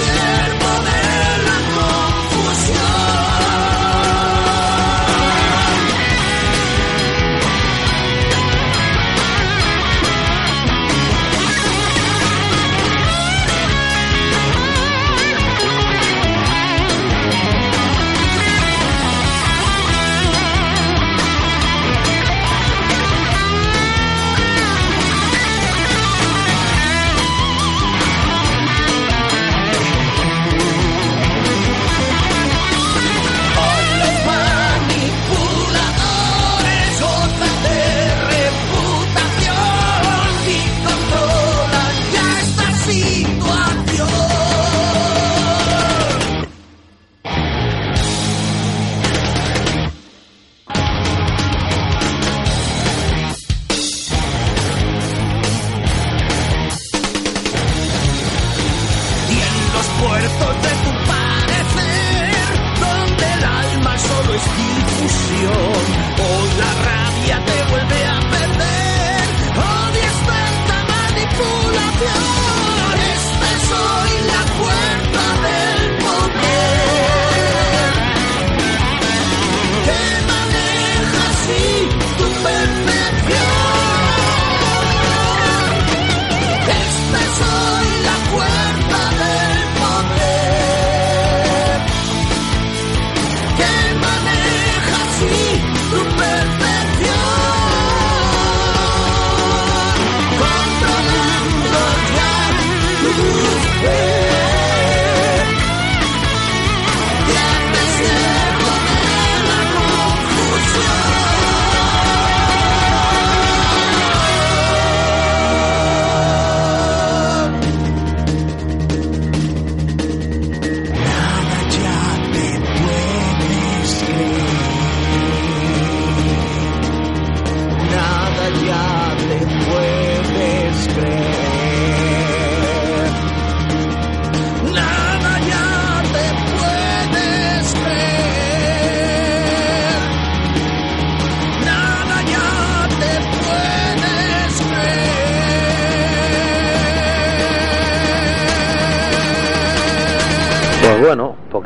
should 0.00 0.59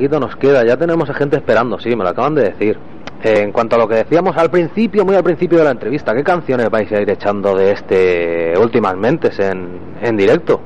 nos 0.09 0.37
queda, 0.37 0.65
ya 0.65 0.77
tenemos 0.77 1.09
a 1.11 1.15
gente 1.15 1.37
esperando, 1.37 1.79
sí, 1.79 1.91
me 1.97 2.05
lo 2.05 2.11
acaban 2.11 2.35
de 2.35 2.45
decir. 2.45 2.79
En 3.23 3.53
cuanto 3.53 3.77
a 3.77 3.79
lo 3.79 3.89
que 3.89 3.95
decíamos 3.95 4.37
al 4.37 4.51
principio, 4.51 5.05
muy 5.05 5.17
al 5.17 5.25
principio 5.25 5.59
de 5.59 5.65
la 5.65 5.71
entrevista, 5.71 6.15
¿qué 6.15 6.23
canciones 6.23 6.69
vais 6.69 6.93
a 6.93 7.01
ir 7.01 7.09
echando 7.09 7.57
de 7.57 7.71
este 7.71 8.53
Últimas 8.59 8.97
Mentes 8.97 9.39
en, 9.39 9.97
en 10.03 10.17
directo? 10.17 10.61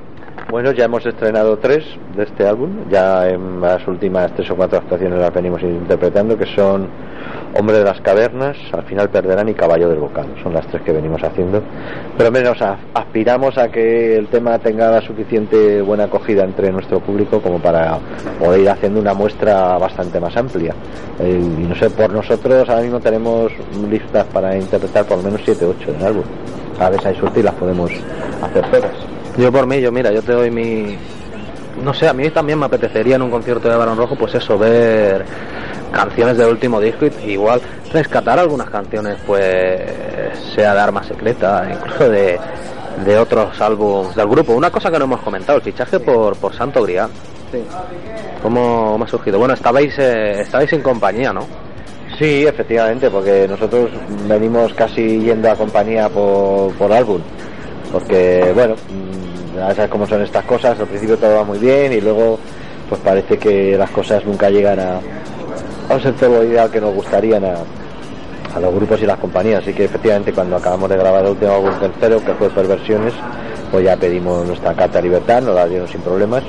Bueno, 0.51 0.73
ya 0.73 0.87
hemos 0.87 1.05
estrenado 1.05 1.59
tres 1.59 1.85
de 2.17 2.23
este 2.25 2.47
álbum, 2.47 2.89
ya 2.91 3.29
en 3.29 3.61
las 3.61 3.87
últimas 3.87 4.33
tres 4.33 4.51
o 4.51 4.57
cuatro 4.57 4.79
actuaciones 4.79 5.21
las 5.21 5.33
venimos 5.33 5.63
interpretando, 5.63 6.37
que 6.37 6.47
son 6.47 6.89
Hombre 7.55 7.79
de 7.79 7.85
las 7.85 8.01
Cavernas, 8.01 8.57
Al 8.73 8.85
final 8.85 9.09
perderán 9.09 9.49
y 9.49 9.55
Caballo 9.55 9.89
del 9.89 9.99
Bocado, 9.99 10.29
son 10.43 10.55
las 10.55 10.67
tres 10.67 10.83
que 10.83 10.93
venimos 10.93 11.23
haciendo. 11.23 11.63
Pero 12.17 12.31
menos 12.31 12.59
aspiramos 12.95 13.57
a 13.59 13.69
que 13.69 14.17
el 14.17 14.29
tema 14.29 14.59
tenga 14.59 14.91
la 14.91 15.01
suficiente 15.01 15.81
buena 15.83 16.05
acogida 16.05 16.45
entre 16.45 16.71
nuestro 16.71 17.01
público 17.01 17.41
como 17.41 17.59
para 17.59 17.99
poder 18.39 18.61
ir 18.61 18.71
haciendo 18.71 19.01
una 19.01 19.15
muestra 19.15 19.79
bastante 19.79 20.21
más 20.21 20.37
amplia. 20.37 20.75
Eh, 21.21 21.41
y 21.59 21.63
no 21.63 21.75
sé, 21.75 21.91
por 21.91 22.13
nosotros 22.13 22.69
ahora 22.69 22.83
mismo 22.83 23.01
tenemos 23.01 23.53
listas 23.91 24.27
para 24.27 24.57
interpretar 24.57 25.05
por 25.07 25.19
lo 25.19 25.25
menos 25.25 25.41
7 25.45 25.65
o 25.65 25.71
8 25.71 25.93
del 25.93 26.05
álbum. 26.05 26.25
A 26.81 26.93
si 26.93 27.09
hay 27.09 27.17
suerte 27.17 27.41
y 27.41 27.43
las 27.43 27.55
podemos 27.55 27.91
hacer 28.43 28.71
todas. 28.71 28.93
Yo 29.37 29.51
por 29.51 29.67
mí, 29.67 29.81
yo 29.81 29.91
mira, 29.91 30.13
yo 30.13 30.23
te 30.23 30.33
doy 30.33 30.51
mi... 30.51 30.97
No 31.83 31.95
sé, 31.95 32.09
a 32.09 32.13
mí 32.13 32.29
también 32.31 32.59
me 32.59 32.67
apetecería 32.67 33.17
en 33.17 33.23
un 33.23 33.31
concierto 33.31 33.69
de 33.69 33.77
Barón 33.77 33.97
Rojo, 33.97 34.17
pues 34.17 34.35
eso, 34.35 34.59
ver 34.59 35.25
canciones 35.93 36.37
del 36.37 36.51
último 36.51 36.81
disco 36.81 37.07
y 37.07 37.31
igual 37.31 37.61
rescatar 37.93 38.39
algunas 38.39 38.69
canciones, 38.69 39.17
pues 39.27 39.81
sea 40.55 40.75
de 40.75 40.81
Arma 40.81 41.03
Secreta, 41.05 41.67
incluso 41.71 42.09
de, 42.11 42.39
de 43.05 43.19
otros 43.19 43.61
álbumes 43.61 44.15
del 44.15 44.29
grupo. 44.29 44.53
Una 44.53 44.71
cosa 44.71 44.91
que 44.91 44.99
no 44.99 45.05
hemos 45.05 45.21
comentado, 45.21 45.59
el 45.59 45.65
fichaje 45.65 45.99
por, 46.01 46.37
por 46.37 46.55
Santo 46.55 46.83
Grial. 46.83 47.11
¿Cómo, 48.43 48.91
cómo 48.93 49.05
ha 49.05 49.09
surgido? 49.09 49.39
Bueno, 49.39 49.55
estabais, 49.55 49.99
eh, 49.99 50.41
estabais 50.43 50.73
en 50.73 50.83
compañía, 50.83 51.33
¿no? 51.33 51.47
Sí, 52.19 52.45
efectivamente, 52.47 53.11
porque 53.11 53.47
nosotros 53.49 53.91
venimos 54.29 54.75
casi 54.75 55.21
yendo 55.21 55.51
a 55.51 55.57
compañía 55.57 56.09
por, 56.09 56.73
por 56.75 56.93
álbum. 56.93 57.21
Porque, 57.93 58.53
bueno, 58.55 58.75
ya 59.55 59.75
sabes 59.75 59.91
cómo 59.91 60.07
son 60.07 60.23
estas 60.23 60.45
cosas. 60.45 60.79
Al 60.79 60.87
principio 60.87 61.17
todo 61.17 61.37
va 61.37 61.45
muy 61.45 61.59
bien 61.59 61.93
y 61.93 62.01
luego, 62.01 62.39
pues 62.89 63.01
parece 63.01 63.39
que 63.39 63.77
las 63.77 63.91
cosas 63.91 64.25
nunca 64.25 64.51
llegan 64.51 64.79
a, 64.81 64.97
a 65.89 65.99
todo 66.19 66.31
lo 66.31 66.45
ideal 66.45 66.71
que 66.71 66.81
nos 66.81 66.95
gustarían 66.95 67.45
a, 67.45 67.57
a 68.55 68.61
los 68.61 68.75
grupos 68.75 69.01
y 69.03 69.07
las 69.07 69.19
compañías. 69.19 69.63
Así 69.63 69.73
que, 69.73 69.85
efectivamente, 69.85 70.33
cuando 70.33 70.57
acabamos 70.57 70.89
de 70.89 70.97
grabar 70.97 71.25
el 71.25 71.31
último 71.31 71.53
álbum 71.53 71.79
tercero, 71.79 72.25
que 72.25 72.35
fue 72.35 72.51
Perversiones, 72.51 73.15
pues 73.71 73.85
ya 73.85 73.97
pedimos 73.97 74.47
nuestra 74.47 74.75
carta 74.75 74.99
de 74.99 75.05
libertad, 75.05 75.43
nos 75.43 75.55
la 75.55 75.67
dieron 75.67 75.89
sin 75.89 76.01
problemas. 76.01 76.43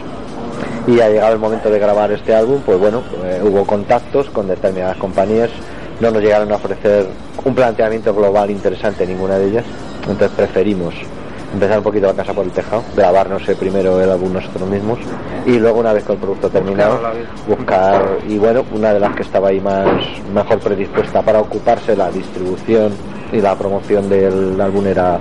Y 0.87 0.99
ha 1.01 1.09
llegado 1.09 1.33
el 1.33 1.39
momento 1.39 1.69
de 1.69 1.77
grabar 1.77 2.11
este 2.11 2.33
álbum, 2.33 2.61
pues 2.65 2.79
bueno, 2.79 3.03
eh, 3.23 3.41
hubo 3.43 3.65
contactos 3.65 4.29
con 4.29 4.47
determinadas 4.47 4.97
compañías, 4.97 5.49
no 5.99 6.09
nos 6.09 6.21
llegaron 6.21 6.51
a 6.51 6.55
ofrecer 6.55 7.05
un 7.43 7.53
planteamiento 7.53 8.13
global 8.13 8.49
interesante 8.49 9.05
ninguna 9.05 9.37
de 9.37 9.47
ellas, 9.47 9.65
entonces 10.01 10.31
preferimos 10.35 10.95
empezar 11.53 11.77
un 11.77 11.83
poquito 11.83 12.07
la 12.07 12.13
casa 12.13 12.33
por 12.33 12.45
el 12.45 12.51
tejado, 12.51 12.83
grabarnos 12.95 13.47
eh, 13.49 13.55
primero 13.55 14.01
el 14.01 14.09
álbum 14.09 14.33
nosotros 14.33 14.69
mismos 14.69 14.99
y 15.45 15.57
luego 15.57 15.79
una 15.79 15.93
vez 15.93 16.03
con 16.03 16.15
el 16.15 16.21
producto 16.21 16.49
terminado 16.49 16.99
Buscar 17.47 18.19
y 18.27 18.37
bueno, 18.37 18.63
una 18.71 18.93
de 18.93 18.99
las 18.99 19.15
que 19.15 19.23
estaba 19.23 19.49
ahí 19.49 19.59
más 19.59 19.87
mejor 20.33 20.59
predispuesta 20.59 21.21
para 21.21 21.39
ocuparse 21.39 21.95
la 21.95 22.11
distribución 22.11 22.93
y 23.31 23.41
la 23.41 23.55
promoción 23.55 24.09
del 24.09 24.59
álbum 24.59 24.85
era 24.87 25.19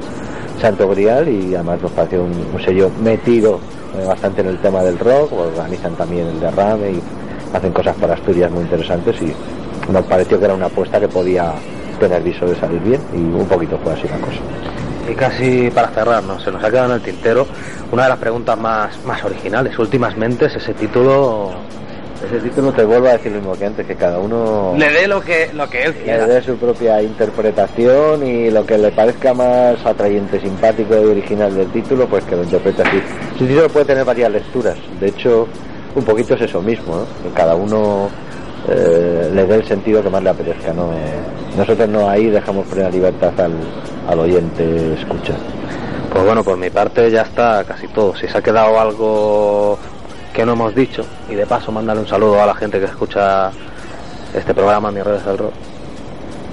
Santo 0.61 0.89
Grial 0.89 1.29
y 1.29 1.55
además 1.55 1.81
nos 1.83 1.93
pareció 1.93 2.25
un, 2.25 2.33
un 2.53 2.61
sello 2.63 2.91
metido 3.01 3.61
eh, 3.97 4.05
bastante 4.07 4.43
en 4.43 4.49
el 4.49 4.59
tema 4.59 4.83
del 4.83 4.99
rock, 4.99 5.33
organizan 5.33 5.95
también 5.95 6.27
el 6.27 6.41
derrame 6.41 6.93
y 6.93 7.03
hacen 7.55 7.73
cosas 7.73 7.97
para 7.97 8.15
Asturias 8.15 8.51
muy 8.51 8.63
interesantes 8.63 9.17
y 9.23 9.33
nos 9.91 10.05
pareció 10.05 10.39
que 10.39 10.45
era 10.45 10.55
una 10.55 10.67
apuesta 10.67 11.01
que 11.01 11.09
podía 11.09 11.55
tener 11.99 12.23
viso 12.23 12.47
de 12.47 12.55
salir 12.57 12.81
bien 12.81 13.01
y 13.15 13.19
un 13.19 13.47
poquito 13.47 13.79
fue 13.79 13.93
así 13.93 14.07
la 14.09 14.19
cosa. 14.19 14.41
Y 15.09 15.15
casi 15.15 15.71
para 15.71 15.89
cerrar, 15.89 16.23
¿no? 16.23 16.39
se 16.39 16.51
nos 16.51 16.63
ha 16.63 16.71
quedado 16.71 16.87
en 16.87 16.97
el 16.97 17.01
tintero 17.01 17.47
una 17.91 18.03
de 18.05 18.09
las 18.11 18.19
preguntas 18.19 18.59
más, 18.59 19.03
más 19.05 19.25
originales, 19.25 19.79
últimas 19.79 20.17
mentes, 20.17 20.55
ese 20.55 20.75
título 20.75 21.51
Ese 22.23 22.41
título 22.41 22.73
te 22.73 22.85
vuelvo 22.85 23.09
a 23.09 23.13
decir 23.13 23.33
lo 23.33 23.39
mismo 23.39 23.57
que 23.57 23.65
antes, 23.65 23.87
que 23.87 23.95
cada 23.95 24.19
uno 24.19 24.75
le 24.77 24.91
dé 24.91 25.09
lo 25.09 25.21
que, 25.23 25.51
lo 25.55 25.69
que 25.71 25.85
él 25.85 25.95
le 25.97 26.05
quiera. 26.05 26.27
dé 26.27 26.43
su 26.43 26.57
propia 26.57 27.01
interpretación 27.01 28.27
y 28.27 28.51
lo 28.51 28.67
que 28.67 28.77
le 28.77 28.91
parezca 28.91 29.33
más 29.33 29.85
atrayente, 29.87 30.39
simpático 30.41 30.95
y 30.95 31.05
original 31.05 31.55
del 31.55 31.69
título, 31.73 32.07
pues 32.07 32.25
que 32.25 32.37
lo 32.37 32.43
interprete 32.43 32.83
así. 32.83 33.01
El 33.41 33.49
título 33.49 33.69
puede 33.69 33.87
tener 33.87 34.05
varias 34.05 34.31
lecturas, 34.31 34.77
de 35.01 35.09
hecho, 35.09 35.49
un 35.95 36.05
poquito 36.05 36.35
es 36.35 36.43
eso 36.43 36.61
mismo, 36.61 36.97
¿no? 36.97 37.07
que 37.23 37.35
cada 37.35 37.55
uno 37.55 38.11
eh, 38.69 39.31
le 39.33 39.47
dé 39.47 39.55
el 39.55 39.65
sentido 39.65 40.03
que 40.03 40.11
más 40.11 40.23
le 40.23 40.31
apetezca. 40.31 40.75
¿no? 40.75 40.91
Nosotros 41.59 41.89
no 41.89 42.09
ahí 42.09 42.31
dejamos 42.31 42.69
plena 42.69 42.89
libertad 42.89 43.33
al, 43.41 43.53
al 44.09 44.21
oyente 44.21 44.95
escuchar. 44.95 45.37
Pues 46.13 46.25
bueno, 46.25 46.45
por 46.45 46.57
mi 46.57 46.71
parte 46.71 47.11
ya 47.11 47.23
está 47.23 47.65
casi 47.65 47.89
todo. 47.89 48.15
Si 48.15 48.29
se 48.29 48.39
ha 48.39 48.41
quedado 48.41 48.79
algo 48.79 49.77
que 50.33 50.47
no 50.47 50.53
hemos 50.53 50.73
dicho, 50.73 51.05
y 51.29 51.35
de 51.35 51.47
paso 51.47 51.73
mandarle 51.73 52.03
un 52.03 52.09
saludo 52.09 52.41
a 52.41 52.47
la 52.47 52.55
gente 52.55 52.79
que 52.79 52.85
escucha 52.85 53.51
este 54.33 54.55
programa, 54.55 54.93
Mis 54.93 55.03
Redes 55.03 55.25
del 55.27 55.37
Rock. 55.37 55.53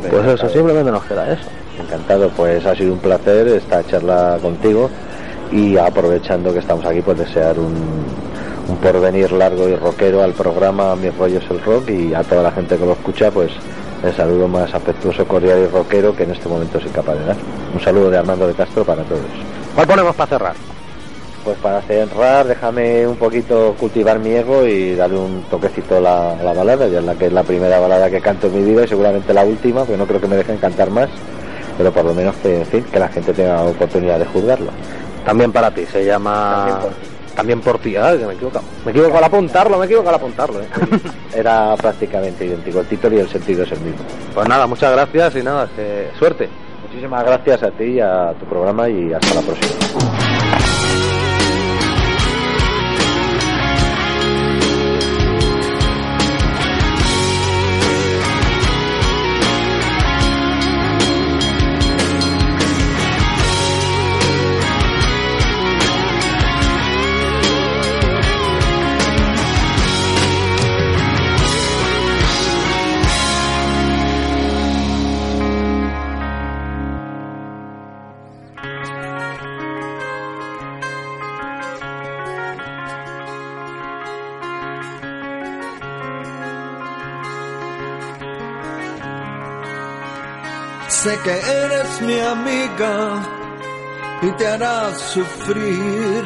Pues 0.09 0.25
eso, 0.25 0.49
simplemente 0.49 0.91
nos 0.91 1.03
queda 1.03 1.31
eso. 1.31 1.43
Encantado, 1.79 2.29
pues 2.29 2.65
ha 2.65 2.75
sido 2.75 2.93
un 2.93 2.99
placer 2.99 3.47
esta 3.49 3.85
charla 3.85 4.39
contigo 4.41 4.89
y 5.51 5.77
aprovechando 5.77 6.51
que 6.51 6.59
estamos 6.59 6.83
aquí, 6.83 7.01
pues 7.01 7.19
desear 7.19 7.59
un, 7.59 7.75
un 8.67 8.77
porvenir 8.77 9.31
largo 9.31 9.69
y 9.69 9.75
rockero 9.75 10.23
al 10.23 10.33
programa 10.33 10.95
Mi 10.95 11.11
Rollo 11.11 11.37
es 11.37 11.51
el 11.51 11.61
Rock 11.61 11.89
y 11.89 12.13
a 12.15 12.23
toda 12.23 12.41
la 12.41 12.51
gente 12.51 12.75
que 12.75 12.85
lo 12.85 12.93
escucha, 12.93 13.29
pues 13.29 13.51
el 14.05 14.15
saludo 14.15 14.47
más 14.47 14.73
afectuoso, 14.73 15.27
cordial 15.27 15.59
y 15.63 15.67
rockero 15.67 16.15
que 16.15 16.23
en 16.23 16.31
este 16.31 16.47
momento 16.47 16.79
soy 16.79 16.89
capaz 16.89 17.15
de 17.15 17.25
dar. 17.25 17.35
Un 17.73 17.81
saludo 17.81 18.09
de 18.09 18.17
Armando 18.17 18.47
de 18.47 18.53
Castro 18.53 18.83
para 18.83 19.03
todos. 19.03 19.21
¿Cuál 19.73 19.87
ponemos 19.87 20.15
para 20.15 20.29
cerrar? 20.29 20.55
Pues 21.43 21.57
para 21.59 21.81
cerrar, 21.81 22.47
déjame 22.47 23.05
un 23.07 23.17
poquito 23.17 23.75
cultivar 23.79 24.17
mi 24.17 24.31
ego 24.31 24.65
y 24.65 24.95
darle 24.95 25.19
un 25.19 25.43
toquecito 25.43 25.97
a 25.97 26.01
la, 26.01 26.31
a 26.31 26.43
la 26.43 26.53
balada, 26.53 26.87
ya 26.87 26.99
es 26.99 27.05
la 27.05 27.13
que 27.13 27.27
es 27.27 27.33
la 27.33 27.43
primera 27.43 27.79
balada 27.79 28.09
que 28.09 28.19
canto 28.19 28.47
en 28.47 28.55
mi 28.55 28.71
vida 28.71 28.83
y 28.83 28.87
seguramente 28.87 29.33
la 29.33 29.43
última, 29.43 29.81
porque 29.81 29.97
no 29.97 30.07
creo 30.07 30.19
que 30.19 30.27
me 30.27 30.37
dejen 30.37 30.57
cantar 30.57 30.89
más, 30.89 31.09
pero 31.77 31.91
por 31.91 32.05
lo 32.05 32.13
menos 32.15 32.35
que, 32.37 32.61
en 32.61 32.65
fin, 32.65 32.83
que 32.91 32.99
la 32.99 33.09
gente 33.09 33.31
tenga 33.33 33.61
oportunidad 33.61 34.17
de 34.17 34.25
juzgarlo. 34.25 34.71
También 35.23 35.51
para 35.51 35.71
ti, 35.71 35.85
se 35.85 36.03
llama 36.03 36.79
También 37.35 37.59
por 37.61 37.79
ti, 37.79 37.95
ah, 37.95 38.15
que 38.17 38.25
me 38.25 38.33
equivoco. 38.33 38.61
Me 38.85 38.91
equivoco 38.91 39.17
al 39.17 39.23
apuntarlo, 39.25 39.77
me 39.77 39.85
equivoco 39.85 40.09
al 40.09 40.15
apuntarlo. 40.15 40.61
¿eh? 40.61 40.67
Era 41.35 41.75
prácticamente 41.75 42.45
idéntico, 42.45 42.79
el 42.79 42.87
título 42.87 43.17
y 43.17 43.19
el 43.19 43.29
sentido 43.29 43.63
es 43.63 43.71
el 43.71 43.81
mismo. 43.81 44.05
Pues 44.33 44.47
nada, 44.47 44.65
muchas 44.67 44.91
gracias 44.91 45.35
y 45.35 45.43
nada, 45.43 45.67
que 45.75 46.09
suerte. 46.17 46.47
Muchísimas 46.87 47.25
gracias 47.25 47.63
a 47.63 47.71
ti 47.71 47.83
y 47.83 47.99
a 47.99 48.33
tu 48.39 48.45
programa 48.45 48.87
y 48.87 49.11
hasta 49.11 49.33
la 49.33 49.41
próxima. 49.41 49.94
Que 91.25 91.31
eres 91.31 92.01
mi 92.01 92.19
amiga 92.19 93.23
y 94.21 94.31
te 94.37 94.47
harás 94.47 94.95
sufrir, 95.13 96.23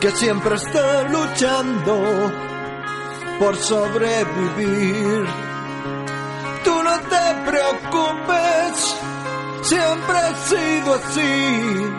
que 0.00 0.10
siempre 0.12 0.54
estoy 0.54 1.08
luchando 1.10 1.94
por 3.38 3.54
sobrevivir. 3.56 5.26
Tú 6.64 6.82
no 6.82 6.94
te 7.12 7.24
preocupes, 7.50 8.96
siempre 9.60 10.16
he 10.26 10.34
sido 10.48 10.94
así. 10.94 11.92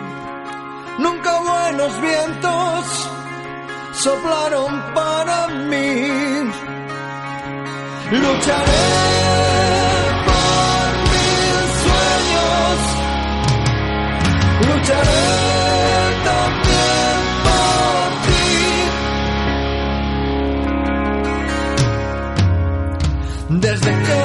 Nunca 0.98 1.40
buenos 1.40 2.00
vientos 2.00 3.08
soplaron 3.92 4.94
para 4.94 5.46
mí. 5.46 6.50
Lucharé 8.10 9.19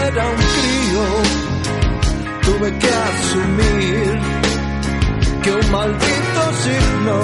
era 0.08 0.26
un 0.26 0.36
crío, 0.36 1.04
tuve 2.44 2.78
que 2.78 2.88
asumir 2.88 4.22
que 5.44 5.52
un 5.52 5.72
maldito 5.72 6.42
signo 6.64 7.18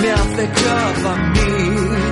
me 0.00 0.10
acechaba 0.12 1.14
a 1.14 1.16
mí. 1.16 2.09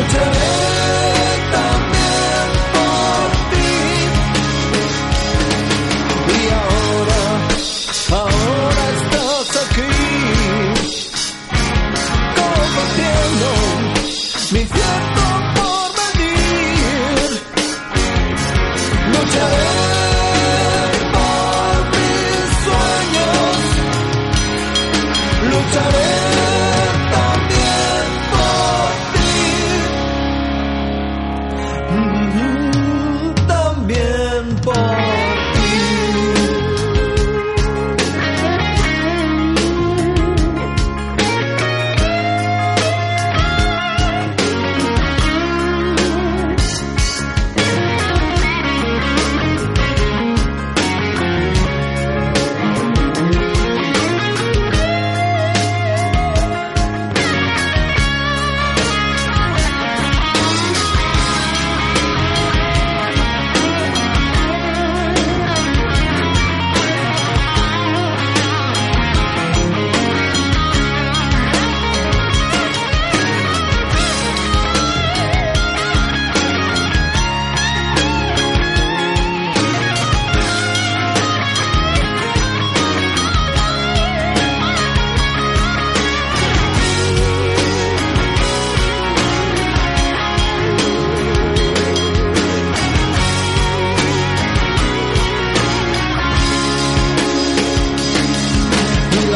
Lucharé 0.00 0.39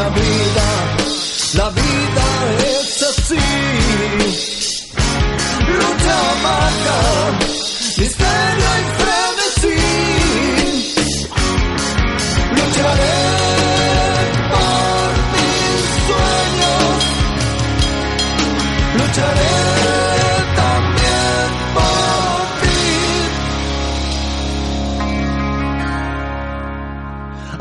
la 0.04 0.10
vida, 0.10 0.96
la 1.54 1.70
vida 1.70 2.26
es 2.78 3.02
así. 3.02 3.73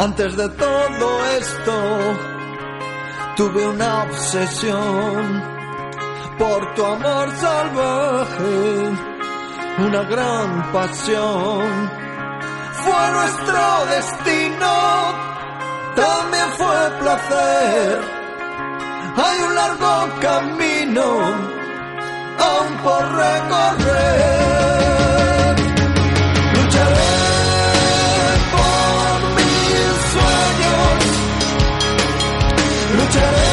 Antes 0.03 0.35
de 0.35 0.49
todo 0.49 1.25
esto, 1.39 1.75
tuve 3.37 3.65
una 3.67 4.03
obsesión 4.03 5.41
por 6.37 6.73
tu 6.73 6.83
amor 6.83 7.29
salvaje, 7.37 8.91
una 9.77 10.03
gran 10.03 10.71
pasión. 10.73 11.89
Fue 12.83 13.11
nuestro 13.13 13.85
destino, 13.95 14.73
también 15.95 16.49
fue 16.57 16.79
placer. 16.99 18.01
Hay 19.23 19.41
un 19.47 19.55
largo 19.55 20.19
camino 20.19 21.05
aún 22.39 22.77
por 22.83 23.03
recorrer. 23.23 24.72
turn. 33.13 33.52